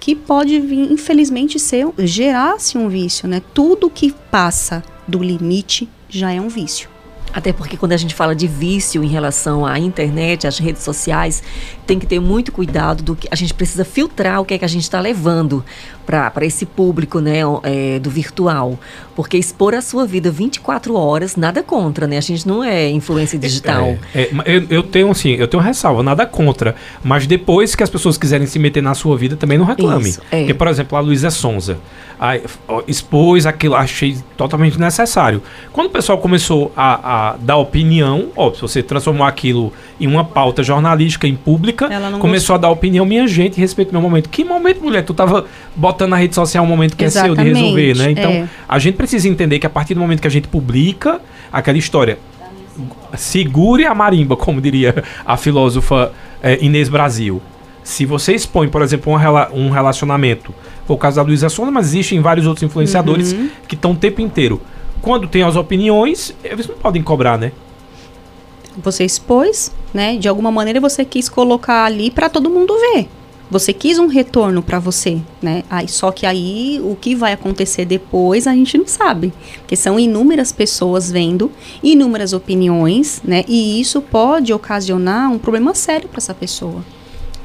que 0.05 0.15
pode 0.15 0.61
vir, 0.61 0.93
infelizmente, 0.93 1.59
ser 1.59 1.89
gerar-se 1.97 2.77
um 2.77 2.91
vício, 2.91 3.27
né? 3.27 3.41
Tudo 3.55 3.89
que 3.89 4.13
passa 4.31 4.85
do 5.09 5.23
limite 5.23 5.89
já 6.11 6.31
é 6.31 6.39
um 6.39 6.49
vício. 6.49 6.91
Até 7.33 7.55
porque 7.55 7.79
quando 7.79 7.93
a 7.93 7.97
gente 7.97 8.15
fala 8.15 8.35
de 8.35 8.47
vício 8.47 9.03
em 9.03 9.09
relação 9.09 9.65
à 9.65 9.79
internet, 9.79 10.47
às 10.47 10.59
redes 10.59 10.83
sociais, 10.83 11.43
tem 11.87 11.99
que 11.99 12.07
ter 12.07 12.21
muito 12.21 12.51
cuidado 12.53 13.03
do 13.03 13.15
que 13.15 13.29
a 13.31 13.35
gente 13.35 13.53
precisa 13.53 13.85
filtrar 13.85 14.41
o 14.41 14.45
que 14.45 14.55
é 14.55 14.59
que 14.59 14.65
a 14.65 14.69
gente 14.69 14.83
está 14.83 15.01
levando 15.01 15.65
para 16.07 16.45
esse 16.45 16.67
público 16.67 17.21
né, 17.21 17.41
é, 17.63 17.99
do 17.99 18.11
virtual. 18.11 18.79
Porque 19.17 19.39
expor 19.39 19.75
a 19.75 19.81
sua 19.81 20.07
vida 20.07 20.31
24 20.31 20.95
horas, 20.95 21.37
nada 21.37 21.63
contra, 21.63 22.07
né? 22.07 22.19
A 22.19 22.21
gente 22.21 22.47
não 22.47 22.65
é 22.65 22.91
influência 22.91 23.39
digital. 23.39 23.97
É, 24.15 24.23
é, 24.23 24.31
eu, 24.45 24.67
eu, 24.69 24.83
tenho 24.83 25.11
assim, 25.11 25.31
eu 25.31 25.47
tenho 25.47 25.63
ressalva, 25.63 26.03
nada 26.03 26.27
contra. 26.27 26.75
Mas 27.03 27.27
depois 27.27 27.75
que 27.75 27.83
as 27.83 27.91
pessoas 27.91 28.19
quiserem 28.19 28.47
se 28.47 28.59
meter 28.59 28.83
na 28.83 28.93
sua 28.93 29.17
vida, 29.17 29.37
também 29.37 29.57
não 29.57 29.65
reclame. 29.65 30.11
Isso, 30.11 30.21
é. 30.31 30.39
Porque, 30.39 30.55
por 30.55 30.67
exemplo, 30.67 30.99
a 30.99 31.01
Luísa 31.01 31.31
Sonza 31.31 31.79
a, 32.19 32.39
expôs 32.87 33.47
aquilo, 33.47 33.75
achei 33.75 34.17
totalmente 34.37 34.79
necessário. 34.79 35.43
Quando 35.73 35.89
o 35.89 35.91
pessoal 35.91 36.19
começou 36.19 36.73
a, 36.77 37.33
a 37.33 37.37
dar 37.37 37.57
opinião, 37.57 38.29
ó, 38.37 38.53
se 38.53 38.61
você 38.61 38.83
transformou 38.83 39.27
aquilo 39.27 39.73
em 40.01 40.07
uma 40.07 40.25
pauta 40.25 40.63
jornalística, 40.63 41.27
em 41.27 41.37
pública, 41.37 41.89
começou 42.19 42.21
gostou. 42.21 42.55
a 42.55 42.59
dar 42.59 42.71
opinião, 42.71 43.07
minha 43.07 43.27
gente, 43.29 43.61
respeito 43.61 43.93
meu 43.93 44.01
momento. 44.01 44.29
Que 44.29 44.45
momento, 44.45 44.83
mulher? 44.83 45.05
Tu 45.05 45.15
tava 45.15 45.47
botando 45.75 46.11
na 46.11 46.17
rede 46.17 46.35
social 46.35 46.65
um 46.65 46.67
momento 46.67 46.97
que 46.97 47.05
Exatamente, 47.05 47.41
é 47.41 47.45
seu 47.45 47.55
de 47.55 47.61
resolver, 47.61 47.97
né? 47.97 48.11
Então, 48.11 48.31
é. 48.31 48.49
a 48.69 48.79
gente 48.79 48.97
precisa 48.97 49.29
entender 49.29 49.59
que 49.59 49.67
a 49.67 49.71
partir 49.71 49.95
do 49.95 50.01
momento 50.01 50.21
que 50.21 50.27
a 50.27 50.31
gente 50.31 50.49
publica 50.49 51.21
aquela 51.53 51.79
história, 51.79 52.19
segure 53.17 53.85
a 53.85 53.95
marimba, 53.95 54.37
como 54.37 54.61
diria 54.61 55.03
a 55.25 55.37
filósofa 55.37 56.13
é, 56.43 56.59
Inês 56.65 56.89
Brasil. 56.89 57.41
Se 57.83 58.07
você 58.07 58.35
expõe, 58.35 58.69
por 58.69 58.83
exemplo, 58.83 59.13
um, 59.13 59.17
rela 59.17 59.51
um 59.53 59.69
relacionamento, 59.69 60.55
foi 60.87 60.97
o 60.97 60.99
caso 60.99 61.17
da 61.17 61.23
Luísa 61.23 61.49
Sonda, 61.49 61.71
mas 61.71 61.89
existem 61.89 62.21
vários 62.21 62.47
outros 62.47 62.63
influenciadores 62.63 63.33
uhum. 63.33 63.51
que 63.69 63.75
estão 63.75 63.93
o 63.93 63.97
tempo 63.97 64.21
inteiro. 64.21 64.61
Quando 65.03 65.29
tem 65.29 65.43
as 65.43 65.55
opiniões, 65.55 66.35
eles 66.43 66.67
não 66.67 66.77
podem 66.77 67.03
cobrar, 67.03 67.39
né? 67.39 67.53
Você 68.79 69.05
expôs, 69.05 69.73
né? 69.93 70.17
De 70.17 70.29
alguma 70.29 70.51
maneira 70.51 70.81
você 70.81 71.05
quis 71.05 71.29
colocar 71.29 71.85
ali 71.85 72.11
para 72.11 72.29
todo 72.29 72.51
mundo 72.51 72.75
ver. 72.79 73.09
Você 73.51 73.73
quis 73.73 73.99
um 73.99 74.07
retorno 74.07 74.63
para 74.63 74.79
você, 74.79 75.21
né? 75.41 75.63
Aí, 75.71 75.87
só 75.87 76.11
que 76.11 76.27
aí 76.27 76.81
o 76.83 76.97
que 76.97 77.15
vai 77.15 77.33
acontecer 77.33 77.85
depois 77.85 78.47
a 78.47 78.53
gente 78.53 78.77
não 78.79 78.87
sabe, 78.87 79.33
porque 79.59 79.77
são 79.77 80.01
inúmeras 80.01 80.51
pessoas 80.51 81.11
vendo, 81.11 81.53
inúmeras 81.83 82.33
opiniões, 82.33 83.21
né? 83.23 83.45
E 83.47 83.81
isso 83.81 84.01
pode 84.01 84.53
ocasionar 84.53 85.31
um 85.31 85.39
problema 85.39 85.75
sério 85.75 86.09
para 86.09 86.19
essa 86.19 86.35
pessoa. 86.35 86.83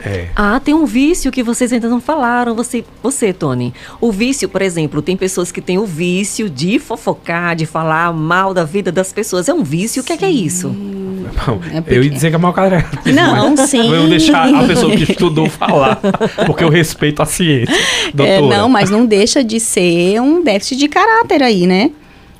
É. 0.04 0.30
Ah, 0.36 0.60
tem 0.60 0.74
um 0.74 0.86
vício 0.86 1.32
que 1.32 1.44
vocês 1.44 1.74
ainda 1.74 1.90
não 1.90 2.00
falaram. 2.00 2.56
Você, 2.56 2.84
você, 3.04 3.34
Tony. 3.34 3.74
O 4.00 4.12
vício, 4.12 4.48
por 4.48 4.62
exemplo, 4.62 5.02
tem 5.02 5.18
pessoas 5.18 5.52
que 5.52 5.62
têm 5.62 5.78
o 5.78 5.86
vício 5.86 6.50
de 6.50 6.80
fofocar, 6.80 7.56
de 7.56 7.66
falar 7.66 8.14
mal 8.14 8.54
da 8.54 8.64
vida 8.64 8.92
das 8.92 9.12
pessoas. 9.12 9.50
É 9.50 9.54
um 9.54 9.64
vício? 9.64 10.02
O 10.02 10.06
que 10.06 10.14
é, 10.14 10.18
que 10.18 10.26
é 10.26 10.32
isso? 10.32 10.70
Bom, 11.46 11.60
É 11.74 11.82
porque- 11.82 11.96
Eu 11.98 12.04
ia 12.04 12.10
dizer 12.10 12.30
que 12.30 12.36
é 12.36 12.40
mau 12.40 12.54
caráter. 12.54 13.14
Não, 13.14 13.56
mas 13.56 13.62
sim. 13.70 13.92
Eu 13.94 14.08
deixar 14.08 14.54
a 14.54 14.64
pessoa 14.66 14.96
que 14.96 15.04
estudou 15.12 15.50
falar, 15.50 16.00
porque 16.46 16.64
eu 16.64 16.70
respeito 16.70 17.22
a 17.22 17.26
ciência. 17.26 17.76
Doutora. 18.14 18.56
É, 18.56 18.58
não, 18.58 18.70
mas 18.70 18.90
não 18.90 19.06
deixa 19.06 19.44
de 19.44 19.60
ser 19.60 20.20
um 20.22 20.44
déficit 20.44 20.78
de 20.78 20.88
caráter 20.88 21.42
aí, 21.44 21.66
né? 21.68 21.92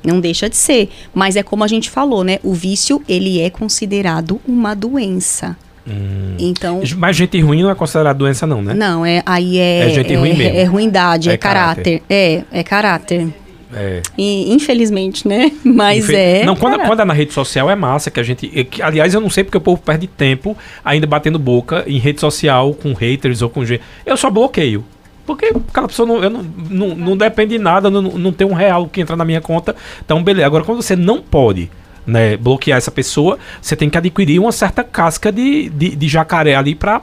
Não 0.04 0.18
deixa 0.20 0.48
de 0.48 0.56
ser. 0.56 0.88
Mas 1.14 1.36
é 1.36 1.42
como 1.42 1.62
a 1.62 1.68
gente 1.68 1.90
falou, 1.90 2.24
né? 2.24 2.38
O 2.42 2.54
vício, 2.54 3.02
ele 3.08 3.40
é 3.40 3.50
considerado 3.50 4.40
uma 4.48 4.74
doença. 4.74 5.56
Hum. 5.86 6.36
Então, 6.38 6.80
Mas 6.98 7.16
gente 7.16 7.40
ruim 7.40 7.62
não 7.62 7.70
é 7.70 7.74
considerado 7.74 8.18
doença, 8.18 8.46
não, 8.46 8.62
né? 8.62 8.74
não, 8.74 9.04
é, 9.04 9.22
aí 9.26 9.58
é, 9.58 9.90
É 9.90 9.94
gente 9.94 10.14
ruim 10.14 10.34
mesmo. 10.36 10.56
é 10.58 10.64
ruindade, 10.64 11.30
É 11.30 11.32
é, 11.32 11.36
caráter. 11.36 12.02
É, 12.08 12.42
é 12.52 12.62
caráter. 12.62 13.28
É. 13.72 14.02
E, 14.18 14.52
infelizmente, 14.52 15.26
né? 15.26 15.52
Mas 15.64 16.08
é. 16.08 16.44
Não, 16.44 16.56
quando, 16.56 16.78
quando 16.80 17.00
é 17.00 17.04
na 17.04 17.14
rede 17.14 17.32
social 17.32 17.70
é 17.70 17.76
massa 17.76 18.10
que 18.10 18.18
a 18.18 18.22
gente. 18.22 18.50
é 18.54 18.64
que, 18.64 18.82
aliás, 18.82 19.14
eu 19.14 19.20
não 19.20 19.30
sei 19.30 19.44
porque 19.44 19.58
o 19.58 19.60
povo 19.60 19.80
perde 19.80 20.06
tempo 20.06 20.56
ainda 20.84 21.06
batendo 21.06 21.38
boca 21.38 21.84
em 21.86 21.98
rede 21.98 22.20
social 22.20 22.74
com 22.74 22.92
haters 22.92 23.42
ou 23.42 23.50
com 23.50 23.64
gente. 23.64 23.82
Eu 24.04 24.16
só 24.16 24.30
bloqueio. 24.30 24.84
Porque 25.26 25.46
aquela 25.46 25.86
pessoa 25.86 26.08
não, 26.08 26.24
eu 26.24 26.30
não, 26.30 26.42
não, 26.42 26.94
não 26.96 27.16
depende 27.16 27.56
de 27.56 27.58
nada, 27.58 27.88
não, 27.88 28.02
não 28.02 28.32
tem 28.32 28.46
um 28.46 28.52
real 28.52 28.88
que 28.88 29.00
entra 29.00 29.14
na 29.14 29.24
minha 29.24 29.40
conta. 29.40 29.76
Então, 30.04 30.22
beleza. 30.22 30.46
Agora, 30.46 30.64
quando 30.64 30.82
você 30.82 30.96
não 30.96 31.22
pode 31.22 31.70
né, 32.06 32.36
bloquear 32.36 32.78
essa 32.78 32.90
pessoa, 32.90 33.38
você 33.60 33.76
tem 33.76 33.88
que 33.88 33.96
adquirir 33.96 34.40
uma 34.40 34.50
certa 34.50 34.82
casca 34.82 35.30
de, 35.30 35.68
de, 35.68 35.94
de 35.94 36.08
jacaré 36.08 36.56
ali 36.56 36.74
pra. 36.74 37.00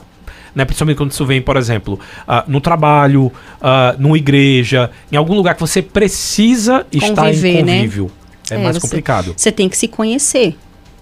Né, 0.57 0.65
principalmente 0.65 0.97
quando 0.97 1.11
isso 1.11 1.23
vem, 1.23 1.39
por 1.39 1.55
exemplo, 1.55 1.99
ah, 2.27 2.43
no 2.47 2.59
trabalho, 2.59 3.31
ah, 3.61 3.95
numa 3.99 4.17
igreja, 4.17 4.89
em 5.11 5.15
algum 5.15 5.35
lugar 5.35 5.53
que 5.53 5.61
você 5.61 5.83
precisa 5.83 6.83
estar 6.91 7.09
em 7.09 7.15
Conviver, 7.15 7.63
né? 7.63 7.75
convívio. 7.75 8.11
É, 8.49 8.55
É, 8.55 8.57
mais 8.57 8.75
você- 8.75 8.81
complicado. 8.81 9.33
Você 9.37 9.51
tem 9.51 9.69
que 9.69 9.77
se 9.77 9.87
conhecer. 9.87 10.55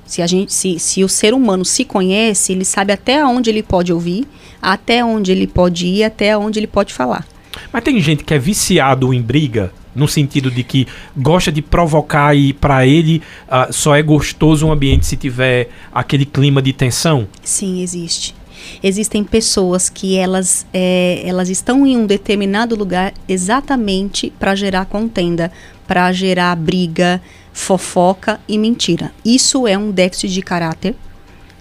Se, 0.06 0.22
a 0.22 0.28
gente, 0.28 0.54
se, 0.54 0.78
se 0.78 1.06
o 1.06 1.08
ser 1.08 1.34
humano 1.34 1.64
se 1.64 1.86
conhece, 1.86 2.52
ele 2.52 2.66
sabe 2.66 2.92
até 2.92 3.26
onde 3.26 3.50
ele 3.50 3.64
pode 3.64 3.94
ouvir, 3.94 4.28
até 4.62 5.06
onde 5.06 5.32
ele 5.32 5.48
pode 5.48 5.88
ir, 5.88 6.04
até 6.04 6.38
onde 6.38 6.60
ele 6.60 6.68
pode 6.68 6.94
falar. 6.94 7.26
Mas 7.72 7.82
tem 7.82 7.98
gente 8.02 8.26
que 8.26 8.34
é 8.34 8.38
viciado 8.38 9.14
em 9.14 9.22
briga, 9.22 9.72
no 9.96 10.06
sentido 10.06 10.52
de 10.52 10.64
que 10.64 10.86
gosta 11.16 11.50
de 11.50 11.62
provocar 11.62 12.36
e 12.36 12.52
pra 12.52 12.86
ele 12.86 13.22
ah, 13.50 13.70
só 13.72 13.96
é 13.96 14.02
gostoso 14.04 14.68
um 14.68 14.72
ambiente 14.74 15.06
se 15.06 15.16
tiver 15.16 15.70
aquele 15.94 16.26
clima 16.26 16.62
de 16.62 16.74
tensão. 16.74 17.26
Sim, 17.42 17.82
existe. 17.82 18.36
Existem 18.84 19.24
pessoas 19.24 19.90
que 19.90 20.16
elas, 20.16 20.66
é, 20.74 21.22
elas 21.26 21.50
estão 21.50 21.86
em 21.86 21.98
um 21.98 22.06
determinado 22.06 22.76
lugar 22.76 23.14
exatamente 23.28 24.32
para 24.40 24.56
gerar 24.56 24.86
contenda, 24.86 25.52
para 25.88 26.12
gerar 26.12 26.56
briga, 26.56 27.22
fofoca 27.54 28.40
e 28.48 28.58
mentira. 28.58 29.12
Isso 29.24 29.68
é 29.68 29.78
um 29.78 29.90
déficit 29.90 30.34
de 30.34 30.42
caráter. 30.42 30.96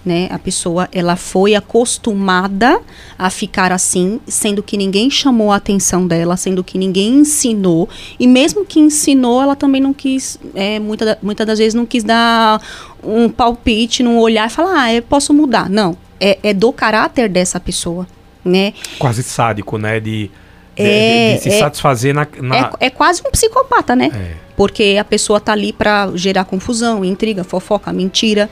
Né? 0.04 0.28
A 0.30 0.38
pessoa 0.38 0.86
ela 0.92 1.16
foi 1.16 1.54
acostumada 1.54 2.78
a 3.18 3.30
ficar 3.30 3.72
assim, 3.72 4.20
sendo 4.26 4.62
que 4.62 4.76
ninguém 4.76 5.08
chamou 5.08 5.50
a 5.50 5.56
atenção 5.56 6.06
dela, 6.06 6.36
sendo 6.36 6.62
que 6.62 6.76
ninguém 6.76 7.20
ensinou, 7.20 7.88
e 8.20 8.26
mesmo 8.26 8.66
que 8.66 8.78
ensinou, 8.78 9.40
ela 9.40 9.56
também 9.56 9.80
não 9.80 9.94
quis, 9.94 10.38
é, 10.54 10.78
muita, 10.78 11.18
muitas 11.22 11.46
das 11.46 11.58
vezes 11.58 11.72
não 11.72 11.86
quis 11.86 12.04
dar 12.04 12.60
um 13.02 13.30
palpite, 13.30 14.02
num 14.02 14.18
olhar 14.18 14.46
e 14.46 14.52
falar, 14.52 14.82
ah, 14.82 14.92
eu 14.92 15.00
posso 15.00 15.32
mudar. 15.32 15.70
Não, 15.70 15.96
é, 16.20 16.38
é 16.42 16.54
do 16.54 16.72
caráter 16.72 17.28
dessa 17.28 17.58
pessoa, 17.60 18.06
né? 18.44 18.72
Quase 18.98 19.22
sádico, 19.22 19.78
né? 19.78 20.00
De, 20.00 20.30
É, 20.76 21.30
de- 21.30 21.34
de 21.36 21.42
se 21.42 21.48
é- 21.50 21.58
satisfazer 21.58 22.14
na. 22.14 22.26
na- 22.40 22.72
É, 22.80 22.86
é 22.86 22.90
quase 22.90 23.22
um 23.26 23.30
psicopata, 23.30 23.94
né? 23.94 24.10
É. 24.14 24.44
Porque 24.56 24.96
a 25.00 25.04
pessoa 25.04 25.40
tá 25.40 25.52
ali 25.52 25.72
pra 25.72 26.10
gerar 26.14 26.44
confusão, 26.44 27.04
intriga, 27.04 27.42
fofoca, 27.44 27.92
mentira. 27.92 28.48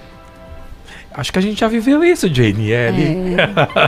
Acho 1.14 1.32
que 1.32 1.38
a 1.38 1.42
gente 1.42 1.60
já 1.60 1.68
viveu 1.68 2.02
isso, 2.02 2.28
Jane. 2.32 2.70
É, 2.70 2.88
ali. 2.88 3.16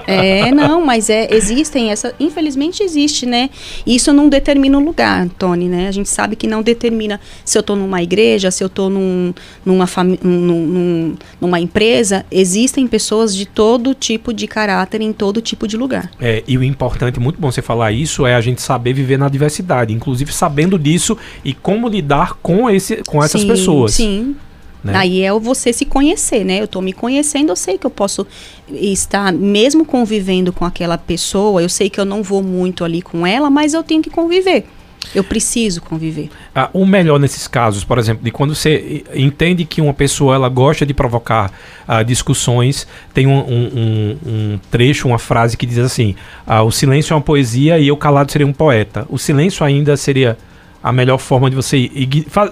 É, 0.07 0.51
não, 0.53 0.85
mas 0.85 1.09
é, 1.11 1.29
existem 1.35 1.91
essa, 1.91 2.15
infelizmente 2.21 2.83
existe, 2.83 3.27
né? 3.27 3.51
Isso 3.87 4.13
não 4.13 4.29
determina 4.29 4.79
o 4.79 4.85
lugar, 4.85 5.29
Tony, 5.39 5.69
né? 5.69 5.89
A 5.89 5.93
gente 5.93 6.09
sabe 6.09 6.37
que 6.37 6.47
não 6.47 6.63
determina 6.63 7.21
se 7.45 7.57
eu 7.57 7.63
tô 7.63 7.75
numa 7.77 8.03
igreja, 8.03 8.51
se 8.51 8.63
eu 8.63 8.69
tô 8.69 8.89
num, 8.91 9.33
numa, 9.65 9.87
fami- 9.87 10.19
num- 10.23 10.67
num- 10.67 11.15
numa 11.41 11.61
empresa, 11.61 12.25
existem 12.31 12.87
pessoas 12.87 13.35
de 13.35 13.47
todo 13.47 13.95
tipo 13.95 14.33
de 14.33 14.47
caráter 14.47 15.01
em 15.01 15.13
todo 15.13 15.41
tipo 15.41 15.67
de 15.67 15.77
lugar. 15.77 16.11
É, 16.21 16.43
e 16.47 16.57
o 16.59 16.63
importante, 16.65 17.19
muito 17.21 17.41
bom 17.41 17.51
você 17.51 17.63
falar 17.63 17.93
isso, 17.93 18.27
é 18.27 18.35
a 18.35 18.41
gente 18.41 18.61
saber 18.63 18.93
viver 18.93 19.19
na 19.19 19.29
diversidade, 19.29 19.93
inclusive 19.93 20.33
sabendo 20.33 20.79
disso 20.79 21.17
e 21.45 21.53
como 21.55 21.89
lidar 21.89 22.35
com, 22.43 22.69
esse, 22.69 22.97
com 23.05 23.23
essas 23.23 23.41
Sim, 23.41 23.49
pessoas. 23.49 23.95
Sim. 23.95 24.37
Né? 24.85 24.93
Aí 24.97 25.23
é 25.23 25.33
você 25.33 25.73
se 25.73 25.85
conhecer, 25.85 26.45
né? 26.45 26.61
Eu 26.61 26.69
tô 26.69 26.81
me 26.81 26.93
conhecendo, 26.93 27.49
eu 27.51 27.57
sei 27.57 27.79
que 27.79 27.87
eu 27.87 27.91
posso 27.91 28.27
estar, 28.71 29.33
mesmo 29.33 29.85
convivendo 29.85 30.53
com 30.53 30.65
aquela 30.65 30.99
pessoa, 30.99 31.63
eu 31.63 31.69
sei 31.69 31.89
que 31.91 31.99
eu 32.01 32.05
não 32.05 32.23
vou 32.23 32.43
muito 32.43 32.85
ali 32.85 33.01
com 33.03 33.27
ela, 33.27 33.49
mas 33.51 33.75
eu 33.75 33.83
tenho 33.83 34.03
que 34.03 34.11
conviver. 34.11 34.67
Eu 35.15 35.23
preciso 35.23 35.83
conviver. 35.83 36.31
Ah, 36.55 36.71
o 36.73 36.87
melhor 36.87 37.21
nesses 37.21 37.47
casos, 37.47 37.85
por 37.85 37.99
exemplo, 37.99 38.25
de 38.25 38.31
quando 38.31 38.55
você 38.55 39.05
entende 39.15 39.67
que 39.67 39.83
uma 39.83 39.93
pessoa 39.93 40.35
ela 40.35 40.49
gosta 40.49 40.87
de 40.87 40.95
provocar 40.95 41.53
ah, 41.87 42.03
discussões, 42.03 42.87
tem 43.13 43.27
um, 43.27 43.39
um- 43.39 43.71
um- 43.77 44.19
um 44.27 44.61
trecho, 44.71 45.07
uma 45.07 45.19
frase 45.19 45.59
que 45.59 45.67
diz 45.67 45.77
assim: 45.79 46.15
ah, 46.47 46.63
o 46.63 46.71
silêncio 46.73 47.13
é 47.13 47.17
uma 47.17 47.23
poesia 47.23 47.79
e 47.79 47.87
eu 47.89 47.97
calado 47.99 48.33
seria 48.33 48.47
um 48.47 48.53
poeta. 48.53 49.07
O 49.11 49.19
silêncio 49.19 49.63
ainda 49.65 49.95
seria 49.95 50.39
a 50.85 50.93
melhor 50.93 51.17
forma 51.17 51.49
de 51.49 51.57
você 51.57 51.91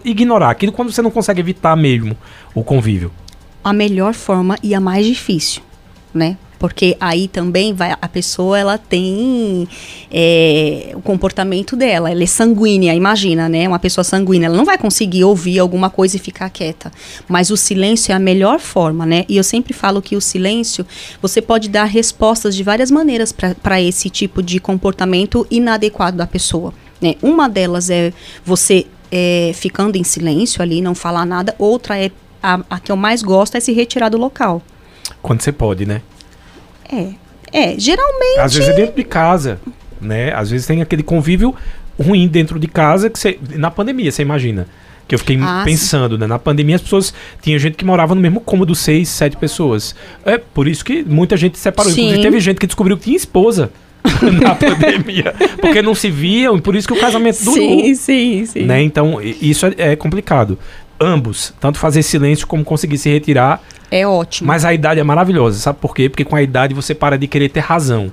ignorar 0.07 0.49
aquilo 0.49 0.73
quando 0.73 0.91
você 0.91 1.03
não 1.03 1.11
consegue 1.11 1.39
evitar 1.39 1.77
mesmo 1.77 2.17
o 2.55 2.65
convívio. 2.65 3.13
A 3.63 3.75
melhor 3.75 4.15
forma 4.15 4.57
e 4.63 4.75
a 4.75 4.81
mais 4.81 5.05
difícil, 5.05 5.61
né? 6.15 6.39
Porque 6.63 6.97
aí 7.01 7.27
também 7.27 7.75
vai 7.75 7.97
a 8.01 8.09
pessoa 8.09 8.57
ela 8.57 8.79
tem 8.79 9.67
é, 10.09 10.93
o 10.95 11.03
comportamento 11.03 11.75
dela, 11.75 12.09
ela 12.09 12.23
é 12.23 12.27
sanguínea, 12.27 12.95
imagina, 12.95 13.49
né? 13.49 13.67
Uma 13.67 13.81
pessoa 13.81 14.05
sanguínea, 14.05 14.47
ela 14.47 14.57
não 14.57 14.65
vai 14.65 14.79
conseguir 14.79 15.25
ouvir 15.25 15.59
alguma 15.59 15.91
coisa 15.91 16.15
e 16.15 16.21
ficar 16.21 16.49
quieta. 16.51 16.93
Mas 17.27 17.51
o 17.51 17.57
silêncio 17.57 18.13
é 18.13 18.15
a 18.15 18.19
melhor 18.21 18.61
forma, 18.61 19.05
né? 19.05 19.25
E 19.29 19.37
eu 19.37 19.43
sempre 19.43 19.73
falo 19.73 20.01
que 20.01 20.15
o 20.15 20.21
silêncio, 20.21 20.87
você 21.21 21.43
pode 21.43 21.69
dar 21.69 21.87
respostas 21.87 22.55
de 22.55 22.63
várias 22.63 22.93
maneiras 22.93 23.33
para 23.33 23.83
esse 23.83 24.09
tipo 24.09 24.41
de 24.41 24.61
comportamento 24.61 25.45
inadequado 25.51 26.17
da 26.17 26.29
pessoa. 26.29 26.73
Né? 27.01 27.17
Uma 27.21 27.49
delas 27.49 27.91
é 27.91 28.13
você 28.45 28.87
é, 29.11 29.51
ficando 29.53 29.97
em 29.97 30.05
silêncio 30.05 30.63
ali, 30.63 30.81
não 30.81 30.95
falar 30.95 31.27
nada. 31.27 31.57
Outra 31.59 31.99
é 31.99 32.13
a, 32.41 32.61
a 32.71 32.79
que 32.79 32.93
eu 32.93 32.97
mais 32.97 33.21
gosto 33.21 33.57
é 33.57 33.61
se 33.61 33.73
retirar 33.73 34.11
do 34.11 34.17
local. 34.17 34.63
Quando 35.21 35.41
você 35.43 35.51
pode, 35.51 35.85
né? 35.85 36.03
É, 36.93 37.09
é 37.53 37.79
geralmente. 37.79 38.39
Às 38.39 38.55
vezes 38.55 38.71
é 38.71 38.75
dentro 38.75 38.95
de 38.97 39.05
casa, 39.05 39.61
né? 40.01 40.33
Às 40.35 40.51
vezes 40.51 40.67
tem 40.67 40.83
aquele 40.83 41.03
convívio 41.03 41.55
ruim 42.01 42.29
dentro 42.29 42.59
de 42.59 42.67
casa 42.67 43.09
que 43.09 43.19
você. 43.19 43.39
Na 43.55 43.71
pandemia, 43.71 44.11
você 44.11 44.23
imagina. 44.23 44.67
Que 45.09 45.15
eu 45.15 45.19
fiquei 45.19 45.39
Ah, 45.41 45.63
pensando, 45.65 46.17
né? 46.17 46.27
Na 46.27 46.39
pandemia 46.39 46.77
as 46.77 46.83
pessoas. 46.83 47.13
Tinha 47.41 47.59
gente 47.59 47.77
que 47.77 47.85
morava 47.85 48.15
no 48.15 48.21
mesmo 48.21 48.41
cômodo, 48.41 48.75
seis, 48.75 49.09
sete 49.09 49.37
pessoas. 49.37 49.95
É 50.25 50.39
por 50.39 50.69
isso 50.69 50.85
que 50.85 51.03
muita 51.03 51.37
gente 51.37 51.57
se 51.59 51.63
separou. 51.63 51.93
Sim. 51.93 52.03
Inclusive, 52.03 52.23
teve 52.23 52.41
gente 52.41 52.59
que 52.59 52.67
descobriu 52.67 52.97
que 52.97 53.05
tinha 53.05 53.17
esposa 53.17 53.71
na 54.41 54.55
pandemia. 54.55 55.35
Porque 55.61 55.83
não 55.83 55.95
se 55.95 56.11
viam, 56.11 56.57
e 56.57 56.61
por 56.61 56.77
isso 56.77 56.87
que 56.87 56.95
o 56.95 57.01
casamento 57.01 57.43
durou. 57.45 57.55
Sim, 57.55 57.95
sim, 57.95 58.47
sim. 58.47 58.63
Né? 58.63 58.83
Então, 58.83 59.21
isso 59.21 59.67
é, 59.67 59.75
é 59.93 59.97
complicado. 59.97 60.59
Ambos, 61.01 61.53
tanto 61.61 61.79
fazer 61.79 62.03
silêncio 62.05 62.47
como 62.47 62.65
conseguir 62.65 62.97
se 62.97 63.11
retirar, 63.11 63.61
É 63.93 64.07
ótimo. 64.07 64.49
mas 64.49 64.65
a 64.65 64.73
idade 64.73 64.99
é 64.99 65.05
maravilhosa, 65.05 65.59
sabe 65.59 65.79
por 65.79 65.95
quê? 65.95 66.09
Porque 66.09 66.25
com 66.25 66.35
a 66.35 66.43
idade 66.43 66.73
você 66.73 66.95
para 66.95 67.19
de 67.19 67.27
querer 67.27 67.51
ter 67.51 67.61
razão. 67.61 68.11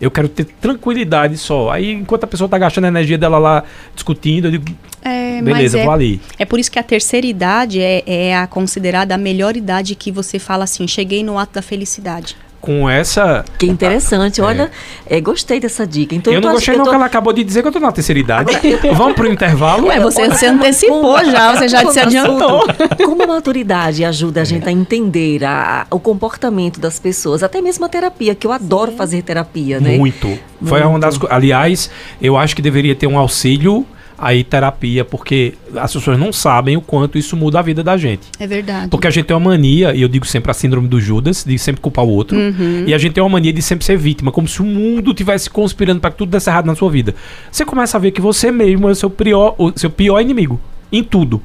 Eu 0.00 0.10
quero 0.10 0.28
ter 0.28 0.44
tranquilidade 0.44 1.36
só. 1.36 1.70
Aí, 1.70 1.90
enquanto 1.92 2.22
a 2.22 2.26
pessoa 2.26 2.48
tá 2.48 2.56
gastando 2.56 2.84
a 2.84 2.88
energia 2.88 3.18
dela 3.18 3.36
lá 3.36 3.64
discutindo, 3.94 4.46
eu 4.46 4.52
digo, 4.52 4.64
é, 5.02 5.42
beleza, 5.42 5.80
é, 5.80 5.84
vou 5.84 5.92
ali. 5.92 6.20
é 6.38 6.44
por 6.44 6.58
isso 6.58 6.70
que 6.70 6.78
a 6.78 6.82
terceira 6.84 7.26
idade 7.26 7.80
é, 7.80 8.04
é 8.06 8.36
a 8.36 8.46
considerada 8.46 9.16
a 9.16 9.18
melhor 9.18 9.56
idade 9.56 9.96
que 9.96 10.12
você 10.12 10.38
fala 10.38 10.64
assim, 10.64 10.86
cheguei 10.86 11.22
no 11.24 11.36
ato 11.36 11.54
da 11.54 11.62
felicidade. 11.62 12.36
Com 12.60 12.88
essa. 12.90 13.44
Que 13.58 13.66
interessante, 13.66 14.40
olha, 14.40 14.70
é, 15.06 15.20
gostei 15.20 15.60
dessa 15.60 15.86
dica. 15.86 16.14
Então, 16.14 16.32
eu 16.32 16.40
não 16.40 16.52
gostei, 16.52 16.76
não, 16.76 16.84
tô- 16.84 16.90
que 16.90 16.96
ela 16.96 17.06
acabou 17.06 17.32
de 17.32 17.44
dizer 17.44 17.62
que 17.62 17.68
eu 17.68 17.72
tô 17.72 17.78
na 17.80 17.92
terceira 17.92 18.18
idade. 18.18 18.52
Vamos 18.94 19.14
pro 19.14 19.30
intervalo? 19.30 19.86
Ué, 19.86 20.00
você 20.00 20.28
como- 20.28 20.54
antecipou 20.56 21.00
como- 21.14 21.30
já, 21.30 21.54
você 21.54 21.68
já 21.68 21.86
se 21.90 22.00
adiantou. 22.00 22.66
Como 23.04 23.22
a 23.22 23.26
maturidade 23.26 24.04
ajuda 24.04 24.42
a 24.42 24.44
gente 24.44 24.68
a 24.68 24.72
entender 24.72 25.44
a- 25.44 25.86
o 25.90 26.00
comportamento 26.00 26.80
das 26.80 26.98
pessoas, 26.98 27.42
até 27.42 27.60
mesmo 27.60 27.84
a 27.84 27.88
terapia, 27.88 28.34
que 28.34 28.46
eu 28.46 28.52
adoro 28.52 28.92
fazer 28.92 29.22
terapia, 29.22 29.80
né? 29.80 29.96
Muito. 29.96 30.38
Foi 30.62 30.82
uma 30.82 30.98
das 30.98 31.18
Aliás, 31.30 31.88
eu 32.20 32.36
acho 32.36 32.56
que 32.56 32.62
deveria 32.62 32.94
ter 32.94 33.06
um 33.06 33.16
auxílio 33.18 33.86
aí 34.18 34.42
terapia, 34.42 35.04
porque 35.04 35.54
as 35.76 35.92
pessoas 35.92 36.18
não 36.18 36.32
sabem 36.32 36.76
o 36.76 36.80
quanto 36.80 37.16
isso 37.16 37.36
muda 37.36 37.60
a 37.60 37.62
vida 37.62 37.84
da 37.84 37.96
gente. 37.96 38.22
É 38.40 38.46
verdade. 38.46 38.88
Porque 38.88 39.06
a 39.06 39.10
gente 39.10 39.26
tem 39.26 39.36
uma 39.36 39.50
mania, 39.50 39.94
e 39.94 40.02
eu 40.02 40.08
digo 40.08 40.26
sempre 40.26 40.50
a 40.50 40.54
síndrome 40.54 40.88
do 40.88 41.00
Judas, 41.00 41.44
de 41.44 41.56
sempre 41.56 41.80
culpar 41.80 42.04
o 42.04 42.08
outro. 42.08 42.36
Uhum. 42.36 42.84
E 42.86 42.92
a 42.92 42.98
gente 42.98 43.12
tem 43.12 43.22
uma 43.22 43.30
mania 43.30 43.52
de 43.52 43.62
sempre 43.62 43.84
ser 43.84 43.96
vítima, 43.96 44.32
como 44.32 44.48
se 44.48 44.60
o 44.60 44.64
mundo 44.64 45.14
tivesse 45.14 45.48
conspirando 45.48 46.00
para 46.00 46.10
que 46.10 46.16
tudo 46.16 46.30
desse 46.30 46.50
errado 46.50 46.66
na 46.66 46.74
sua 46.74 46.90
vida. 46.90 47.14
Você 47.50 47.64
começa 47.64 47.96
a 47.96 48.00
ver 48.00 48.10
que 48.10 48.20
você 48.20 48.50
mesmo 48.50 48.88
é 48.88 48.92
o 48.92 48.94
seu 48.94 49.08
pior, 49.08 49.54
o 49.56 49.72
seu 49.78 49.88
pior 49.88 50.20
inimigo 50.20 50.60
em 50.90 51.04
tudo. 51.04 51.40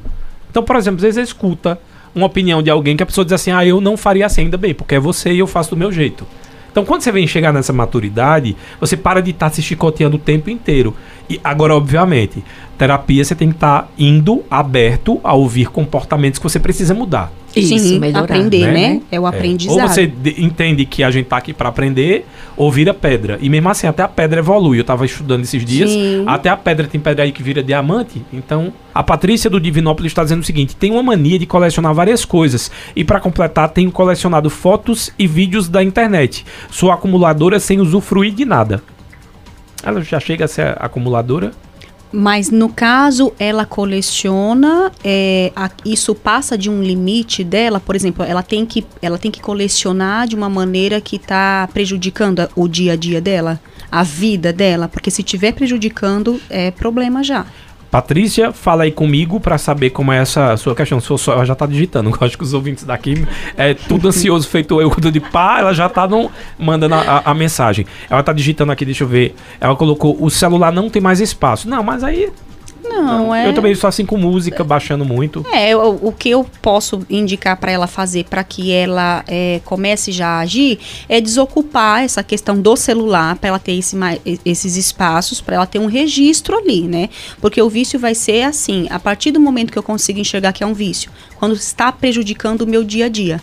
Então, 0.50 0.64
por 0.64 0.76
exemplo, 0.76 0.98
às 0.98 1.04
vezes 1.04 1.16
você 1.16 1.22
escuta 1.22 1.80
uma 2.16 2.26
opinião 2.26 2.62
de 2.64 2.70
alguém 2.70 2.98
que 2.98 3.04
a 3.04 3.06
pessoa 3.06 3.24
diz 3.24 3.34
assim: 3.34 3.52
"Ah, 3.52 3.66
eu 3.66 3.80
não 3.80 3.96
faria 3.96 4.26
assim 4.26 4.42
ainda 4.42 4.58
bem, 4.58 4.74
porque 4.74 4.96
é 4.96 5.00
você 5.00 5.32
e 5.32 5.40
eu 5.40 5.48
faço 5.48 5.72
do 5.72 5.78
meu 5.78 5.92
jeito". 5.92 6.26
Então, 6.74 6.84
quando 6.84 7.04
você 7.04 7.12
vem 7.12 7.28
chegar 7.28 7.54
nessa 7.54 7.72
maturidade, 7.72 8.58
você 8.80 8.98
para 8.98 9.22
de 9.22 9.30
estar 9.30 9.52
se 9.52 9.62
chicoteando 9.62 10.16
o 10.16 10.20
tempo 10.20 10.50
inteiro. 10.50 10.96
E 11.30 11.40
agora, 11.44 11.76
obviamente, 11.76 12.44
terapia 12.80 13.24
você 13.24 13.36
tem 13.36 13.50
que 13.50 13.56
estar 13.58 13.92
indo 13.96 14.44
aberto 14.50 15.22
a 15.24 15.34
ouvir 15.34 15.70
comportamentos 15.70 16.40
que 16.40 16.44
você 16.44 16.60
precisa 16.60 16.96
mudar. 16.96 17.32
Isso, 17.56 17.78
Sim, 17.78 18.00
melhorar. 18.00 18.24
aprender, 18.24 18.66
né? 18.66 18.72
né? 18.96 19.02
É 19.12 19.20
o 19.20 19.26
É. 19.26 19.30
aprendizado. 19.30 19.80
Ou 19.80 19.88
você 19.88 20.08
de- 20.08 20.44
entende 20.44 20.86
que 20.86 21.04
a 21.04 21.12
gente 21.12 21.28
tá 21.28 21.38
aqui 21.38 21.54
para 21.54 21.70
aprender, 21.70 22.26
ou 22.58 22.72
vira 22.72 22.94
pedra. 22.94 23.38
E 23.42 23.48
mesmo 23.50 23.70
assim, 23.70 23.86
até 23.86 24.02
a 24.02 24.08
pedra 24.08 24.40
evolui. 24.40 24.80
Eu 24.80 24.84
tava 24.84 25.06
estudando 25.06 25.44
esses 25.44 25.64
dias, 25.64 25.92
Sim. 25.92 26.24
até 26.26 26.50
a 26.50 26.58
pedra 26.58 26.88
tem 26.88 27.00
pedra 27.00 27.24
aí 27.26 27.32
que 27.32 27.44
vira 27.44 27.62
diamante. 27.62 28.24
Então, 28.34 28.74
a 28.94 29.04
Patrícia 29.04 29.50
do 29.50 29.60
Divinópolis 29.60 30.12
está 30.12 30.24
dizendo 30.24 30.42
o 30.42 30.46
seguinte: 30.46 30.76
tem 30.76 30.92
uma 30.92 31.04
mania 31.04 31.38
de 31.38 31.46
colecionar 31.46 31.94
várias 31.94 32.26
coisas. 32.26 32.72
E 32.96 33.04
para 33.04 33.20
completar, 33.20 33.70
tenho 33.70 33.92
colecionado 33.92 34.50
fotos 34.50 35.12
e 35.20 35.28
vídeos 35.28 35.70
da 35.70 35.84
internet. 35.84 36.44
Sou 36.72 36.92
acumuladora 36.92 37.60
sem 37.60 37.80
usufruir 37.80 38.34
de 38.34 38.46
nada. 38.46 38.82
Ela 39.86 40.02
já 40.02 40.20
chega 40.20 40.46
a 40.46 40.48
ser 40.48 40.76
acumuladora? 40.80 41.52
Mas 42.16 42.52
no 42.52 42.70
caso, 42.70 43.34
ela 43.40 43.66
coleciona, 43.66 44.92
é, 45.04 45.52
a- 45.56 45.72
isso 45.84 46.14
passa 46.14 46.56
de 46.56 46.70
um 46.70 46.84
limite 46.84 47.44
dela, 47.44 47.80
por 47.80 47.96
exemplo, 47.96 48.24
ela 48.24 48.44
tem 48.44 48.68
que, 48.68 48.86
ela 49.02 49.18
tem 49.18 49.32
que 49.32 49.42
colecionar 49.42 50.28
de 50.28 50.36
uma 50.36 50.48
maneira 50.48 51.02
que 51.02 51.16
está 51.16 51.68
prejudicando 51.74 52.42
a- 52.42 52.50
o 52.56 52.68
dia 52.68 52.94
a 52.94 52.96
dia 52.96 53.20
dela, 53.20 53.60
a 53.92 54.04
vida 54.04 54.54
dela, 54.54 54.88
porque 54.88 55.10
se 55.10 55.22
estiver 55.22 55.54
prejudicando, 55.54 56.40
é 56.52 56.70
problema 56.70 57.24
já. 57.24 57.48
Patrícia, 57.94 58.52
fala 58.52 58.86
aí 58.86 58.92
comigo 58.92 59.40
pra 59.40 59.56
saber 59.60 59.92
como 59.92 60.12
é 60.12 60.18
essa 60.18 60.58
sua 60.58 60.74
questão. 60.74 61.00
Só, 61.00 61.32
ela 61.34 61.46
já 61.46 61.54
tá 61.54 61.68
digitando. 61.68 62.10
Eu 62.20 62.26
acho 62.26 62.36
que 62.36 62.44
os 62.44 62.52
ouvintes 62.52 62.84
daqui 62.84 63.24
é 63.56 63.76
tudo 63.76 64.08
ansioso, 64.08 64.48
feito 64.50 64.82
eu 64.82 64.90
quando 64.90 65.12
de 65.12 65.20
pá, 65.20 65.60
ela 65.60 65.74
já 65.74 65.88
tá 65.88 66.08
no, 66.08 66.32
mandando 66.58 66.96
a- 66.96 67.22
a 67.24 67.34
mensagem. 67.36 67.86
Ela 68.10 68.24
tá 68.24 68.34
digitando 68.34 68.72
aqui, 68.72 68.84
deixa 68.84 69.04
eu 69.04 69.08
ver. 69.08 69.36
Ela 69.62 69.76
colocou: 69.76 70.18
o 70.20 70.28
celular 70.32 70.72
não 70.72 70.90
tem 70.90 71.00
mais 71.04 71.20
espaço. 71.22 71.70
Não, 71.70 71.84
mas 71.84 72.04
aí. 72.04 72.32
Não, 72.84 73.34
é. 73.34 73.48
Eu 73.48 73.54
também 73.54 73.74
sou 73.76 73.88
assim 73.88 74.06
com 74.06 74.18
música, 74.18 74.64
baixando 74.64 75.06
muito. 75.06 75.46
É, 75.52 75.76
o, 75.76 76.08
o 76.08 76.12
que 76.12 76.30
eu 76.30 76.46
posso 76.62 77.06
indicar 77.10 77.58
para 77.58 77.72
ela 77.72 77.88
fazer 77.88 78.26
para 78.26 78.44
que 78.44 78.72
ela 78.72 79.24
é, 79.28 79.62
comece 79.66 80.12
já 80.12 80.28
a 80.28 80.40
agir 80.40 80.80
é 81.08 81.22
desocupar 81.22 82.04
essa 82.04 82.24
questão 82.24 82.60
do 82.60 82.76
celular 82.76 83.36
para 83.36 83.50
ela 83.50 83.60
ter 83.60 83.74
esse 83.74 83.96
esses 84.46 84.76
espaços, 84.76 85.42
para 85.42 85.56
ela 85.56 85.66
ter 85.66 85.80
um 85.80 85.86
registro 85.86 86.58
ali, 86.58 86.82
né? 86.88 87.10
Porque 87.40 87.62
o 87.62 87.70
vício 87.70 88.00
vai 88.00 88.16
ser 88.16 88.44
assim, 88.44 88.88
a 88.90 89.00
partir 89.00 89.32
do 89.32 89.40
momento 89.40 89.72
que 89.72 89.78
eu 89.78 89.84
consigo 89.84 90.20
enxergar 90.20 90.54
que 90.54 90.64
é 90.64 90.68
um 90.68 90.74
vício, 90.74 91.12
quando 91.36 91.56
está 91.56 91.92
prejudicando 91.92 92.62
o 92.62 92.68
meu 92.68 92.84
dia 92.84 93.06
a 93.06 93.10
dia. 93.10 93.42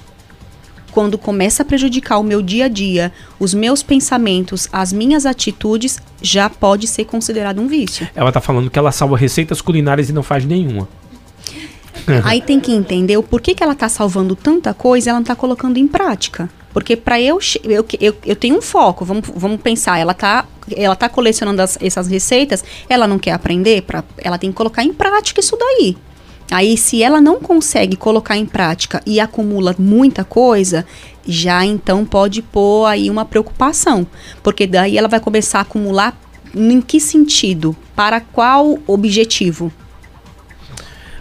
Quando 0.91 1.17
começa 1.17 1.63
a 1.63 1.67
prejudicar 1.67 2.19
o 2.19 2.23
meu 2.23 2.43
dia 2.43 2.65
a 2.65 2.69
dia, 2.69 3.13
os 3.39 3.55
meus 3.55 3.83
pensamentos, 3.83 4.69
as 4.73 4.93
minhas 4.93 5.25
atitudes, 5.27 5.99
já 6.21 6.51
pode 6.51 6.87
ser 6.87 7.05
considerado 7.05 7.61
um 7.61 7.67
vício. 7.69 8.09
Ela 8.15 8.33
tá 8.33 8.41
falando 8.41 8.71
que 8.71 8.79
ela 8.79 8.93
salva 8.93 9.17
receitas 9.17 9.61
culinárias 9.61 10.09
e 10.09 10.13
não 10.13 10.23
faz 10.23 10.45
nenhuma. 10.45 10.89
Aí 12.25 12.41
tem 12.41 12.59
que 12.59 12.73
entender 12.73 13.17
o 13.17 13.23
porquê 13.23 13.55
que 13.55 13.63
ela 13.63 13.75
tá 13.75 13.89
salvando 13.89 14.35
tanta 14.35 14.73
coisa 14.75 15.09
e 15.09 15.11
ela 15.11 15.19
não 15.21 15.25
tá 15.25 15.37
colocando 15.37 15.77
em 15.79 15.87
prática. 15.87 16.49
Porque 16.73 16.95
para 16.97 17.21
eu, 17.21 17.39
eu, 17.65 17.85
eu, 18.01 18.17
eu 18.25 18.37
tenho 18.37 18.57
um 18.57 18.63
foco, 18.63 19.05
vamos, 19.05 19.25
vamos 19.35 19.61
pensar, 19.61 19.99
ela 19.99 20.15
tá, 20.15 20.47
ela 20.77 20.95
tá 20.95 21.09
colecionando 21.09 21.61
as- 21.61 21.77
essas 21.81 22.07
receitas, 22.07 22.65
ela 22.89 23.09
não 23.09 23.19
quer 23.19 23.33
aprender, 23.33 23.83
pra, 23.83 24.05
ela 24.19 24.39
tem 24.39 24.51
que 24.51 24.57
colocar 24.57 24.85
em 24.85 24.93
prática 24.93 25.41
isso 25.41 25.57
daí. 25.59 25.97
Aí, 26.51 26.77
se 26.77 27.03
ela 27.03 27.21
não 27.21 27.39
consegue 27.39 27.97
colocar 27.97 28.37
em 28.37 28.45
prática 28.45 29.01
e 29.07 29.21
acumula 29.21 29.75
muita 29.79 30.25
coisa, 30.25 30.85
já 31.27 31.65
então 31.65 32.05
pode 32.05 32.43
pôr 32.43 32.87
aí 32.87 33.09
uma 33.09 33.25
preocupação. 33.25 34.07
Porque 34.43 34.67
daí 34.67 34.99
ela 34.99 35.09
vai 35.09 35.21
começar 35.21 35.59
a 35.59 35.63
acumular 35.63 36.19
em 36.55 36.81
que 36.81 36.99
sentido? 36.99 37.77
Para 37.95 38.21
qual 38.21 38.79
objetivo? 38.87 39.73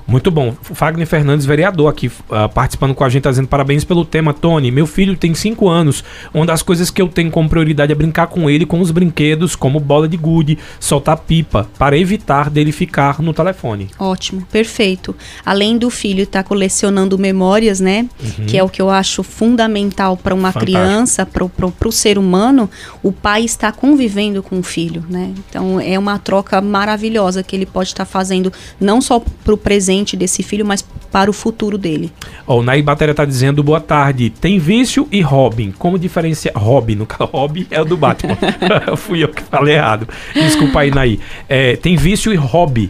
Muito 0.10 0.32
bom. 0.32 0.56
Fagner 0.62 1.06
Fernandes, 1.06 1.46
vereador, 1.46 1.88
aqui 1.88 2.12
ah, 2.32 2.50
participando 2.50 2.96
com 2.96 3.04
a 3.04 3.10
gente, 3.10 3.24
tá 3.24 3.30
dizendo 3.30 3.48
parabéns 3.48 3.84
pelo 3.84 4.04
tema, 4.04 4.34
Tony. 4.34 4.72
Meu 4.72 4.88
filho 4.88 5.16
tem 5.16 5.36
5 5.36 5.70
anos. 5.70 6.04
Uma 6.34 6.46
das 6.46 6.64
coisas 6.64 6.90
que 6.90 7.02
eu 7.02 7.08
tenho 7.08 7.30
como 7.30 7.48
prioridade 7.48 7.92
é 7.92 7.96
brincar 7.96 8.28
com 8.28 8.50
ele 8.50 8.66
com 8.66 8.80
os 8.80 8.90
brinquedos, 8.90 9.56
como 9.56 9.80
bola 9.80 10.08
de 10.08 10.18
gude, 10.18 10.58
soltar 10.80 11.18
pipa, 11.18 11.70
para 11.78 11.98
evitar 11.98 12.50
dele 12.50 12.72
ficar 12.72 13.22
no 13.22 13.34
telefone. 13.34 13.88
Ótimo, 14.00 14.42
perfeito. 14.52 15.16
Além 15.46 15.78
do 15.78 15.90
filho 15.90 16.24
estar 16.24 16.44
colecionando 16.44 17.18
memórias, 17.18 17.80
né? 17.80 18.08
Que 18.48 18.58
é 18.58 18.64
o 18.64 18.70
que 18.70 18.82
eu 18.82 18.90
acho 18.90 19.22
fundamental 19.22 20.18
para 20.18 20.34
uma 20.34 20.52
Fantástico. 20.52 20.80
criança, 20.80 21.26
para 21.26 21.88
o 21.88 21.92
ser 21.92 22.18
humano, 22.18 22.70
o 23.04 23.12
pai 23.12 23.44
está 23.44 23.72
convivendo 23.72 24.42
com 24.42 24.60
o 24.60 24.64
filho, 24.64 25.06
né? 25.08 25.32
Então 25.50 25.80
é 25.80 26.00
uma 26.00 26.18
troca 26.18 26.60
maravilhosa 26.62 27.44
que 27.44 27.56
ele 27.56 27.66
pode 27.66 27.90
estar 27.90 28.06
fazendo, 28.06 28.52
não 28.80 29.02
só 29.02 29.20
para 29.44 29.54
o 29.54 29.58
presente 29.58 29.99
desse 30.16 30.42
filho, 30.44 30.66
mas 30.66 30.84
para 31.12 31.30
o 31.30 31.34
futuro 31.34 31.78
dele. 31.78 32.12
Ó, 32.46 32.60
o 32.60 32.64
Nair 32.64 32.84
Batéria 32.84 33.14
tá 33.14 33.26
dizendo, 33.26 33.64
boa 33.64 33.80
tarde. 33.82 34.30
Tem 34.30 34.60
vício 34.60 35.08
e 35.12 35.22
Robin. 35.22 35.72
Como 35.78 35.98
diferenciar... 35.98 36.54
Robin, 36.58 36.96
no 36.96 37.06
caso, 37.06 37.30
Robin 37.34 37.66
é 37.72 37.82
o 37.82 37.86
do 37.86 37.98
Batman. 37.98 38.38
Fui 38.98 39.24
eu 39.24 39.30
que 39.30 39.42
falei 39.44 39.76
errado. 39.76 40.08
Desculpa 40.34 40.82
aí, 40.82 40.92
Nair. 40.92 41.20
É, 41.48 41.76
tem 41.76 41.96
vício 41.96 42.32
e 42.34 42.36
hobby. 42.36 42.90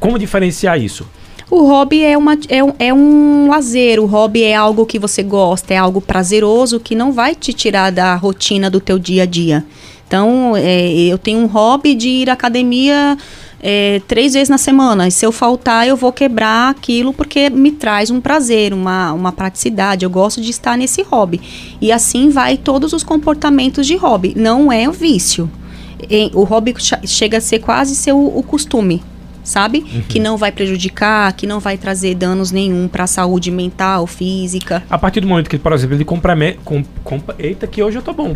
Como 0.00 0.18
diferenciar 0.18 0.80
isso? 0.80 1.06
O 1.50 1.62
hobby 1.66 2.02
é, 2.02 2.18
uma, 2.18 2.36
é, 2.48 2.64
um- 2.64 2.72
é 2.78 2.92
um 2.92 3.48
lazer, 3.48 4.00
o 4.00 4.06
hobby 4.06 4.42
é 4.42 4.54
algo 4.56 4.84
que 4.84 4.98
você 4.98 5.22
gosta, 5.22 5.72
é 5.72 5.76
algo 5.76 6.00
prazeroso 6.00 6.80
que 6.80 6.94
não 6.96 7.12
vai 7.12 7.36
te 7.36 7.52
tirar 7.52 7.92
da 7.92 8.16
rotina 8.16 8.68
do 8.68 8.80
teu 8.80 8.98
dia 8.98 9.22
a 9.22 9.26
dia. 9.26 9.64
Então, 10.08 10.54
é, 10.56 10.90
eu 10.92 11.16
tenho 11.18 11.38
um 11.38 11.46
hobby 11.46 11.94
de 11.94 12.08
ir 12.08 12.30
à 12.30 12.32
academia 12.32 13.16
é, 13.60 14.00
três 14.06 14.34
vezes 14.34 14.48
na 14.48 14.58
semana. 14.58 15.08
E 15.08 15.10
se 15.10 15.24
eu 15.24 15.32
faltar, 15.32 15.86
eu 15.86 15.96
vou 15.96 16.12
quebrar 16.12 16.70
aquilo 16.70 17.12
porque 17.12 17.50
me 17.50 17.72
traz 17.72 18.10
um 18.10 18.20
prazer, 18.20 18.72
uma, 18.72 19.12
uma 19.12 19.32
praticidade. 19.32 20.04
Eu 20.04 20.10
gosto 20.10 20.40
de 20.40 20.50
estar 20.50 20.76
nesse 20.76 21.02
hobby. 21.02 21.40
E 21.80 21.90
assim 21.90 22.28
vai 22.30 22.56
todos 22.56 22.92
os 22.92 23.02
comportamentos 23.02 23.86
de 23.86 23.96
hobby. 23.96 24.34
Não 24.36 24.70
é 24.70 24.88
um 24.88 24.92
vício. 24.92 25.50
O 26.34 26.44
hobby 26.44 26.74
chega 27.06 27.38
a 27.38 27.40
ser 27.40 27.60
quase 27.60 27.96
seu 27.96 28.18
o 28.18 28.42
costume 28.42 29.02
sabe? 29.46 29.80
Que 30.08 30.18
não 30.18 30.36
vai 30.36 30.50
prejudicar, 30.50 31.32
que 31.32 31.46
não 31.46 31.60
vai 31.60 31.78
trazer 31.78 32.16
danos 32.16 32.50
nenhum 32.50 32.88
para 32.88 33.04
a 33.04 33.06
saúde 33.06 33.50
mental, 33.50 34.04
física. 34.06 34.82
A 34.90 34.98
partir 34.98 35.20
do 35.20 35.28
momento 35.28 35.48
que, 35.48 35.56
por 35.56 35.72
exemplo, 35.72 35.94
ele 35.94 36.04
compromete. 36.04 36.58
Com, 36.64 36.82
com- 37.04 37.20
eita, 37.38 37.64
que 37.66 37.80
hoje 37.80 37.96
eu 37.96 38.02
tô 38.02 38.12
bom. 38.12 38.34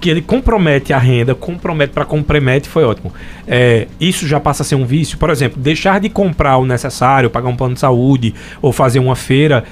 Que 0.00 0.08
ele 0.08 0.22
compromete 0.22 0.92
a 0.92 0.98
renda, 0.98 1.34
compromete 1.34 1.92
para 1.92 2.04
compromete, 2.06 2.68
foi 2.68 2.84
ótimo. 2.84 3.12
É, 3.46 3.86
isso 4.00 4.26
já 4.26 4.40
passa 4.40 4.62
a 4.62 4.66
ser 4.66 4.74
um 4.76 4.86
vício. 4.86 5.18
Por 5.18 5.28
exemplo, 5.28 5.60
deixar 5.60 6.00
de 6.00 6.08
comprar 6.08 6.56
o 6.56 6.64
necessário, 6.64 7.28
pagar 7.28 7.48
um 7.50 7.56
plano 7.56 7.74
de 7.74 7.80
saúde 7.80 8.34
ou 8.62 8.72
fazer 8.72 8.98
uma 8.98 9.14
feira 9.14 9.64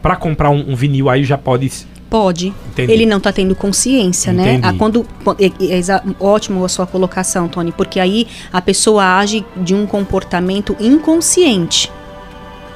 para 0.00 0.14
comprar 0.16 0.50
um, 0.50 0.70
um 0.70 0.76
vinil 0.76 1.10
aí 1.10 1.24
já 1.24 1.36
pode. 1.36 1.70
Pode. 2.08 2.52
Entendi. 2.70 2.92
Ele 2.92 3.06
não 3.06 3.16
está 3.16 3.32
tendo 3.32 3.54
consciência, 3.56 4.32
né? 4.34 4.54
Entendi. 4.54 4.68
Ah, 4.68 4.74
quando, 4.78 5.06
é, 5.40 5.46
é 5.46 5.78
exa- 5.78 6.02
ótimo 6.20 6.62
a 6.62 6.68
sua 6.68 6.86
colocação, 6.86 7.48
Tony, 7.48 7.72
porque 7.72 7.98
aí 7.98 8.28
a 8.52 8.60
pessoa 8.60 9.16
age 9.16 9.42
de 9.56 9.74
um 9.74 9.86
comportamento 9.86 10.76
inconsciente. 10.78 11.90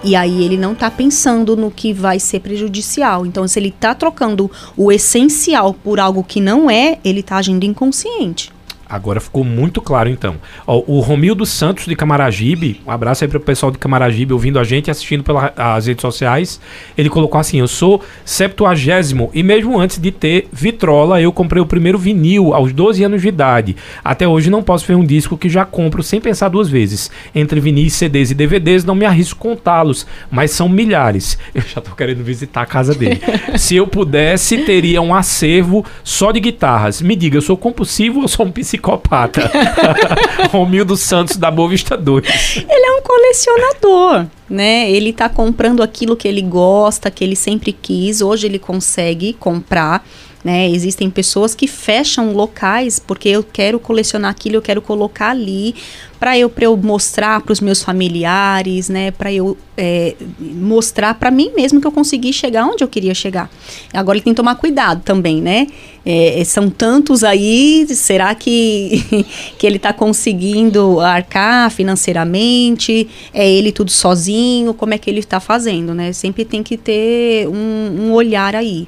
E 0.06 0.14
aí 0.14 0.44
ele 0.44 0.56
não 0.56 0.72
está 0.72 0.88
pensando 0.88 1.56
no 1.56 1.68
que 1.68 1.92
vai 1.92 2.20
ser 2.20 2.38
prejudicial. 2.38 3.26
Então, 3.26 3.48
se 3.48 3.58
ele 3.58 3.70
está 3.70 3.92
trocando 3.92 4.48
o 4.76 4.92
essencial 4.92 5.74
por 5.74 5.98
algo 5.98 6.22
que 6.22 6.40
não 6.40 6.70
é, 6.70 7.00
ele 7.04 7.18
está 7.18 7.38
agindo 7.38 7.64
inconsciente. 7.64 8.52
Agora 8.88 9.20
ficou 9.20 9.42
muito 9.42 9.82
claro, 9.82 10.08
então. 10.08 10.36
Ó, 10.64 10.80
o 10.86 11.00
Romildo 11.00 11.44
Santos 11.44 11.86
de 11.86 11.96
Camaragibe, 11.96 12.80
um 12.86 12.90
abraço 12.90 13.24
aí 13.24 13.28
para 13.28 13.38
o 13.38 13.40
pessoal 13.40 13.72
de 13.72 13.78
Camaragibe 13.78 14.32
ouvindo 14.32 14.60
a 14.60 14.64
gente, 14.64 14.90
assistindo 14.90 15.24
pelas 15.24 15.86
redes 15.86 16.02
sociais. 16.02 16.60
Ele 16.96 17.10
colocou 17.10 17.40
assim: 17.40 17.58
Eu 17.58 17.66
sou 17.66 18.00
septuagésimo 18.24 19.28
e 19.34 19.42
mesmo 19.42 19.78
antes 19.78 19.98
de 19.98 20.12
ter 20.12 20.48
vitrola, 20.52 21.20
eu 21.20 21.32
comprei 21.32 21.60
o 21.60 21.66
primeiro 21.66 21.98
vinil 21.98 22.54
aos 22.54 22.72
12 22.72 23.02
anos 23.02 23.22
de 23.22 23.28
idade. 23.28 23.76
Até 24.04 24.28
hoje 24.28 24.50
não 24.50 24.62
posso 24.62 24.86
ver 24.86 24.94
um 24.94 25.04
disco 25.04 25.36
que 25.36 25.48
já 25.48 25.64
compro 25.64 26.02
sem 26.02 26.20
pensar 26.20 26.48
duas 26.48 26.68
vezes. 26.68 27.10
Entre 27.34 27.58
vinis, 27.58 27.94
CDs 27.94 28.30
e 28.30 28.34
DVDs, 28.34 28.84
não 28.84 28.94
me 28.94 29.04
arrisco 29.04 29.40
contá-los, 29.40 30.06
mas 30.30 30.52
são 30.52 30.68
milhares. 30.68 31.36
Eu 31.52 31.62
já 31.62 31.80
tô 31.80 31.92
querendo 31.96 32.22
visitar 32.22 32.62
a 32.62 32.66
casa 32.66 32.94
dele. 32.94 33.20
Se 33.58 33.74
eu 33.74 33.86
pudesse, 33.86 34.58
teria 34.58 35.00
um 35.02 35.14
acervo 35.14 35.84
só 36.04 36.30
de 36.30 36.38
guitarras. 36.38 37.00
Me 37.00 37.16
diga, 37.16 37.38
eu 37.38 37.42
sou 37.42 37.56
compulsivo 37.56 38.20
ou 38.20 38.28
sou 38.28 38.46
um 38.46 38.50
psicólogo? 38.52 38.75
Psicopata. 38.76 39.50
Romildo 40.52 40.96
Santos 40.96 41.36
da 41.36 41.50
Boa 41.50 41.68
Vista 41.68 41.96
2. 41.96 42.56
Ele 42.68 42.86
é 42.86 42.92
um 42.92 43.02
colecionador, 43.02 44.26
né? 44.48 44.90
Ele 44.90 45.12
tá 45.12 45.28
comprando 45.28 45.82
aquilo 45.82 46.16
que 46.16 46.28
ele 46.28 46.42
gosta, 46.42 47.10
que 47.10 47.24
ele 47.24 47.36
sempre 47.36 47.72
quis. 47.72 48.20
Hoje 48.20 48.46
ele 48.46 48.58
consegue 48.58 49.32
comprar. 49.32 50.06
Né? 50.46 50.70
Existem 50.70 51.10
pessoas 51.10 51.56
que 51.56 51.66
fecham 51.66 52.32
locais 52.32 53.00
porque 53.00 53.28
eu 53.28 53.42
quero 53.42 53.80
colecionar 53.80 54.30
aquilo, 54.30 54.54
eu 54.54 54.62
quero 54.62 54.80
colocar 54.80 55.30
ali 55.30 55.74
para 56.20 56.38
eu, 56.38 56.52
eu 56.60 56.76
mostrar 56.76 57.40
para 57.40 57.52
os 57.52 57.60
meus 57.60 57.82
familiares, 57.82 58.88
né? 58.88 59.10
Para 59.10 59.32
eu 59.32 59.56
é, 59.76 60.14
mostrar 60.38 61.14
para 61.14 61.32
mim 61.32 61.50
mesmo 61.56 61.80
que 61.80 61.86
eu 61.88 61.90
consegui 61.90 62.32
chegar 62.32 62.64
onde 62.64 62.84
eu 62.84 62.86
queria 62.86 63.12
chegar. 63.12 63.50
Agora 63.92 64.18
ele 64.18 64.22
tem 64.22 64.32
que 64.32 64.36
tomar 64.36 64.54
cuidado 64.54 65.02
também, 65.02 65.42
né? 65.42 65.66
É, 66.04 66.40
são 66.44 66.70
tantos 66.70 67.24
aí, 67.24 67.84
será 67.88 68.32
que, 68.32 69.04
que 69.58 69.66
ele 69.66 69.78
está 69.78 69.92
conseguindo 69.92 71.00
arcar 71.00 71.72
financeiramente? 71.72 73.08
É 73.34 73.50
ele 73.50 73.72
tudo 73.72 73.90
sozinho? 73.90 74.72
Como 74.72 74.94
é 74.94 74.98
que 74.98 75.10
ele 75.10 75.18
está 75.18 75.40
fazendo, 75.40 75.92
né? 75.92 76.12
Sempre 76.12 76.44
tem 76.44 76.62
que 76.62 76.76
ter 76.76 77.48
um, 77.48 78.06
um 78.06 78.12
olhar 78.12 78.54
aí. 78.54 78.86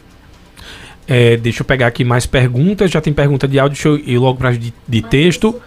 É, 1.09 1.37
deixa 1.37 1.63
eu 1.63 1.65
pegar 1.65 1.87
aqui 1.87 2.05
mais 2.05 2.27
perguntas. 2.27 2.91
Já 2.91 3.01
tem 3.01 3.13
pergunta 3.13 3.49
de 3.49 3.59
áudio, 3.59 3.75
deixa 3.75 3.89
eu 3.89 3.97
ir 3.97 4.19
logo 4.19 4.39
para 4.39 4.53
de, 4.53 4.73
de 4.87 5.03
texto. 5.03 5.61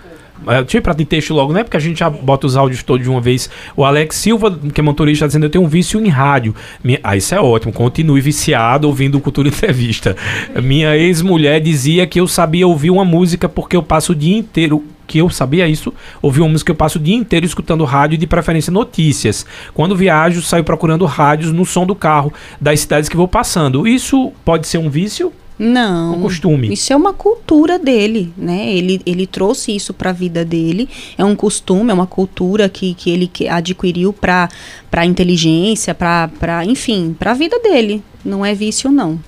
É, 0.47 0.59
eu 0.59 0.65
ir 0.79 0.81
para 0.81 0.93
de 0.93 1.05
texto 1.05 1.33
logo, 1.33 1.53
né? 1.53 1.63
Porque 1.63 1.77
a 1.77 1.79
gente 1.79 1.99
já 1.99 2.09
bota 2.09 2.47
os 2.47 2.55
áudios 2.55 2.81
todos 2.83 3.03
de 3.03 3.09
uma 3.09 3.21
vez. 3.21 3.49
O 3.75 3.83
Alex 3.83 4.15
Silva, 4.15 4.59
que 4.73 4.79
é 4.79 4.83
motorista, 4.83 5.25
está 5.25 5.27
dizendo: 5.27 5.45
Eu 5.45 5.49
tenho 5.49 5.63
um 5.63 5.67
vício 5.67 5.99
em 6.03 6.09
rádio. 6.09 6.55
Minha, 6.83 6.99
ah, 7.03 7.15
isso 7.15 7.33
é 7.33 7.39
ótimo. 7.39 7.73
Continue 7.73 8.21
viciado 8.21 8.87
ouvindo 8.87 9.19
Cultura 9.19 9.47
Entrevista. 9.49 10.15
Minha 10.61 10.95
ex-mulher 10.95 11.59
dizia 11.59 12.07
que 12.07 12.19
eu 12.19 12.27
sabia 12.27 12.67
ouvir 12.67 12.91
uma 12.91 13.05
música 13.05 13.49
porque 13.49 13.75
eu 13.75 13.83
passo 13.83 14.13
o 14.13 14.15
dia 14.15 14.37
inteiro 14.37 14.83
que 15.11 15.17
eu 15.17 15.29
sabia 15.29 15.67
isso, 15.67 15.93
ouvi 16.21 16.39
uma 16.39 16.47
música 16.47 16.67
que 16.67 16.71
eu 16.71 16.77
passo 16.77 16.97
o 16.97 17.01
dia 17.01 17.15
inteiro 17.15 17.45
escutando 17.45 17.83
rádio, 17.83 18.17
de 18.17 18.25
preferência 18.25 18.71
notícias. 18.71 19.45
Quando 19.73 19.93
viajo, 19.93 20.41
saio 20.41 20.63
procurando 20.63 21.05
rádios 21.05 21.51
no 21.51 21.65
som 21.65 21.85
do 21.85 21.93
carro 21.93 22.31
das 22.61 22.79
cidades 22.79 23.09
que 23.09 23.17
vou 23.17 23.27
passando. 23.27 23.85
Isso 23.85 24.31
pode 24.45 24.67
ser 24.67 24.77
um 24.77 24.89
vício? 24.89 25.33
Não. 25.59 26.15
Um 26.15 26.21
costume. 26.21 26.71
Isso 26.71 26.93
é 26.93 26.95
uma 26.95 27.11
cultura 27.11 27.77
dele, 27.77 28.31
né? 28.37 28.73
Ele, 28.73 29.01
ele 29.05 29.27
trouxe 29.27 29.75
isso 29.75 29.93
para 29.93 30.11
a 30.11 30.13
vida 30.13 30.45
dele. 30.45 30.87
É 31.17 31.25
um 31.25 31.35
costume, 31.35 31.91
é 31.91 31.93
uma 31.93 32.07
cultura 32.07 32.69
que, 32.69 32.93
que 32.93 33.09
ele 33.09 33.29
adquiriu 33.49 34.13
para 34.13 34.47
a 34.93 35.05
inteligência, 35.05 35.93
para, 35.93 36.63
enfim, 36.65 37.13
para 37.19 37.31
a 37.31 37.35
vida 37.35 37.59
dele. 37.59 38.01
Não 38.23 38.45
é 38.45 38.55
vício, 38.55 38.89
não. 38.89 39.19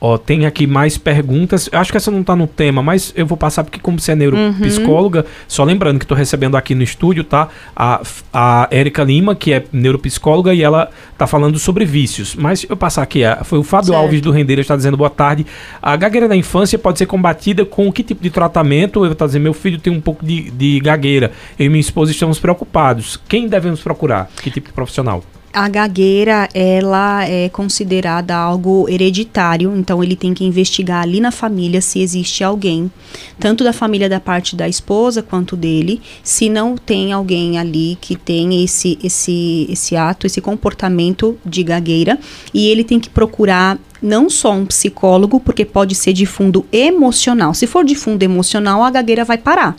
Ó, 0.00 0.18
tem 0.18 0.44
aqui 0.44 0.66
mais 0.66 0.98
perguntas. 0.98 1.68
Acho 1.72 1.90
que 1.90 1.96
essa 1.96 2.10
não 2.10 2.22
tá 2.22 2.36
no 2.36 2.46
tema, 2.46 2.82
mas 2.82 3.12
eu 3.16 3.24
vou 3.24 3.38
passar 3.38 3.64
porque, 3.64 3.78
como 3.78 3.98
você 3.98 4.12
é 4.12 4.14
neuropsicóloga, 4.14 5.20
uhum. 5.20 5.26
só 5.48 5.64
lembrando 5.64 5.98
que 5.98 6.06
tô 6.06 6.14
recebendo 6.14 6.56
aqui 6.56 6.74
no 6.74 6.82
estúdio, 6.82 7.24
tá? 7.24 7.48
A, 7.74 8.02
a 8.32 8.68
Érica 8.70 9.02
Lima, 9.02 9.34
que 9.34 9.52
é 9.52 9.64
neuropsicóloga, 9.72 10.52
e 10.52 10.62
ela 10.62 10.90
tá 11.16 11.26
falando 11.26 11.58
sobre 11.58 11.84
vícios. 11.84 12.34
Mas 12.34 12.66
eu 12.68 12.76
passar 12.76 13.02
aqui, 13.02 13.20
foi 13.44 13.58
o 13.58 13.62
Fábio 13.62 13.88
certo. 13.88 13.98
Alves 13.98 14.20
do 14.20 14.30
Rendeira 14.30 14.60
está 14.60 14.76
dizendo 14.76 14.96
boa 14.96 15.10
tarde. 15.10 15.46
A 15.80 15.96
gagueira 15.96 16.28
da 16.28 16.36
infância 16.36 16.78
pode 16.78 16.98
ser 16.98 17.06
combatida 17.06 17.64
com 17.64 17.90
que 17.92 18.02
tipo 18.02 18.22
de 18.22 18.30
tratamento? 18.30 19.04
Eu 19.04 19.14
tá 19.14 19.26
dizendo, 19.26 19.42
meu 19.42 19.54
filho 19.54 19.78
tem 19.78 19.92
um 19.92 20.00
pouco 20.00 20.24
de, 20.24 20.50
de 20.50 20.80
gagueira. 20.80 21.32
Eu 21.58 21.66
e 21.66 21.68
minha 21.68 21.80
esposa 21.80 22.10
estamos 22.10 22.38
preocupados. 22.38 23.18
Quem 23.28 23.48
devemos 23.48 23.80
procurar? 23.80 24.28
Que 24.42 24.50
tipo 24.50 24.68
de 24.68 24.74
profissional? 24.74 25.22
A 25.54 25.68
gagueira 25.68 26.48
ela 26.52 27.24
é 27.24 27.48
considerada 27.48 28.34
algo 28.34 28.88
hereditário, 28.88 29.72
então 29.76 30.02
ele 30.02 30.16
tem 30.16 30.34
que 30.34 30.44
investigar 30.44 31.02
ali 31.02 31.20
na 31.20 31.30
família 31.30 31.80
se 31.80 32.00
existe 32.00 32.42
alguém, 32.42 32.90
tanto 33.38 33.62
da 33.62 33.72
família 33.72 34.08
da 34.08 34.18
parte 34.18 34.56
da 34.56 34.68
esposa 34.68 35.22
quanto 35.22 35.56
dele, 35.56 36.02
se 36.24 36.48
não 36.48 36.76
tem 36.76 37.12
alguém 37.12 37.56
ali 37.56 37.96
que 38.00 38.16
tem 38.16 38.64
esse 38.64 38.98
esse 39.02 39.66
esse 39.70 39.94
ato, 39.94 40.26
esse 40.26 40.40
comportamento 40.40 41.38
de 41.46 41.62
gagueira, 41.62 42.18
e 42.52 42.68
ele 42.68 42.82
tem 42.82 42.98
que 42.98 43.08
procurar 43.08 43.78
não 44.02 44.28
só 44.28 44.52
um 44.52 44.66
psicólogo, 44.66 45.38
porque 45.38 45.64
pode 45.64 45.94
ser 45.94 46.12
de 46.12 46.26
fundo 46.26 46.66
emocional. 46.70 47.54
Se 47.54 47.66
for 47.66 47.84
de 47.84 47.94
fundo 47.94 48.22
emocional, 48.22 48.82
a 48.82 48.90
gagueira 48.90 49.24
vai 49.24 49.38
parar. 49.38 49.74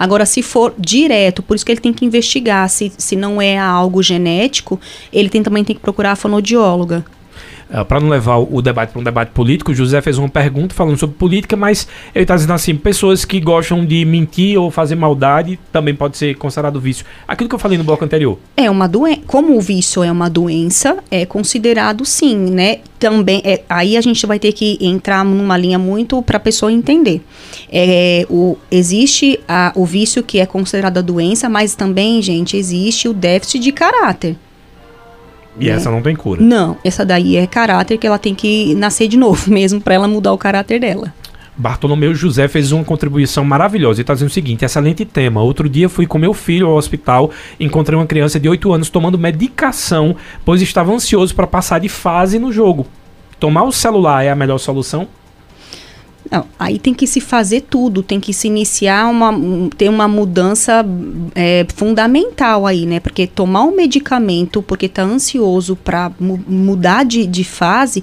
Agora, 0.00 0.24
se 0.24 0.40
for 0.40 0.72
direto, 0.78 1.42
por 1.42 1.54
isso 1.54 1.66
que 1.66 1.70
ele 1.70 1.80
tem 1.80 1.92
que 1.92 2.06
investigar 2.06 2.66
se, 2.70 2.90
se 2.96 3.14
não 3.14 3.40
é 3.40 3.58
algo 3.58 4.02
genético, 4.02 4.80
ele 5.12 5.28
tem, 5.28 5.42
também 5.42 5.62
tem 5.62 5.76
que 5.76 5.82
procurar 5.82 6.12
a 6.12 6.16
fonodióloga. 6.16 7.04
Uh, 7.72 7.84
para 7.84 8.00
não 8.00 8.08
levar 8.08 8.38
o 8.38 8.60
debate 8.60 8.90
para 8.90 9.00
um 9.00 9.04
debate 9.04 9.30
político, 9.30 9.72
José 9.72 10.00
fez 10.00 10.18
uma 10.18 10.28
pergunta 10.28 10.74
falando 10.74 10.98
sobre 10.98 11.14
política, 11.16 11.56
mas 11.56 11.86
ele 12.12 12.24
está 12.24 12.34
dizendo 12.34 12.52
assim: 12.52 12.74
pessoas 12.74 13.24
que 13.24 13.38
gostam 13.38 13.84
de 13.84 14.04
mentir 14.04 14.60
ou 14.60 14.72
fazer 14.72 14.96
maldade 14.96 15.56
também 15.72 15.94
pode 15.94 16.16
ser 16.16 16.34
considerado 16.34 16.80
vício. 16.80 17.06
Aquilo 17.28 17.48
que 17.48 17.54
eu 17.54 17.58
falei 17.60 17.78
no 17.78 17.84
bloco 17.84 18.04
anterior. 18.04 18.38
É 18.56 18.68
uma 18.68 18.88
doença. 18.88 19.20
Como 19.24 19.56
o 19.56 19.60
vício 19.60 20.02
é 20.02 20.10
uma 20.10 20.28
doença, 20.28 20.98
é 21.10 21.24
considerado 21.24 22.04
sim, 22.04 22.36
né? 22.36 22.78
Também. 22.98 23.40
É, 23.44 23.62
aí 23.68 23.96
a 23.96 24.00
gente 24.00 24.26
vai 24.26 24.40
ter 24.40 24.52
que 24.52 24.76
entrar 24.80 25.24
numa 25.24 25.56
linha 25.56 25.78
muito 25.78 26.20
para 26.22 26.38
a 26.38 26.40
pessoa 26.40 26.72
entender. 26.72 27.22
É, 27.70 28.26
o, 28.28 28.58
existe 28.68 29.38
a, 29.46 29.72
o 29.76 29.86
vício 29.86 30.24
que 30.24 30.40
é 30.40 30.46
considerado 30.46 30.98
a 30.98 31.02
doença, 31.02 31.48
mas 31.48 31.76
também, 31.76 32.20
gente, 32.20 32.56
existe 32.56 33.08
o 33.08 33.12
déficit 33.12 33.62
de 33.62 33.70
caráter. 33.70 34.36
E 35.58 35.66
né? 35.66 35.72
essa 35.72 35.90
não 35.90 36.02
tem 36.02 36.14
cura? 36.14 36.40
Não, 36.42 36.76
essa 36.84 37.04
daí 37.04 37.36
é 37.36 37.46
caráter 37.46 37.98
que 37.98 38.06
ela 38.06 38.18
tem 38.18 38.34
que 38.34 38.74
nascer 38.74 39.08
de 39.08 39.16
novo 39.16 39.48
mesmo 39.50 39.80
para 39.80 39.94
ela 39.94 40.08
mudar 40.08 40.32
o 40.32 40.38
caráter 40.38 40.80
dela. 40.80 41.12
Bartolomeu 41.56 42.14
José 42.14 42.48
fez 42.48 42.72
uma 42.72 42.82
contribuição 42.82 43.44
maravilhosa 43.44 44.00
e 44.00 44.02
está 44.02 44.14
dizendo 44.14 44.30
o 44.30 44.32
seguinte: 44.32 44.64
excelente 44.64 45.04
tema. 45.04 45.42
Outro 45.42 45.68
dia 45.68 45.88
fui 45.88 46.06
com 46.06 46.16
meu 46.16 46.32
filho 46.32 46.66
ao 46.66 46.76
hospital, 46.76 47.30
encontrei 47.58 47.98
uma 47.98 48.06
criança 48.06 48.40
de 48.40 48.48
8 48.48 48.72
anos 48.72 48.88
tomando 48.88 49.18
medicação, 49.18 50.16
pois 50.44 50.62
estava 50.62 50.92
ansioso 50.92 51.34
para 51.34 51.46
passar 51.46 51.78
de 51.78 51.88
fase 51.88 52.38
no 52.38 52.50
jogo. 52.50 52.86
Tomar 53.38 53.64
o 53.64 53.72
celular 53.72 54.24
é 54.24 54.30
a 54.30 54.34
melhor 54.34 54.58
solução? 54.58 55.06
Não, 56.28 56.44
aí 56.58 56.78
tem 56.78 56.92
que 56.92 57.06
se 57.06 57.20
fazer 57.20 57.62
tudo, 57.62 58.02
tem 58.02 58.20
que 58.20 58.32
se 58.32 58.46
iniciar 58.46 59.08
uma, 59.08 59.32
ter 59.76 59.88
uma 59.88 60.06
mudança 60.06 60.84
é, 61.34 61.66
fundamental 61.74 62.66
aí, 62.66 62.84
né? 62.84 63.00
Porque 63.00 63.26
tomar 63.26 63.62
um 63.64 63.74
medicamento 63.74 64.62
porque 64.62 64.86
está 64.86 65.02
ansioso 65.02 65.76
para 65.76 66.12
mu 66.20 66.38
mudar 66.46 67.04
de, 67.04 67.26
de 67.26 67.44
fase, 67.44 68.02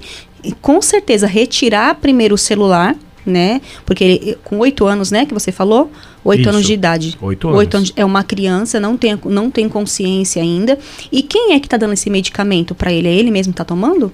com 0.60 0.80
certeza 0.82 1.26
retirar 1.26 1.94
primeiro 1.96 2.34
o 2.34 2.38
celular, 2.38 2.96
né? 3.24 3.60
Porque 3.86 4.36
com 4.42 4.58
oito 4.58 4.86
anos, 4.86 5.10
né, 5.10 5.24
que 5.24 5.34
você 5.34 5.52
falou? 5.52 5.90
Oito 6.24 6.48
anos 6.48 6.66
de 6.66 6.72
idade. 6.72 7.16
Oito 7.20 7.48
anos. 7.48 7.60
anos. 7.76 7.92
É 7.96 8.04
uma 8.04 8.22
criança, 8.22 8.80
não 8.80 8.96
tem, 8.96 9.18
não 9.24 9.50
tem 9.50 9.68
consciência 9.68 10.42
ainda. 10.42 10.78
E 11.10 11.22
quem 11.22 11.54
é 11.54 11.60
que 11.60 11.66
está 11.66 11.76
dando 11.76 11.94
esse 11.94 12.10
medicamento 12.10 12.74
para 12.74 12.92
ele? 12.92 13.08
É 13.08 13.14
ele 13.14 13.30
mesmo 13.30 13.52
que 13.52 13.54
está 13.54 13.64
tomando? 13.64 14.12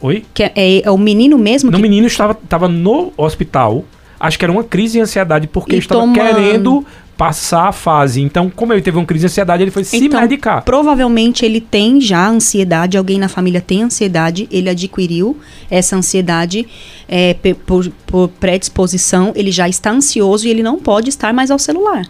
Oi? 0.00 0.24
Que 0.32 0.44
é, 0.44 0.52
é, 0.54 0.82
é 0.86 0.90
o 0.90 0.98
menino 0.98 1.38
mesmo? 1.38 1.70
No 1.70 1.76
que... 1.76 1.82
menino 1.82 2.06
estava, 2.06 2.32
estava 2.32 2.68
no 2.68 3.12
hospital. 3.16 3.84
Acho 4.18 4.38
que 4.38 4.44
era 4.44 4.52
uma 4.52 4.64
crise 4.64 4.94
de 4.94 5.00
ansiedade 5.00 5.46
porque 5.46 5.76
e 5.76 5.78
estava 5.78 6.00
tomando... 6.00 6.14
querendo 6.14 6.86
passar 7.16 7.68
a 7.68 7.72
fase. 7.72 8.20
Então, 8.20 8.50
como 8.50 8.72
ele 8.72 8.82
teve 8.82 8.96
uma 8.96 9.06
crise 9.06 9.22
de 9.22 9.26
ansiedade, 9.26 9.62
ele 9.62 9.70
foi 9.70 9.84
se 9.84 9.96
então, 9.96 10.20
medicar. 10.20 10.62
Provavelmente 10.62 11.44
ele 11.44 11.60
tem 11.60 12.00
já 12.00 12.28
ansiedade, 12.28 12.96
alguém 12.96 13.18
na 13.18 13.28
família 13.28 13.60
tem 13.60 13.82
ansiedade, 13.82 14.48
ele 14.50 14.68
adquiriu 14.68 15.38
essa 15.70 15.96
ansiedade 15.96 16.66
é, 17.08 17.34
por, 17.66 17.88
por 18.06 18.28
predisposição, 18.28 19.32
ele 19.34 19.52
já 19.52 19.68
está 19.68 19.90
ansioso 19.90 20.46
e 20.46 20.50
ele 20.50 20.62
não 20.62 20.78
pode 20.78 21.08
estar 21.08 21.32
mais 21.32 21.50
ao 21.50 21.58
celular. 21.58 22.04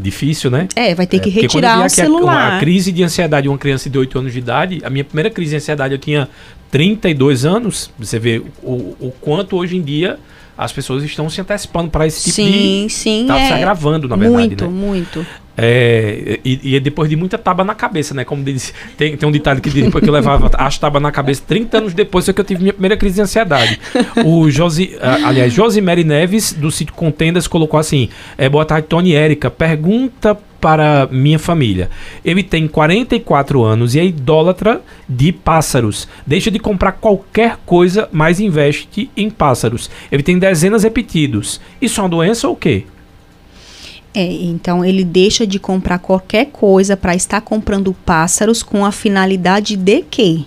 Difícil, 0.00 0.50
né? 0.50 0.68
É, 0.76 0.94
vai 0.94 1.06
ter 1.06 1.16
é, 1.16 1.20
que 1.20 1.28
retirar 1.28 1.84
o 1.84 1.88
celular. 1.88 2.52
A, 2.52 2.56
a 2.56 2.60
crise 2.60 2.92
de 2.92 3.02
ansiedade 3.02 3.42
de 3.42 3.48
uma 3.48 3.58
criança 3.58 3.90
de 3.90 3.98
8 3.98 4.18
anos 4.18 4.32
de 4.32 4.38
idade, 4.38 4.80
a 4.84 4.90
minha 4.90 5.04
primeira 5.04 5.28
crise 5.28 5.50
de 5.50 5.56
ansiedade 5.56 5.92
eu 5.92 5.98
tinha 5.98 6.28
32 6.70 7.44
anos, 7.44 7.90
você 7.98 8.18
vê 8.18 8.42
o, 8.62 8.96
o 9.00 9.12
quanto 9.20 9.56
hoje 9.56 9.76
em 9.76 9.82
dia 9.82 10.18
as 10.58 10.72
pessoas 10.72 11.04
estão 11.04 11.30
se 11.30 11.40
antecipando 11.40 11.88
para 11.88 12.04
esse 12.04 12.24
tipo 12.24 12.34
sim, 12.34 12.86
de. 12.86 12.92
Sim, 12.92 13.24
Tá 13.28 13.38
é. 13.38 13.46
se 13.46 13.52
agravando, 13.52 14.08
na 14.08 14.16
verdade. 14.16 14.48
Muito, 14.48 14.64
né? 14.64 14.70
muito. 14.70 15.26
É, 15.56 16.38
e, 16.44 16.60
e 16.70 16.76
é 16.76 16.80
depois 16.80 17.08
de 17.08 17.14
muita 17.16 17.38
taba 17.38 17.62
na 17.62 17.76
cabeça, 17.76 18.12
né? 18.12 18.24
Como 18.24 18.42
diz, 18.42 18.74
tem, 18.96 19.16
tem 19.16 19.28
um 19.28 19.32
ditado 19.32 19.60
que 19.60 19.70
diz 19.70 19.84
depois 19.84 20.02
que 20.02 20.10
eu 20.10 20.14
levava 20.14 20.50
as 20.58 20.78
tabas 20.78 21.00
na 21.00 21.12
cabeça, 21.12 21.42
30 21.46 21.78
anos 21.78 21.94
depois 21.94 22.24
foi 22.24 22.34
que 22.34 22.40
eu 22.40 22.44
tive 22.44 22.60
minha 22.60 22.72
primeira 22.72 22.96
crise 22.96 23.16
de 23.16 23.22
ansiedade. 23.22 23.78
O 24.24 24.50
Josi, 24.50 24.96
aliás, 25.00 25.52
Josimere 25.52 26.02
Neves, 26.02 26.52
do 26.52 26.70
sítio 26.70 26.94
Contendas, 26.94 27.46
colocou 27.46 27.78
assim: 27.78 28.08
é, 28.36 28.48
Boa 28.48 28.64
tarde, 28.64 28.88
Tony 28.88 29.14
Érica. 29.14 29.50
Pergunta 29.50 30.36
para 30.60 31.08
minha 31.10 31.38
família. 31.38 31.90
Ele 32.24 32.42
tem 32.42 32.66
44 32.66 33.62
anos 33.62 33.94
e 33.94 34.00
é 34.00 34.04
idólatra 34.04 34.82
de 35.08 35.32
pássaros. 35.32 36.08
Deixa 36.26 36.50
de 36.50 36.58
comprar 36.58 36.92
qualquer 36.92 37.58
coisa, 37.64 38.08
mas 38.12 38.40
investe 38.40 39.10
em 39.16 39.30
pássaros. 39.30 39.90
Ele 40.10 40.22
tem 40.22 40.38
dezenas 40.38 40.82
repetidos. 40.82 41.60
Isso 41.80 42.00
é 42.00 42.02
uma 42.02 42.08
doença 42.08 42.48
ou 42.48 42.54
o 42.54 42.56
quê? 42.56 42.84
É, 44.14 44.24
então 44.24 44.84
ele 44.84 45.04
deixa 45.04 45.46
de 45.46 45.58
comprar 45.58 45.98
qualquer 45.98 46.46
coisa 46.46 46.96
para 46.96 47.14
estar 47.14 47.40
comprando 47.40 47.92
pássaros 47.92 48.62
com 48.62 48.84
a 48.84 48.90
finalidade 48.90 49.76
de 49.76 50.02
quê? 50.02 50.40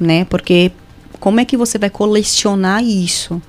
Né? 0.00 0.24
Porque 0.24 0.72
como 1.20 1.38
é 1.38 1.44
que 1.44 1.56
você 1.56 1.78
vai 1.78 1.90
colecionar 1.90 2.82
isso? 2.82 3.40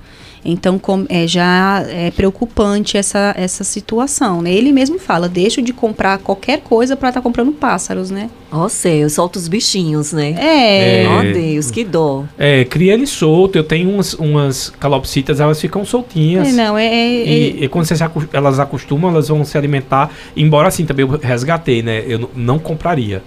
Então 0.44 0.78
com, 0.78 1.06
é, 1.08 1.26
já 1.26 1.82
é 1.88 2.10
preocupante 2.10 2.96
essa, 2.96 3.34
essa 3.36 3.64
situação, 3.64 4.42
né? 4.42 4.52
Ele 4.52 4.72
mesmo 4.72 4.98
fala, 4.98 5.28
deixo 5.28 5.62
de 5.62 5.72
comprar 5.72 6.18
qualquer 6.18 6.60
coisa 6.60 6.96
para 6.96 7.08
estar 7.08 7.20
comprando 7.22 7.52
pássaros, 7.52 8.10
né? 8.10 8.28
Ó 8.52 8.68
céu, 8.68 9.08
solta 9.10 9.38
os 9.38 9.48
bichinhos, 9.48 10.12
né? 10.12 10.34
É, 10.38 11.02
É. 11.04 11.08
Ó 11.08 11.22
Deus, 11.32 11.70
que 11.70 11.84
dó. 11.84 12.24
É, 12.38 12.64
cria 12.64 12.92
ele 12.94 13.06
solto. 13.06 13.56
Eu 13.56 13.64
tenho 13.64 13.90
umas, 13.90 14.14
umas 14.14 14.70
calopsitas, 14.78 15.40
elas 15.40 15.60
ficam 15.60 15.84
soltinhas. 15.84 16.48
é, 16.48 16.52
não, 16.52 16.76
é, 16.78 16.86
é- 16.86 17.26
E, 17.26 17.64
e 17.64 17.68
quando 17.68 17.86
você 17.86 17.96
se 17.96 18.04
acu- 18.04 18.28
elas 18.32 18.58
acostumam, 18.60 19.10
elas 19.10 19.28
vão 19.28 19.44
se 19.44 19.56
alimentar. 19.58 20.10
Embora 20.36 20.68
assim 20.68 20.84
também 20.84 21.04
eu 21.06 21.18
resgatei, 21.18 21.82
né? 21.82 22.04
Eu 22.06 22.30
não 22.34 22.58
compraria. 22.58 23.22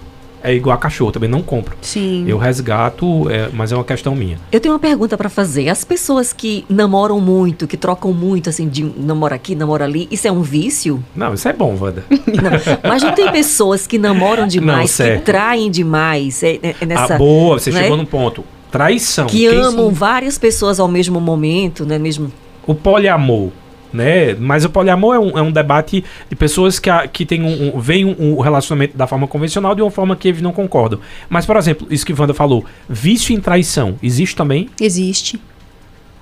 É 0.48 0.54
igual 0.54 0.76
a 0.76 0.78
cachorro, 0.80 1.12
também 1.12 1.30
não 1.30 1.42
compro. 1.42 1.76
sim. 1.82 2.24
Eu 2.28 2.38
resgato, 2.38 3.30
é, 3.30 3.50
mas 3.54 3.72
é 3.72 3.76
uma 3.76 3.84
questão 3.84 4.16
minha. 4.16 4.40
Eu 4.52 4.60
tenho 4.60 4.74
uma 4.74 4.80
pergunta 4.80 5.18
pra 5.18 5.30
fazer. 5.30 5.68
As 5.70 5.84
pessoas 5.84 6.32
que 6.32 6.66
namoram 6.70 7.20
muito, 7.20 7.68
que 7.68 7.76
trocam 7.76 8.14
muito, 8.14 8.50
assim, 8.50 8.68
de 8.70 8.84
namora 8.98 9.36
aqui, 9.36 9.56
namora 9.56 9.84
ali, 9.86 10.08
isso 10.10 10.28
é 10.28 10.32
um 10.32 10.42
vício? 10.42 11.04
Não, 11.16 11.34
isso 11.34 11.48
é 11.48 11.54
bom, 11.54 11.78
Wanda. 11.80 12.04
Não. 12.28 12.90
Mas 12.90 13.04
não 13.04 13.14
tem 13.14 13.32
pessoas 13.32 13.86
que 13.86 13.98
namoram 13.98 14.48
demais, 14.48 14.92
que 14.92 14.96
certo. 14.98 15.24
traem 15.26 15.70
demais? 15.70 16.42
É, 16.44 16.60
é- 16.64 16.76
é 16.80 16.86
nessa, 16.86 17.16
ah, 17.16 17.18
boa, 17.18 17.60
você 17.60 17.72
né? 17.72 17.82
chegou 17.82 17.98
num 17.98 18.06
ponto. 18.06 18.44
Traição. 18.72 19.28
Que 19.28 19.46
amam 19.48 19.92
várias 19.92 20.38
pessoas 20.38 20.80
ao 20.80 20.88
mesmo 20.88 21.20
momento, 21.20 21.86
né? 21.86 21.98
Mesmo. 21.98 22.32
O 22.66 22.76
poliamor. 22.76 23.50
Né? 23.94 24.34
Mas 24.36 24.66
o 24.66 24.70
poliamor 24.70 25.16
é 25.16 25.20
um, 25.20 25.38
é 25.38 25.42
um 25.42 25.52
debate 25.52 26.04
de 26.30 26.36
pessoas 26.36 26.78
que, 26.80 26.90
a- 26.90 27.08
que 27.08 27.26
tem 27.26 27.42
um, 27.42 27.76
um, 27.76 27.80
veem 27.80 28.04
um, 28.06 28.38
um 28.38 28.40
relacionamento 28.40 28.98
da 28.98 29.08
forma 29.08 29.28
convencional 29.28 29.74
de 29.74 29.82
uma 29.82 29.90
forma 29.92 30.16
que 30.16 30.28
eles 30.28 30.42
não 30.42 30.52
concordam. 30.52 31.00
Mas, 31.30 31.46
por 31.46 31.56
exemplo, 31.56 31.88
isso 31.90 32.06
que 32.06 32.14
Wanda 32.14 32.34
falou, 32.34 32.66
vício 32.90 33.34
em 33.36 33.40
traição, 33.40 33.96
existe 34.04 34.36
também? 34.36 34.70
Existe. 34.80 35.40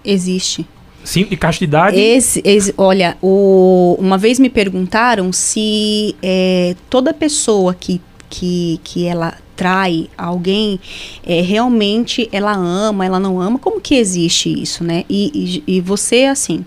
Existe. 0.03 0.65
Sim, 1.03 1.25
de 1.25 1.37
castidade? 1.37 1.97
Esse, 1.99 2.41
esse- 2.43 2.73
olha, 2.77 3.15
o- 3.21 3.95
uma 3.99 4.17
vez 4.17 4.39
me 4.39 4.49
perguntaram 4.49 5.31
se 5.31 6.15
é, 6.21 6.75
toda 6.89 7.13
pessoa 7.13 7.75
que, 7.75 8.01
que, 8.29 8.79
que 8.83 9.05
ela 9.05 9.35
trai 9.55 10.09
alguém, 10.17 10.79
é, 11.25 11.41
realmente 11.41 12.27
ela 12.31 12.53
ama, 12.53 13.05
ela 13.05 13.19
não 13.19 13.39
ama, 13.39 13.57
como 13.57 13.79
que 13.79 13.95
existe 13.95 14.49
isso, 14.49 14.83
né? 14.83 15.05
E, 15.09 15.63
e, 15.67 15.77
e 15.77 15.81
você, 15.81 16.25
assim, 16.25 16.65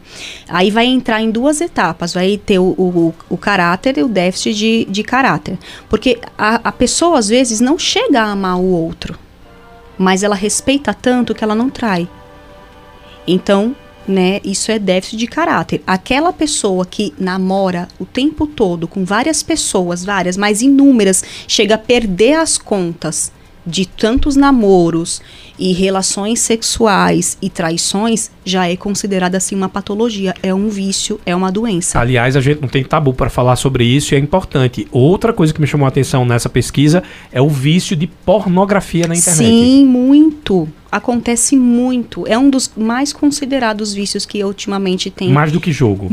aí 0.49 0.71
vai 0.71 0.87
entrar 0.87 1.21
em 1.21 1.31
duas 1.31 1.61
etapas, 1.61 2.15
vai 2.15 2.37
ter 2.37 2.59
o, 2.59 2.65
o, 2.65 3.15
o 3.29 3.37
caráter 3.37 3.99
e 3.99 4.03
o 4.03 4.09
déficit 4.09 4.55
de, 4.55 4.85
de 4.87 5.03
caráter. 5.03 5.59
Porque 5.89 6.19
a, 6.37 6.61
a 6.65 6.73
pessoa, 6.73 7.19
às 7.19 7.29
vezes, 7.29 7.61
não 7.61 7.79
chega 7.79 8.23
a 8.23 8.33
amar 8.33 8.59
o 8.59 8.67
outro, 8.71 9.19
mas 9.97 10.23
ela 10.23 10.37
respeita 10.37 10.95
tanto 10.95 11.35
que 11.35 11.45
ela 11.45 11.55
não 11.55 11.69
trai. 11.69 12.09
Então, 13.27 13.77
né, 14.09 14.41
isso 14.45 14.73
é 14.73 14.79
déficit 14.79 15.17
de 15.19 15.27
caráter. 15.27 15.83
Aquela 15.87 16.33
pessoa 16.33 16.87
que 16.87 17.13
namora 17.19 17.89
o 17.99 18.05
tempo 18.05 18.47
todo 18.47 18.89
com 18.89 19.05
várias 19.05 19.43
pessoas, 19.43 20.05
várias, 20.05 20.37
mas 20.37 20.63
inúmeras, 20.63 21.23
chega 21.47 21.75
a 21.75 21.79
perder 21.79 22.35
as 22.35 22.59
contas 22.59 23.31
de 23.69 23.87
tantos 23.87 24.35
namoros 24.35 25.21
e 25.59 25.73
relações 25.73 26.41
sexuais 26.41 27.37
e 27.43 27.51
traições, 27.51 28.31
já 28.45 28.69
é 28.69 28.77
considerada 28.77 29.37
assim 29.37 29.55
uma 29.55 29.69
patologia, 29.69 30.35
é 30.43 30.55
um 30.55 30.69
vício, 30.69 31.21
é 31.27 31.35
uma 31.35 31.53
doença. 31.53 31.99
Aliás, 31.99 32.37
a 32.37 32.41
gente 32.41 32.61
não 32.61 32.69
tem 32.69 32.85
tabu 32.85 33.13
para 33.13 33.29
falar 33.29 33.57
sobre 33.57 33.85
isso 33.85 34.15
e 34.15 34.17
é 34.17 34.21
importante. 34.21 34.87
Outra 34.91 35.33
coisa 35.33 35.53
que 35.53 35.61
me 35.61 35.67
chamou 35.67 35.85
a 35.85 35.89
atenção 35.89 36.25
nessa 36.25 36.49
pesquisa 36.49 37.03
é 37.33 37.43
o 37.43 37.49
vício 37.49 37.95
de 37.95 38.07
pornografia 38.07 39.07
na 39.07 39.15
internet. 39.15 39.47
Sim, 39.47 39.85
muito. 39.85 40.69
Acontece 40.91 41.57
muito. 41.57 42.27
É 42.27 42.39
um 42.39 42.49
dos 42.49 42.71
mais 42.77 43.13
considerados 43.13 43.93
vícios 43.93 44.25
que 44.25 44.43
ultimamente 44.43 45.11
tem. 45.11 45.31
Mais 45.31 45.53
do 45.53 45.61
que 45.61 45.71
jogo. 45.71 46.09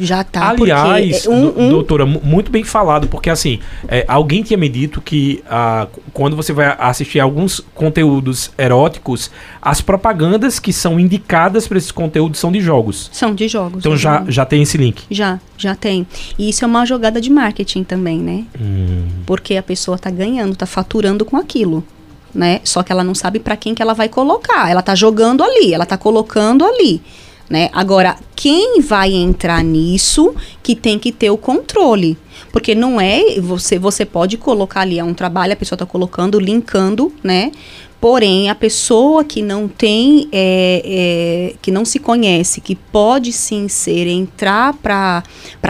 Já 0.00 0.24
tá. 0.24 0.50
Aliás, 0.50 1.22
porque 1.22 1.28
um, 1.28 1.66
um- 1.66 1.68
doutora, 1.70 2.04
mu- 2.06 2.20
muito 2.24 2.50
bem 2.50 2.64
falado, 2.64 3.06
porque 3.08 3.30
assim, 3.30 3.58
é, 3.88 4.04
alguém 4.08 4.42
tinha 4.42 4.56
me 4.56 4.68
dito 4.68 5.00
que 5.00 5.42
ah, 5.48 5.86
quando 6.12 6.34
você 6.36 6.52
vai 6.52 6.74
assistir 6.78 7.20
alguns 7.20 7.60
conteúdos 7.74 8.50
eróticos, 8.58 9.30
as 9.60 9.80
propagandas 9.80 10.58
que 10.58 10.72
são 10.72 10.98
indicadas 10.98 11.66
para 11.68 11.78
esses 11.78 11.92
conteúdos 11.92 12.40
são 12.40 12.50
de 12.50 12.60
jogos. 12.60 13.08
são 13.12 13.34
de 13.34 13.46
jogos. 13.48 13.78
Então 13.78 13.96
já, 13.96 14.24
já 14.28 14.44
tem 14.44 14.62
esse 14.62 14.76
link. 14.76 15.02
Já, 15.10 15.38
já 15.56 15.74
tem. 15.74 16.06
E 16.38 16.48
isso 16.48 16.64
é 16.64 16.66
uma 16.66 16.84
jogada 16.84 17.20
de 17.20 17.30
marketing 17.30 17.84
também, 17.84 18.18
né? 18.18 18.44
Hum. 18.60 19.06
Porque 19.26 19.56
a 19.56 19.62
pessoa 19.62 19.98
tá 19.98 20.10
ganhando, 20.10 20.54
tá 20.56 20.66
faturando 20.66 21.24
com 21.24 21.36
aquilo, 21.36 21.84
né? 22.34 22.60
Só 22.64 22.82
que 22.82 22.90
ela 22.92 23.04
não 23.04 23.14
sabe 23.14 23.38
para 23.38 23.56
quem 23.56 23.74
que 23.74 23.82
ela 23.82 23.94
vai 23.94 24.08
colocar. 24.08 24.70
Ela 24.70 24.82
tá 24.82 24.94
jogando 24.94 25.42
ali, 25.42 25.72
ela 25.74 25.86
tá 25.86 25.96
colocando 25.96 26.64
ali, 26.64 27.00
né? 27.48 27.70
Agora, 27.72 28.16
quem 28.34 28.80
vai 28.80 29.12
entrar 29.12 29.62
nisso 29.62 30.34
que 30.62 30.74
tem 30.74 30.98
que 30.98 31.12
ter 31.12 31.30
o 31.30 31.36
controle. 31.36 32.16
Porque 32.52 32.74
não 32.74 33.00
é 33.00 33.40
você, 33.40 33.78
você 33.78 34.04
pode 34.04 34.36
colocar 34.36 34.80
ali, 34.80 34.98
é 34.98 35.04
um 35.04 35.14
trabalho, 35.14 35.52
a 35.52 35.56
pessoa 35.56 35.78
tá 35.78 35.86
colocando, 35.86 36.38
linkando, 36.38 37.12
né? 37.22 37.50
Porém, 38.04 38.50
a 38.50 38.54
pessoa 38.54 39.24
que 39.24 39.40
não 39.40 39.66
tem, 39.66 40.28
é, 40.30 40.82
é, 40.84 41.54
que 41.62 41.70
não 41.70 41.86
se 41.86 41.98
conhece, 41.98 42.60
que 42.60 42.74
pode 42.74 43.32
sim 43.32 43.66
ser 43.66 44.06
entrar 44.06 44.74
para 44.74 45.22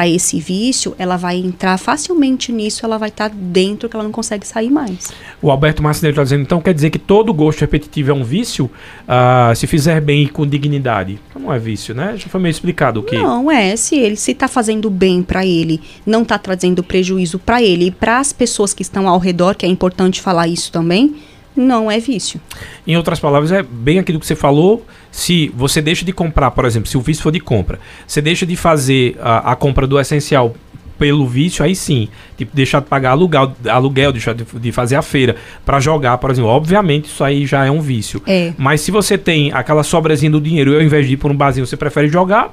esse 0.09 0.41
vício, 0.41 0.97
ela 0.99 1.17
vai 1.17 1.37
entrar 1.37 1.79
facilmente 1.79 2.51
nisso, 2.51 2.85
ela 2.85 2.99
vai 2.99 3.11
estar 3.11 3.29
dentro 3.31 3.89
que 3.89 3.95
ela 3.95 4.03
não 4.03 4.11
consegue 4.11 4.45
sair 4.45 4.69
mais. 4.69 5.13
O 5.41 5.49
Alberto 5.49 5.81
Marcineiro 5.81 6.15
está 6.15 6.25
dizendo, 6.25 6.43
então 6.43 6.61
quer 6.61 6.75
dizer 6.75 6.91
que 6.91 6.99
todo 6.99 7.33
gosto 7.33 7.61
repetitivo 7.61 8.11
é 8.11 8.15
um 8.15 8.25
vício? 8.25 8.69
Ah, 9.07 9.53
se 9.55 9.69
fizer 9.69 10.01
bem 10.01 10.25
e 10.25 10.29
com 10.29 10.45
dignidade. 10.45 11.21
Então 11.31 11.41
não 11.41 11.53
é 11.53 11.59
vício, 11.61 11.95
né? 11.95 12.17
Já 12.17 12.27
foi 12.27 12.41
meio 12.41 12.51
explicado 12.51 12.99
o 12.99 13.03
que. 13.05 13.17
Não, 13.17 13.49
é, 13.49 13.77
se 13.77 13.95
ele 13.95 14.17
se 14.17 14.35
tá 14.35 14.49
fazendo 14.49 14.91
bem 14.91 15.23
para 15.23 15.47
ele, 15.47 15.81
não 16.05 16.25
tá 16.25 16.37
trazendo 16.37 16.54
prejuízo 16.83 17.39
para 17.39 17.63
ele 17.63 17.87
e 17.87 17.91
para 17.91 18.19
as 18.19 18.33
pessoas 18.33 18.75
que 18.75 18.83
estão 18.83 19.09
ao 19.09 19.19
redor, 19.19 19.55
que 19.55 19.67
é 19.67 19.69
importante 19.69 20.21
falar 20.21 20.49
isso 20.49 20.71
também, 20.71 21.17
não 21.57 21.91
é 21.91 21.99
vício. 21.99 22.41
Em 22.87 22.97
outras 22.97 23.21
palavras, 23.21 23.53
é 23.53 23.63
bem 23.63 23.99
aquilo 23.99 24.19
que 24.19 24.27
você 24.27 24.35
falou. 24.35 24.85
Se 25.11 25.53
você 25.55 25.81
deixa 25.81 26.05
de 26.05 26.13
comprar, 26.13 26.51
por 26.51 26.65
exemplo, 26.65 26.89
se 26.89 26.97
o 26.99 27.01
vício 27.01 27.23
for 27.23 27.31
de 27.31 27.41
compra, 27.41 27.79
você 28.07 28.21
deixa 28.21 28.45
de 28.45 28.57
fazer 28.57 29.17
a, 29.21 29.53
a 29.53 29.57
compra 29.57 29.87
do 29.87 29.99
essencial 29.99 30.55
pelo 30.99 31.27
vício, 31.27 31.65
aí 31.65 31.75
sim. 31.75 32.09
Tipo, 32.37 32.55
deixar 32.55 32.81
de 32.81 32.87
pagar 32.87 33.11
aluguel, 33.11 33.53
aluguel 33.69 34.13
deixar 34.13 34.35
de, 34.35 34.45
de 34.45 34.73
fazer 34.73 34.97
a 34.97 35.03
feira 35.03 35.37
para 35.65 35.81
jogar, 35.81 36.19
por 36.19 36.31
exemplo. 36.31 36.51
Obviamente, 36.51 37.07
isso 37.07 37.23
aí 37.23 37.47
já 37.47 37.65
é 37.65 37.71
um 37.71 37.81
vício. 37.81 38.23
É. 38.27 38.53
Mas 38.57 38.81
se 38.81 38.91
você 38.91 39.19
tem 39.19 39.53
aquela 39.53 39.83
sobrazinha 39.83 40.31
do 40.31 40.41
dinheiro 40.41 40.73
e 40.73 40.77
ao 40.77 40.83
invés 40.83 41.07
de 41.07 41.15
ir 41.15 41.17
por 41.17 41.31
um 41.31 41.37
barzinho, 41.37 41.67
você 41.67 41.77
prefere 41.77 42.09
jogar, 42.09 42.53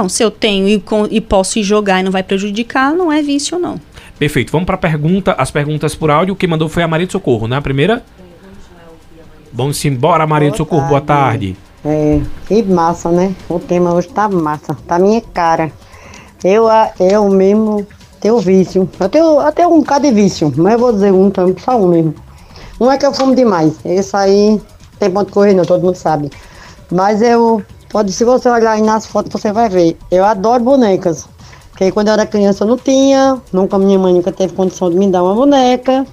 Não, 0.00 0.08
se 0.08 0.22
eu 0.24 0.30
tenho 0.30 0.66
e, 0.66 0.80
com- 0.80 1.06
e 1.10 1.20
posso 1.20 1.58
ir 1.58 1.62
jogar 1.62 2.00
e 2.00 2.02
não 2.02 2.10
vai 2.10 2.22
prejudicar, 2.22 2.94
não 2.94 3.12
é 3.12 3.20
vício, 3.20 3.58
não. 3.58 3.78
Perfeito. 4.18 4.50
Vamos 4.50 4.64
para 4.64 4.78
pergunta, 4.78 5.34
as 5.36 5.50
perguntas 5.50 5.94
por 5.94 6.10
áudio. 6.10 6.34
Quem 6.34 6.48
mandou 6.48 6.70
foi 6.70 6.82
a 6.82 6.88
Maria 6.88 7.06
de 7.06 7.12
Socorro, 7.12 7.46
né? 7.46 7.56
A 7.56 7.60
primeira? 7.60 8.02
Vamos 9.52 9.84
embora, 9.84 10.26
Maria 10.26 10.50
de 10.50 10.56
Socorro. 10.56 10.88
Boa 10.88 11.02
tarde. 11.02 11.54
tarde. 11.54 11.56
É, 11.84 12.20
que 12.46 12.62
massa, 12.62 13.10
né? 13.10 13.34
O 13.46 13.58
tema 13.58 13.92
hoje 13.92 14.08
tá 14.08 14.26
massa, 14.26 14.74
tá 14.86 14.98
minha 14.98 15.20
cara. 15.20 15.70
Eu, 16.42 16.66
a- 16.66 16.92
eu 16.98 17.28
mesmo 17.28 17.86
tenho 18.20 18.38
vício. 18.38 18.88
Eu 18.98 19.08
tenho 19.10 19.38
até 19.38 19.66
um 19.66 19.80
bocado 19.80 20.06
de 20.08 20.14
vício, 20.14 20.50
mas 20.56 20.72
eu 20.74 20.78
vou 20.78 20.92
dizer 20.94 21.12
um, 21.12 21.26
então, 21.26 21.54
só 21.62 21.78
um 21.78 21.88
mesmo. 21.88 22.14
Um 22.80 22.90
é 22.90 22.96
que 22.96 23.04
eu 23.04 23.12
fumo 23.12 23.34
demais. 23.34 23.78
Esse 23.84 24.16
aí 24.16 24.58
tem 24.98 25.10
ponto 25.10 25.26
de 25.26 25.32
correr, 25.32 25.52
não, 25.52 25.64
todo 25.66 25.82
mundo 25.84 25.96
sabe. 25.96 26.30
Mas 26.90 27.20
eu, 27.20 27.62
pode, 27.90 28.12
se 28.12 28.24
você 28.24 28.48
olhar 28.48 28.72
aí 28.72 28.82
nas 28.82 29.06
fotos, 29.06 29.32
você 29.32 29.52
vai 29.52 29.68
ver. 29.68 29.96
Eu 30.10 30.24
adoro 30.24 30.62
bonecas. 30.62 31.28
Porque 31.70 31.92
quando 31.92 32.08
eu 32.08 32.14
era 32.14 32.26
criança 32.26 32.64
eu 32.64 32.68
não 32.68 32.76
tinha, 32.76 33.40
nunca 33.52 33.78
minha 33.78 33.98
mãe 33.98 34.12
nunca 34.12 34.30
teve 34.32 34.54
condição 34.54 34.90
de 34.90 34.96
me 34.96 35.10
dar 35.10 35.22
uma 35.22 35.34
boneca. 35.34 36.06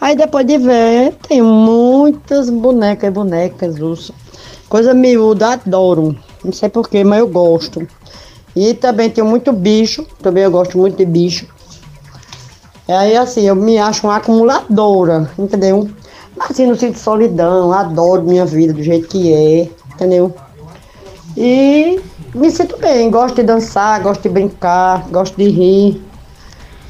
Aí 0.00 0.16
depois 0.16 0.46
de 0.46 0.58
ver, 0.58 1.14
tem 1.28 1.42
muitas 1.42 2.48
bonecas, 2.48 3.12
bonecas, 3.12 3.78
urso. 3.80 4.14
Coisa 4.68 4.94
miúda, 4.94 5.52
adoro. 5.52 6.16
Não 6.44 6.52
sei 6.52 6.68
porquê, 6.68 7.04
mas 7.04 7.18
eu 7.18 7.28
gosto. 7.28 7.86
E 8.54 8.74
também 8.74 9.10
tem 9.10 9.22
muito 9.22 9.52
bicho, 9.52 10.06
também 10.22 10.44
eu 10.44 10.50
gosto 10.50 10.78
muito 10.78 10.96
de 10.96 11.04
bicho. 11.04 11.46
Aí 12.88 13.16
assim, 13.16 13.42
eu 13.42 13.54
me 13.54 13.78
acho 13.78 14.06
uma 14.06 14.16
acumuladora, 14.16 15.30
entendeu? 15.38 15.88
Mas 16.36 16.52
assim, 16.52 16.66
não 16.66 16.76
sinto 16.76 16.98
solidão, 16.98 17.72
adoro 17.72 18.22
minha 18.22 18.44
vida 18.46 18.72
do 18.72 18.82
jeito 18.82 19.08
que 19.08 19.32
é, 19.32 19.68
entendeu? 19.94 20.34
E 21.36 22.00
me 22.34 22.50
sinto 22.50 22.76
bem, 22.78 23.10
gosto 23.10 23.36
de 23.36 23.42
dançar, 23.42 24.00
gosto 24.02 24.22
de 24.22 24.28
brincar, 24.28 25.08
gosto 25.08 25.36
de 25.36 25.48
rir. 25.48 26.02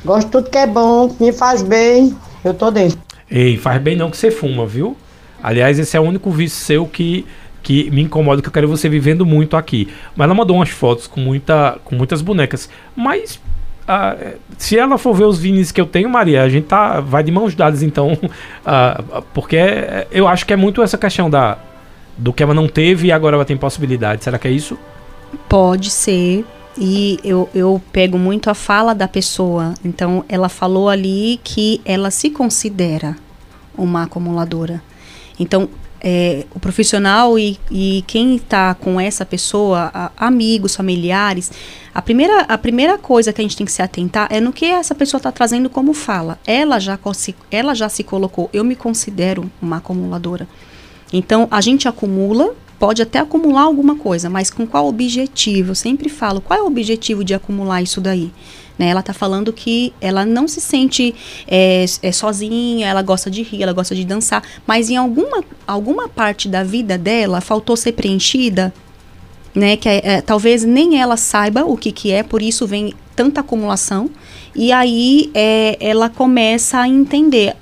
Gosto 0.04 0.26
de 0.26 0.32
tudo 0.32 0.50
que 0.50 0.58
é 0.58 0.66
bom, 0.66 1.14
me 1.20 1.32
faz 1.32 1.62
bem, 1.62 2.16
eu 2.42 2.54
tô 2.54 2.70
dentro. 2.70 2.98
Ei, 3.30 3.56
faz 3.56 3.80
bem 3.80 3.96
não 3.96 4.10
que 4.10 4.16
você 4.16 4.30
fuma, 4.30 4.66
viu? 4.66 4.96
Aliás, 5.42 5.78
esse 5.78 5.96
é 5.96 6.00
o 6.00 6.02
único 6.02 6.30
vício 6.30 6.58
seu 6.58 6.86
que, 6.86 7.26
que 7.62 7.90
me 7.90 8.02
incomoda, 8.02 8.40
que 8.42 8.48
eu 8.48 8.52
quero 8.52 8.68
você 8.68 8.88
vivendo 8.88 9.24
muito 9.24 9.56
aqui. 9.56 9.88
Mas 10.16 10.24
ela 10.24 10.34
mandou 10.34 10.56
umas 10.56 10.70
fotos 10.70 11.06
com, 11.06 11.20
muita, 11.20 11.78
com 11.84 11.94
muitas 11.94 12.22
bonecas. 12.22 12.68
Mas 12.96 13.40
ah, 13.86 14.16
se 14.56 14.78
ela 14.78 14.96
for 14.98 15.14
ver 15.14 15.24
os 15.24 15.38
vinis 15.38 15.72
que 15.72 15.80
eu 15.80 15.86
tenho, 15.86 16.08
Maria, 16.08 16.42
a 16.42 16.48
gente 16.48 16.66
tá, 16.66 17.00
vai 17.00 17.22
de 17.22 17.32
mãos 17.32 17.54
dadas, 17.54 17.82
então. 17.82 18.16
Ah, 18.64 19.22
porque 19.32 19.56
é, 19.56 20.06
eu 20.12 20.28
acho 20.28 20.44
que 20.44 20.52
é 20.52 20.56
muito 20.56 20.82
essa 20.82 20.98
questão 20.98 21.30
da, 21.30 21.58
do 22.16 22.32
que 22.32 22.42
ela 22.42 22.54
não 22.54 22.68
teve 22.68 23.08
e 23.08 23.12
agora 23.12 23.36
ela 23.36 23.44
tem 23.44 23.56
possibilidade. 23.56 24.24
Será 24.24 24.38
que 24.38 24.48
é 24.48 24.50
isso? 24.50 24.78
Pode 25.48 25.90
ser. 25.90 26.44
E 26.78 27.18
eu, 27.24 27.48
eu 27.54 27.80
pego 27.92 28.16
muito 28.18 28.48
a 28.48 28.54
fala 28.54 28.94
da 28.94 29.08
pessoa. 29.08 29.74
Então, 29.84 30.24
ela 30.28 30.48
falou 30.48 30.88
ali 30.88 31.40
que 31.42 31.80
ela 31.84 32.10
se 32.10 32.30
considera 32.30 33.16
uma 33.76 34.04
acumuladora. 34.04 34.82
Então, 35.38 35.68
é, 36.02 36.46
o 36.54 36.58
profissional 36.58 37.38
e, 37.38 37.58
e 37.70 38.02
quem 38.06 38.36
está 38.36 38.74
com 38.74 39.00
essa 39.00 39.26
pessoa, 39.26 39.90
a, 39.92 40.10
amigos, 40.16 40.74
familiares, 40.74 41.52
a 41.94 42.00
primeira, 42.00 42.42
a 42.42 42.56
primeira 42.56 42.96
coisa 42.96 43.32
que 43.32 43.40
a 43.40 43.44
gente 43.44 43.56
tem 43.56 43.66
que 43.66 43.72
se 43.72 43.82
atentar 43.82 44.28
é 44.30 44.40
no 44.40 44.52
que 44.52 44.64
essa 44.64 44.94
pessoa 44.94 45.18
está 45.18 45.30
trazendo 45.30 45.68
como 45.68 45.92
fala. 45.92 46.38
Ela 46.46 46.78
já, 46.78 46.98
ela 47.50 47.74
já 47.74 47.88
se 47.88 48.02
colocou, 48.02 48.48
eu 48.52 48.64
me 48.64 48.74
considero 48.74 49.50
uma 49.60 49.78
acumuladora. 49.78 50.48
Então, 51.12 51.48
a 51.50 51.60
gente 51.60 51.88
acumula 51.88 52.54
pode 52.80 53.02
até 53.02 53.18
acumular 53.18 53.64
alguma 53.64 53.94
coisa, 53.94 54.30
mas 54.30 54.50
com 54.50 54.66
qual 54.66 54.88
objetivo? 54.88 55.72
Eu 55.72 55.74
sempre 55.74 56.08
falo, 56.08 56.40
qual 56.40 56.58
é 56.58 56.62
o 56.62 56.66
objetivo 56.66 57.22
de 57.22 57.34
acumular 57.34 57.82
isso 57.82 58.00
daí? 58.00 58.32
Né? 58.78 58.88
Ela 58.88 59.00
está 59.00 59.12
falando 59.12 59.52
que 59.52 59.92
ela 60.00 60.24
não 60.24 60.48
se 60.48 60.62
sente 60.62 61.14
é, 61.46 61.84
é, 62.02 62.10
sozinha, 62.10 62.88
ela 62.88 63.02
gosta 63.02 63.30
de 63.30 63.42
rir, 63.42 63.62
ela 63.62 63.74
gosta 63.74 63.94
de 63.94 64.02
dançar, 64.02 64.42
mas 64.66 64.88
em 64.88 64.96
alguma, 64.96 65.44
alguma 65.66 66.08
parte 66.08 66.48
da 66.48 66.64
vida 66.64 66.96
dela 66.96 67.42
faltou 67.42 67.76
ser 67.76 67.92
preenchida, 67.92 68.72
né? 69.54 69.76
Que 69.76 69.86
é, 69.86 70.00
é, 70.02 70.20
talvez 70.22 70.64
nem 70.64 70.98
ela 70.98 71.18
saiba 71.18 71.66
o 71.66 71.76
que, 71.76 71.92
que 71.92 72.10
é, 72.10 72.22
por 72.22 72.40
isso 72.40 72.66
vem 72.66 72.94
tanta 73.14 73.42
acumulação. 73.42 74.08
E 74.56 74.72
aí 74.72 75.30
é, 75.34 75.76
ela 75.78 76.08
começa 76.08 76.78
a 76.78 76.88
entender 76.88 77.54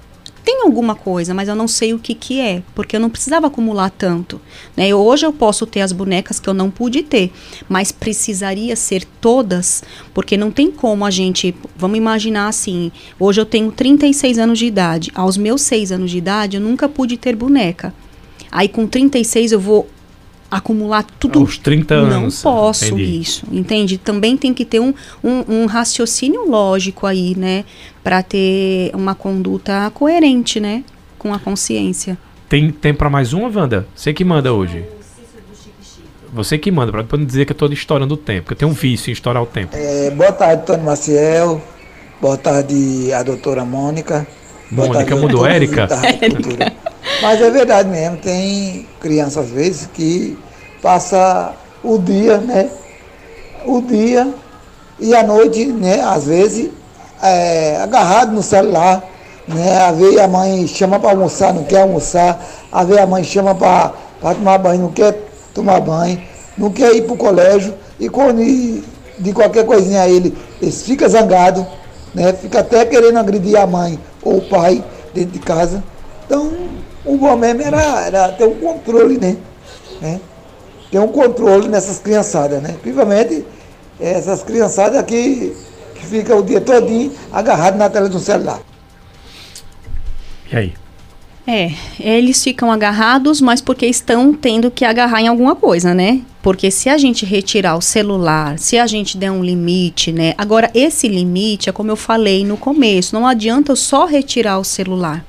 tem 0.48 0.62
alguma 0.62 0.94
coisa, 0.94 1.34
mas 1.34 1.46
eu 1.46 1.54
não 1.54 1.68
sei 1.68 1.92
o 1.92 1.98
que, 1.98 2.14
que 2.14 2.40
é, 2.40 2.62
porque 2.74 2.96
eu 2.96 3.00
não 3.00 3.10
precisava 3.10 3.48
acumular 3.48 3.90
tanto. 3.90 4.40
Né? 4.74 4.88
Eu, 4.88 4.98
hoje 4.98 5.26
eu 5.26 5.30
posso 5.30 5.66
ter 5.66 5.82
as 5.82 5.92
bonecas 5.92 6.40
que 6.40 6.48
eu 6.48 6.54
não 6.54 6.70
pude 6.70 7.02
ter, 7.02 7.30
mas 7.68 7.92
precisaria 7.92 8.74
ser 8.74 9.04
todas, 9.20 9.84
porque 10.14 10.38
não 10.38 10.50
tem 10.50 10.70
como 10.70 11.04
a 11.04 11.10
gente. 11.10 11.54
Vamos 11.76 11.98
imaginar 11.98 12.48
assim: 12.48 12.90
hoje 13.20 13.38
eu 13.38 13.44
tenho 13.44 13.70
36 13.70 14.38
anos 14.38 14.58
de 14.58 14.64
idade, 14.64 15.12
aos 15.14 15.36
meus 15.36 15.60
6 15.60 15.92
anos 15.92 16.10
de 16.10 16.16
idade 16.16 16.56
eu 16.56 16.62
nunca 16.62 16.88
pude 16.88 17.18
ter 17.18 17.36
boneca. 17.36 17.92
Aí 18.50 18.68
com 18.68 18.86
36 18.86 19.52
eu 19.52 19.60
vou 19.60 19.86
acumular 20.50 21.04
tudo. 21.18 21.40
Aos 21.40 21.58
30 21.58 21.94
anos. 21.94 22.42
Não 22.42 22.52
posso 22.52 22.86
entendi. 22.86 23.20
isso, 23.20 23.46
entende? 23.52 23.98
Também 23.98 24.36
tem 24.36 24.54
que 24.54 24.64
ter 24.64 24.80
um, 24.80 24.94
um, 25.22 25.44
um 25.48 25.66
raciocínio 25.66 26.48
lógico 26.48 27.06
aí, 27.06 27.36
né? 27.36 27.64
Para 28.02 28.22
ter 28.22 28.90
uma 28.94 29.14
conduta 29.14 29.90
coerente, 29.94 30.58
né? 30.58 30.82
Com 31.18 31.32
a 31.34 31.38
consciência. 31.38 32.16
Tem, 32.48 32.70
tem 32.70 32.94
para 32.94 33.10
mais 33.10 33.32
uma, 33.32 33.48
Wanda? 33.48 33.86
Você 33.94 34.12
que 34.12 34.24
manda 34.24 34.52
hoje. 34.52 34.84
Você 36.32 36.58
que 36.58 36.70
manda, 36.70 36.92
para 36.92 37.02
depois 37.02 37.20
não 37.20 37.26
dizer 37.26 37.44
que 37.44 37.52
eu 37.52 37.54
estou 37.54 37.72
estourando 37.72 38.14
o 38.14 38.16
tempo, 38.16 38.42
porque 38.42 38.54
eu 38.54 38.58
tenho 38.58 38.70
um 38.70 38.74
vício 38.74 39.10
em 39.10 39.12
estourar 39.12 39.42
o 39.42 39.46
tempo. 39.46 39.74
É, 39.74 40.10
boa 40.10 40.32
tarde, 40.32 40.64
Tony 40.66 40.82
Maciel. 40.82 41.60
Boa 42.20 42.36
tarde, 42.36 43.12
a 43.12 43.22
doutora 43.22 43.64
Mônica. 43.64 44.26
Mônica 44.70 45.16
mudou, 45.16 45.46
Érica? 45.46 45.88
Mas 47.20 47.40
é 47.40 47.50
verdade 47.50 47.88
mesmo, 47.88 48.16
tem 48.18 48.86
criança 49.00 49.40
às 49.40 49.50
vezes 49.50 49.88
que 49.92 50.38
passa 50.80 51.52
o 51.82 51.98
dia, 51.98 52.38
né? 52.38 52.70
O 53.66 53.82
dia 53.82 54.32
e 55.00 55.14
a 55.14 55.22
noite, 55.22 55.66
né? 55.66 56.00
Às 56.00 56.26
vezes 56.26 56.70
é, 57.20 57.76
agarrado 57.82 58.32
no 58.32 58.42
celular, 58.42 59.02
né? 59.48 59.82
Às 59.82 59.98
vezes 59.98 60.18
a 60.18 60.28
mãe 60.28 60.66
chama 60.68 61.00
para 61.00 61.10
almoçar, 61.10 61.52
não 61.52 61.64
quer 61.64 61.82
almoçar, 61.82 62.40
às 62.70 62.86
vezes 62.86 63.02
a 63.02 63.06
mãe 63.06 63.24
chama 63.24 63.52
para 63.52 63.94
tomar 64.34 64.58
banho, 64.58 64.82
não 64.82 64.92
quer 64.92 65.18
tomar 65.52 65.80
banho, 65.80 66.22
não 66.56 66.70
quer 66.70 66.94
ir 66.94 67.02
para 67.02 67.14
o 67.14 67.16
colégio, 67.16 67.74
e 67.98 68.08
quando 68.08 68.40
de 69.18 69.32
qualquer 69.32 69.66
coisinha 69.66 70.06
ele, 70.06 70.36
ele 70.62 70.70
fica 70.70 71.08
zangado, 71.08 71.66
né? 72.14 72.32
Fica 72.32 72.60
até 72.60 72.84
querendo 72.84 73.18
agredir 73.18 73.56
a 73.56 73.66
mãe 73.66 73.98
ou 74.22 74.36
o 74.36 74.48
pai 74.48 74.84
dentro 75.12 75.32
de 75.32 75.38
casa. 75.40 75.82
Então, 76.24 76.52
o 77.08 77.16
bom 77.16 77.36
mesmo 77.36 77.62
era, 77.62 78.06
era 78.06 78.28
ter 78.32 78.44
um 78.44 78.54
controle, 78.54 79.18
né? 79.18 79.36
né? 80.00 80.20
Ter 80.90 80.98
um 80.98 81.08
controle 81.08 81.68
nessas 81.68 81.98
criançadas, 81.98 82.62
né? 82.62 82.76
Principalmente 82.80 83.44
essas 83.98 84.42
criançadas 84.42 85.02
que, 85.04 85.54
que 85.94 86.06
ficam 86.06 86.38
o 86.38 86.42
dia 86.42 86.60
todinho 86.60 87.12
agarradas 87.32 87.78
na 87.78 87.90
tela 87.90 88.08
do 88.08 88.18
celular. 88.18 88.60
E 90.52 90.56
aí? 90.56 90.74
É, 91.50 91.72
eles 91.98 92.44
ficam 92.44 92.70
agarrados, 92.70 93.40
mas 93.40 93.62
porque 93.62 93.86
estão 93.86 94.34
tendo 94.34 94.70
que 94.70 94.84
agarrar 94.84 95.22
em 95.22 95.28
alguma 95.28 95.56
coisa, 95.56 95.94
né? 95.94 96.20
Porque 96.42 96.70
se 96.70 96.90
a 96.90 96.98
gente 96.98 97.24
retirar 97.24 97.74
o 97.74 97.80
celular, 97.80 98.58
se 98.58 98.78
a 98.78 98.86
gente 98.86 99.16
der 99.16 99.30
um 99.30 99.42
limite, 99.42 100.12
né? 100.12 100.34
Agora, 100.36 100.70
esse 100.74 101.08
limite 101.08 101.70
é 101.70 101.72
como 101.72 101.90
eu 101.90 101.96
falei 101.96 102.44
no 102.44 102.58
começo, 102.58 103.14
não 103.14 103.26
adianta 103.26 103.72
eu 103.72 103.76
só 103.76 104.04
retirar 104.04 104.58
o 104.58 104.64
celular. 104.64 105.24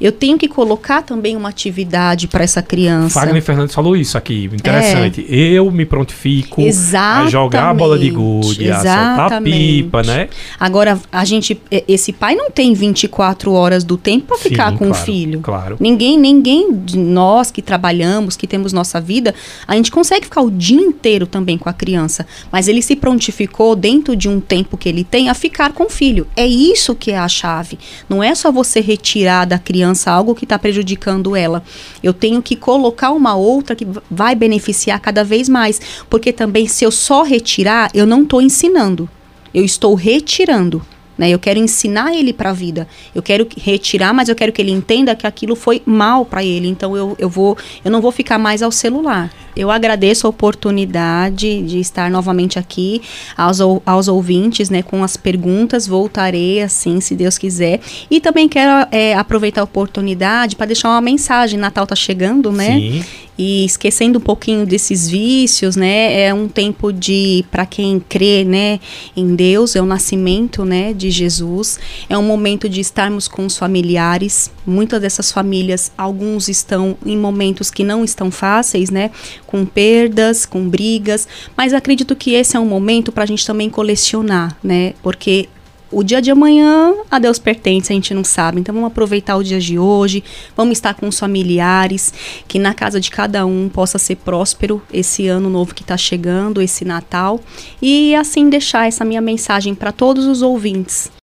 Eu 0.00 0.12
tenho 0.12 0.38
que 0.38 0.48
colocar 0.48 1.02
também 1.02 1.36
uma 1.36 1.48
atividade 1.48 2.28
para 2.28 2.44
essa 2.44 2.62
criança. 2.62 3.20
Fagner 3.20 3.42
Fernandes 3.42 3.74
falou 3.74 3.96
isso 3.96 4.16
aqui, 4.16 4.44
interessante. 4.52 5.26
É. 5.28 5.34
Eu 5.34 5.70
me 5.70 5.84
prontifico 5.84 6.60
Exatamente. 6.60 7.28
a 7.28 7.30
jogar 7.30 7.70
a 7.70 7.74
bola 7.74 7.98
de 7.98 8.10
gude, 8.10 8.70
a 8.70 8.76
soltar 8.76 9.32
a 9.32 9.40
pipa, 9.40 10.02
né? 10.02 10.28
Agora, 10.58 10.98
a 11.10 11.24
gente, 11.24 11.60
esse 11.88 12.12
pai 12.12 12.34
não 12.34 12.50
tem 12.50 12.74
24 12.74 13.52
horas 13.52 13.84
do 13.84 13.96
tempo 13.96 14.26
para 14.26 14.38
ficar 14.38 14.72
com 14.72 14.86
claro, 14.86 14.92
o 14.92 14.94
filho. 14.94 15.40
Claro. 15.40 15.76
Ninguém, 15.80 16.18
ninguém 16.18 16.72
de 16.72 16.98
nós 16.98 17.50
que 17.50 17.62
trabalhamos, 17.62 18.36
que 18.36 18.46
temos 18.46 18.72
nossa 18.72 19.00
vida, 19.00 19.34
a 19.66 19.74
gente 19.74 19.90
consegue 19.90 20.24
ficar 20.24 20.42
o 20.42 20.50
dia 20.50 20.80
inteiro 20.80 21.26
também 21.26 21.58
com 21.58 21.68
a 21.68 21.72
criança. 21.72 22.26
Mas 22.50 22.68
ele 22.68 22.82
se 22.82 22.96
prontificou 22.96 23.74
dentro 23.76 24.16
de 24.16 24.28
um 24.28 24.40
tempo 24.40 24.76
que 24.76 24.88
ele 24.88 25.04
tem 25.04 25.28
a 25.28 25.34
ficar 25.34 25.72
com 25.72 25.84
o 25.84 25.90
filho. 25.90 26.26
É 26.36 26.46
isso 26.46 26.94
que 26.94 27.10
é 27.10 27.18
a 27.18 27.28
chave. 27.28 27.78
Não 28.08 28.22
é 28.22 28.34
só 28.34 28.50
você 28.50 28.80
retirar 28.80 29.44
da 29.44 29.58
criança 29.66 30.12
algo 30.12 30.34
que 30.34 30.44
está 30.44 30.56
prejudicando 30.58 31.34
ela. 31.34 31.62
Eu 32.00 32.14
tenho 32.14 32.40
que 32.40 32.54
colocar 32.54 33.10
uma 33.10 33.34
outra 33.34 33.74
que 33.74 33.86
vai 34.08 34.36
beneficiar 34.36 35.00
cada 35.00 35.24
vez 35.24 35.48
mais. 35.48 35.80
Porque 36.08 36.32
também, 36.32 36.68
se 36.68 36.84
eu 36.84 36.92
só 36.92 37.22
retirar, 37.22 37.90
eu 37.92 38.06
não 38.06 38.22
estou 38.22 38.40
ensinando. 38.40 39.10
Eu 39.52 39.64
estou 39.64 39.94
retirando. 39.94 40.80
Né? 41.18 41.30
Eu 41.30 41.38
quero 41.38 41.58
ensinar 41.58 42.14
ele 42.14 42.32
para 42.32 42.50
a 42.50 42.52
vida. 42.52 42.86
Eu 43.14 43.22
quero 43.22 43.48
retirar, 43.56 44.14
mas 44.14 44.28
eu 44.28 44.36
quero 44.36 44.52
que 44.52 44.62
ele 44.62 44.70
entenda 44.70 45.16
que 45.16 45.26
aquilo 45.26 45.56
foi 45.56 45.82
mal 45.84 46.24
para 46.24 46.44
ele. 46.44 46.68
Então 46.68 46.96
eu, 46.96 47.16
eu 47.18 47.28
vou, 47.28 47.58
eu 47.84 47.90
não 47.90 48.00
vou 48.00 48.12
ficar 48.12 48.38
mais 48.38 48.62
ao 48.62 48.70
celular. 48.70 49.32
Eu 49.56 49.70
agradeço 49.70 50.26
a 50.26 50.30
oportunidade 50.30 51.62
de 51.62 51.80
estar 51.80 52.10
novamente 52.10 52.58
aqui 52.58 53.00
aos, 53.34 53.58
aos 53.86 54.06
ouvintes, 54.06 54.68
né, 54.68 54.82
com 54.82 55.02
as 55.02 55.16
perguntas. 55.16 55.86
Voltarei 55.86 56.60
assim, 56.60 57.00
se 57.00 57.14
Deus 57.14 57.38
quiser. 57.38 57.80
E 58.10 58.20
também 58.20 58.48
quero 58.48 58.86
é, 58.92 59.14
aproveitar 59.14 59.62
a 59.62 59.64
oportunidade 59.64 60.56
para 60.56 60.66
deixar 60.66 60.90
uma 60.90 61.00
mensagem. 61.00 61.58
Natal 61.58 61.86
tá 61.86 61.96
chegando, 61.96 62.52
né? 62.52 62.78
Sim. 62.78 63.04
E 63.38 63.66
esquecendo 63.66 64.18
um 64.18 64.22
pouquinho 64.22 64.64
desses 64.64 65.10
vícios, 65.10 65.76
né? 65.76 66.22
É 66.22 66.32
um 66.32 66.48
tempo 66.48 66.90
de, 66.90 67.44
para 67.50 67.66
quem 67.66 68.00
crê, 68.00 68.44
né, 68.44 68.80
em 69.14 69.34
Deus, 69.34 69.76
é 69.76 69.82
o 69.82 69.84
nascimento, 69.84 70.64
né, 70.64 70.94
de 70.94 71.10
Jesus. 71.10 71.78
É 72.08 72.16
um 72.16 72.22
momento 72.22 72.66
de 72.66 72.80
estarmos 72.80 73.28
com 73.28 73.44
os 73.44 73.58
familiares. 73.58 74.50
Muitas 74.66 75.02
dessas 75.02 75.30
famílias, 75.30 75.92
alguns 75.98 76.48
estão 76.48 76.96
em 77.04 77.16
momentos 77.16 77.70
que 77.70 77.84
não 77.84 78.02
estão 78.02 78.30
fáceis, 78.30 78.88
né? 78.88 79.10
Com 79.46 79.64
perdas, 79.64 80.44
com 80.44 80.68
brigas. 80.68 81.28
Mas 81.56 81.72
acredito 81.72 82.16
que 82.16 82.34
esse 82.34 82.56
é 82.56 82.60
um 82.60 82.66
momento 82.66 83.12
para 83.12 83.24
a 83.24 83.26
gente 83.26 83.46
também 83.46 83.70
colecionar, 83.70 84.56
né? 84.62 84.94
Porque 85.02 85.48
o 85.90 86.02
dia 86.02 86.20
de 86.20 86.30
amanhã 86.30 86.94
a 87.10 87.18
Deus 87.18 87.38
pertence, 87.38 87.92
a 87.92 87.94
gente 87.94 88.12
não 88.12 88.24
sabe. 88.24 88.60
Então 88.60 88.74
vamos 88.74 88.88
aproveitar 88.88 89.36
o 89.36 89.44
dia 89.44 89.60
de 89.60 89.78
hoje, 89.78 90.22
vamos 90.56 90.72
estar 90.72 90.94
com 90.94 91.08
os 91.08 91.18
familiares, 91.18 92.12
que 92.48 92.58
na 92.58 92.74
casa 92.74 93.00
de 93.00 93.10
cada 93.10 93.46
um 93.46 93.68
possa 93.68 93.98
ser 93.98 94.16
próspero 94.16 94.82
esse 94.92 95.28
ano 95.28 95.48
novo 95.48 95.74
que 95.74 95.82
está 95.82 95.96
chegando, 95.96 96.60
esse 96.60 96.84
Natal. 96.84 97.40
E 97.80 98.14
assim 98.14 98.48
deixar 98.48 98.88
essa 98.88 99.04
minha 99.04 99.20
mensagem 99.20 99.74
para 99.74 99.92
todos 99.92 100.26
os 100.26 100.42
ouvintes 100.42 101.10